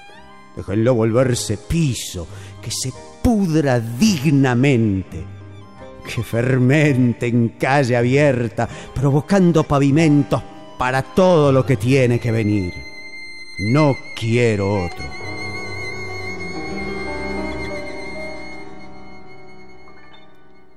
Déjenlo 0.56 0.96
volverse 0.96 1.58
piso, 1.58 2.28
que 2.62 2.72
se 2.72 2.92
pudra 3.22 3.80
dignamente, 3.80 5.24
que 6.04 6.24
fermente 6.24 7.28
en 7.28 7.50
calle 7.50 7.96
abierta, 7.96 8.68
provocando 8.94 9.64
pavimentos 9.64 10.42
para 10.78 11.02
todo 11.04 11.52
lo 11.52 11.66
que 11.66 11.78
tiene 11.78 12.20
que 12.20 12.32
venir. 12.32 12.74
No 13.72 13.96
quiero 14.16 14.86
otro. 14.86 15.06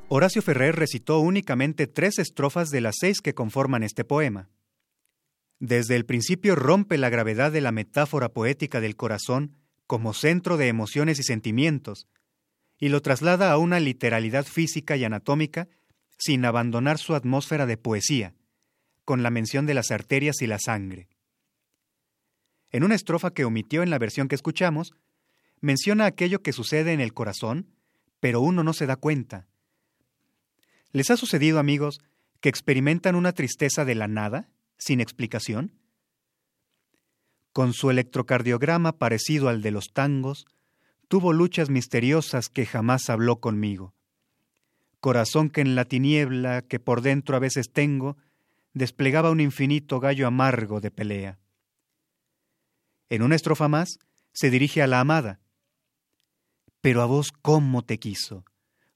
Horacio 0.08 0.42
Ferrer 0.42 0.74
recitó 0.74 1.20
únicamente 1.20 1.86
tres 1.86 2.18
estrofas 2.18 2.70
de 2.70 2.80
las 2.80 2.96
seis 2.98 3.20
que 3.20 3.34
conforman 3.34 3.84
este 3.84 4.04
poema. 4.04 4.48
Desde 5.60 5.94
el 5.94 6.06
principio 6.06 6.56
rompe 6.56 6.96
la 6.96 7.10
gravedad 7.10 7.52
de 7.52 7.60
la 7.60 7.70
metáfora 7.70 8.30
poética 8.30 8.80
del 8.80 8.96
corazón 8.96 9.56
como 9.86 10.14
centro 10.14 10.56
de 10.56 10.68
emociones 10.68 11.18
y 11.18 11.22
sentimientos, 11.22 12.08
y 12.78 12.88
lo 12.88 13.02
traslada 13.02 13.52
a 13.52 13.58
una 13.58 13.78
literalidad 13.78 14.46
física 14.46 14.96
y 14.96 15.04
anatómica 15.04 15.68
sin 16.18 16.46
abandonar 16.46 16.96
su 16.96 17.14
atmósfera 17.14 17.66
de 17.66 17.76
poesía, 17.76 18.34
con 19.04 19.22
la 19.22 19.30
mención 19.30 19.66
de 19.66 19.74
las 19.74 19.90
arterias 19.90 20.40
y 20.40 20.46
la 20.46 20.58
sangre. 20.58 21.08
En 22.70 22.82
una 22.82 22.94
estrofa 22.94 23.32
que 23.32 23.44
omitió 23.44 23.82
en 23.82 23.90
la 23.90 23.98
versión 23.98 24.28
que 24.28 24.36
escuchamos, 24.36 24.94
menciona 25.60 26.06
aquello 26.06 26.40
que 26.40 26.54
sucede 26.54 26.94
en 26.94 27.00
el 27.00 27.12
corazón, 27.12 27.66
pero 28.18 28.40
uno 28.40 28.64
no 28.64 28.72
se 28.72 28.86
da 28.86 28.96
cuenta. 28.96 29.46
¿Les 30.92 31.10
ha 31.10 31.18
sucedido, 31.18 31.58
amigos, 31.58 32.00
que 32.40 32.48
experimentan 32.48 33.14
una 33.14 33.32
tristeza 33.32 33.84
de 33.84 33.94
la 33.94 34.08
nada? 34.08 34.48
Sin 34.80 35.00
explicación? 35.00 35.78
Con 37.52 37.74
su 37.74 37.90
electrocardiograma 37.90 38.98
parecido 38.98 39.48
al 39.48 39.60
de 39.62 39.70
los 39.70 39.92
tangos, 39.92 40.46
tuvo 41.06 41.32
luchas 41.32 41.68
misteriosas 41.68 42.48
que 42.48 42.66
jamás 42.66 43.10
habló 43.10 43.40
conmigo. 43.40 43.94
Corazón 45.00 45.50
que 45.50 45.60
en 45.60 45.74
la 45.74 45.84
tiniebla 45.84 46.62
que 46.62 46.80
por 46.80 47.02
dentro 47.02 47.36
a 47.36 47.40
veces 47.40 47.70
tengo, 47.72 48.16
desplegaba 48.72 49.30
un 49.30 49.40
infinito 49.40 50.00
gallo 50.00 50.26
amargo 50.26 50.80
de 50.80 50.90
pelea. 50.90 51.38
En 53.10 53.22
una 53.22 53.34
estrofa 53.34 53.68
más, 53.68 53.98
se 54.32 54.50
dirige 54.50 54.82
a 54.82 54.86
la 54.86 55.00
amada. 55.00 55.40
Pero 56.80 57.02
a 57.02 57.06
vos 57.06 57.32
cómo 57.32 57.82
te 57.82 57.98
quiso, 57.98 58.44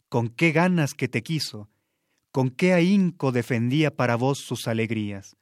con 0.08 0.28
qué 0.28 0.52
ganas 0.52 0.94
que 0.94 1.08
te 1.08 1.22
quiso, 1.22 1.68
con 2.30 2.50
qué 2.50 2.72
ahínco 2.72 3.32
defendía 3.32 3.94
para 3.94 4.16
vos 4.16 4.38
sus 4.38 4.68
alegrías 4.68 5.36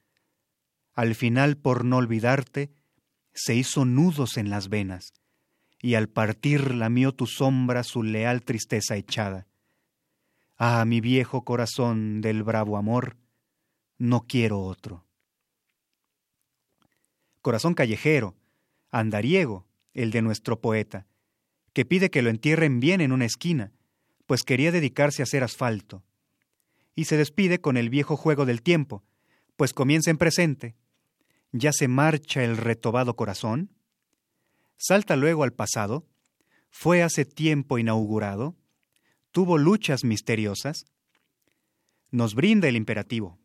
al 0.94 1.14
final 1.14 1.56
por 1.56 1.84
no 1.84 1.96
olvidarte, 1.96 2.72
se 3.34 3.54
hizo 3.54 3.84
nudos 3.84 4.36
en 4.36 4.50
las 4.50 4.68
venas, 4.68 5.14
y 5.80 5.94
al 5.94 6.08
partir 6.08 6.74
lamió 6.74 7.12
tu 7.12 7.26
sombra 7.26 7.82
su 7.82 8.02
leal 8.02 8.42
tristeza 8.42 8.96
echada. 8.96 9.46
Ah, 10.56 10.84
mi 10.84 11.00
viejo 11.00 11.44
corazón 11.44 12.20
del 12.20 12.42
bravo 12.42 12.76
amor, 12.76 13.16
no 13.98 14.26
quiero 14.26 14.60
otro. 14.60 15.04
Corazón 17.40 17.74
callejero, 17.74 18.36
andariego, 18.90 19.66
el 19.94 20.10
de 20.10 20.22
nuestro 20.22 20.60
poeta, 20.60 21.06
que 21.72 21.84
pide 21.84 22.10
que 22.10 22.22
lo 22.22 22.30
entierren 22.30 22.80
bien 22.80 23.00
en 23.00 23.12
una 23.12 23.24
esquina, 23.24 23.72
pues 24.26 24.42
quería 24.42 24.70
dedicarse 24.70 25.22
a 25.22 25.24
hacer 25.24 25.42
asfalto. 25.42 26.04
Y 26.94 27.06
se 27.06 27.16
despide 27.16 27.60
con 27.60 27.76
el 27.76 27.90
viejo 27.90 28.16
juego 28.16 28.46
del 28.46 28.62
tiempo, 28.62 29.02
pues 29.56 29.72
comienza 29.72 30.10
en 30.10 30.18
presente, 30.18 30.76
ya 31.52 31.72
se 31.72 31.86
marcha 31.86 32.42
el 32.42 32.56
retobado 32.56 33.14
corazón? 33.14 33.70
Salta 34.76 35.16
luego 35.16 35.44
al 35.44 35.52
pasado, 35.52 36.06
fue 36.70 37.02
hace 37.02 37.24
tiempo 37.24 37.78
inaugurado, 37.78 38.56
tuvo 39.30 39.58
luchas 39.58 40.02
misteriosas, 40.04 40.86
nos 42.10 42.34
brinda 42.34 42.68
el 42.68 42.76
imperativo. 42.76 43.38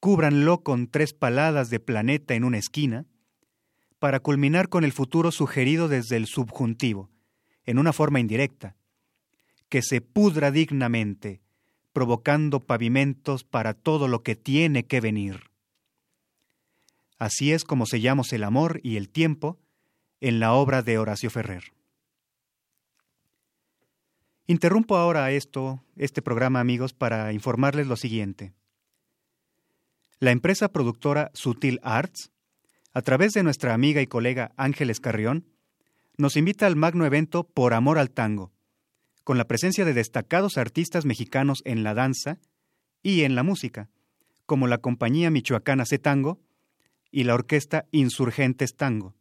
Cúbranlo 0.00 0.62
con 0.62 0.88
tres 0.88 1.14
paladas 1.14 1.70
de 1.70 1.80
planeta 1.80 2.34
en 2.34 2.44
una 2.44 2.58
esquina, 2.58 3.06
para 3.98 4.20
culminar 4.20 4.68
con 4.68 4.84
el 4.84 4.92
futuro 4.92 5.32
sugerido 5.32 5.88
desde 5.88 6.16
el 6.16 6.26
subjuntivo, 6.26 7.10
en 7.64 7.78
una 7.78 7.92
forma 7.92 8.20
indirecta, 8.20 8.76
que 9.68 9.82
se 9.82 10.00
pudra 10.00 10.50
dignamente, 10.50 11.40
provocando 11.92 12.60
pavimentos 12.60 13.42
para 13.42 13.72
todo 13.72 14.06
lo 14.06 14.22
que 14.22 14.36
tiene 14.36 14.84
que 14.84 15.00
venir. 15.00 15.50
Así 17.18 17.52
es 17.52 17.64
como 17.64 17.86
sellamos 17.86 18.32
el 18.32 18.44
amor 18.44 18.80
y 18.82 18.96
el 18.96 19.08
tiempo 19.08 19.58
en 20.20 20.40
la 20.40 20.52
obra 20.52 20.82
de 20.82 20.98
Horacio 20.98 21.30
Ferrer. 21.30 21.72
Interrumpo 24.46 24.96
ahora 24.96 25.30
esto, 25.32 25.82
este 25.96 26.22
programa, 26.22 26.60
amigos, 26.60 26.92
para 26.92 27.32
informarles 27.32 27.86
lo 27.86 27.96
siguiente. 27.96 28.52
La 30.20 30.30
empresa 30.30 30.68
productora 30.68 31.30
Sutil 31.34 31.80
Arts, 31.82 32.30
a 32.92 33.02
través 33.02 33.32
de 33.32 33.42
nuestra 33.42 33.74
amiga 33.74 34.00
y 34.00 34.06
colega 34.06 34.52
Ángeles 34.56 35.00
Carrión, 35.00 35.46
nos 36.16 36.36
invita 36.36 36.66
al 36.66 36.76
magno 36.76 37.04
evento 37.04 37.44
Por 37.44 37.74
Amor 37.74 37.98
al 37.98 38.10
Tango, 38.10 38.52
con 39.24 39.36
la 39.36 39.46
presencia 39.46 39.84
de 39.84 39.92
destacados 39.92 40.56
artistas 40.56 41.04
mexicanos 41.04 41.60
en 41.64 41.82
la 41.82 41.94
danza 41.94 42.38
y 43.02 43.22
en 43.22 43.34
la 43.34 43.42
música, 43.42 43.90
como 44.46 44.68
la 44.68 44.78
compañía 44.78 45.30
michoacana 45.30 45.84
C 45.84 45.98
Tango 45.98 46.40
y 47.16 47.24
la 47.24 47.32
orquesta 47.32 47.86
Insurgentes 47.92 48.76
Tango, 48.76 49.14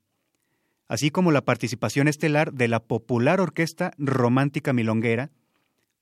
así 0.89 1.12
como 1.12 1.32
la 1.32 1.46
participación 1.46 2.10
estelar 2.10 2.52
de 2.52 2.68
la 2.68 2.82
popular 2.82 3.39
orquesta 3.39 3.93
romántica 3.98 4.74
milonguera, 4.74 5.32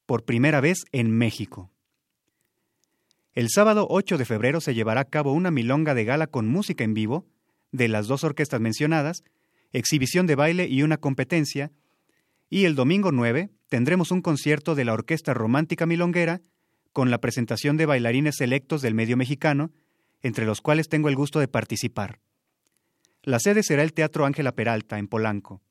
por 0.08 0.26
primera 0.26 0.60
vez 0.60 0.86
en 0.92 1.16
México. 1.16 1.70
El 3.34 3.50
sábado 3.52 3.86
8 3.92 4.18
de 4.18 4.26
febrero 4.26 4.60
se 4.60 4.74
llevará 4.74 5.02
a 5.02 5.06
cabo 5.06 5.34
una 5.34 5.52
milonga 5.52 5.94
de 5.94 6.04
gala 6.04 6.26
con 6.26 6.48
música 6.48 6.84
en 6.84 6.96
vivo 6.96 7.28
de 7.72 7.88
las 7.90 8.08
dos 8.08 8.24
orquestas 8.24 8.60
mencionadas, 8.60 9.24
exhibición 9.72 10.26
de 10.26 10.34
baile 10.34 10.68
y 10.68 10.82
una 10.82 10.98
competencia, 10.98 11.72
y 12.50 12.66
el 12.66 12.74
domingo 12.74 13.12
9 13.12 13.52
tendremos 13.70 14.10
un 14.10 14.24
concierto 14.24 14.74
de 14.74 14.86
la 14.86 14.94
Orquesta 14.94 15.36
Romántica 15.36 15.86
Milonguera 15.86 16.42
con 16.92 17.12
la 17.12 17.20
presentación 17.20 17.78
de 17.78 17.86
bailarines 17.86 18.38
selectos 18.38 18.82
del 18.82 18.96
medio 18.96 19.16
mexicano, 19.16 19.70
entre 20.24 20.48
los 20.48 20.62
cuales 20.62 20.90
tengo 20.90 21.10
el 21.10 21.16
gusto 21.16 21.40
de 21.40 21.48
participar. 21.48 22.20
La 23.22 23.40
sede 23.40 23.62
será 23.62 23.84
el 23.84 23.94
Teatro 23.94 24.26
Ángela 24.26 24.54
Peralta, 24.54 24.98
en 24.98 25.08
Polanco. 25.08 25.62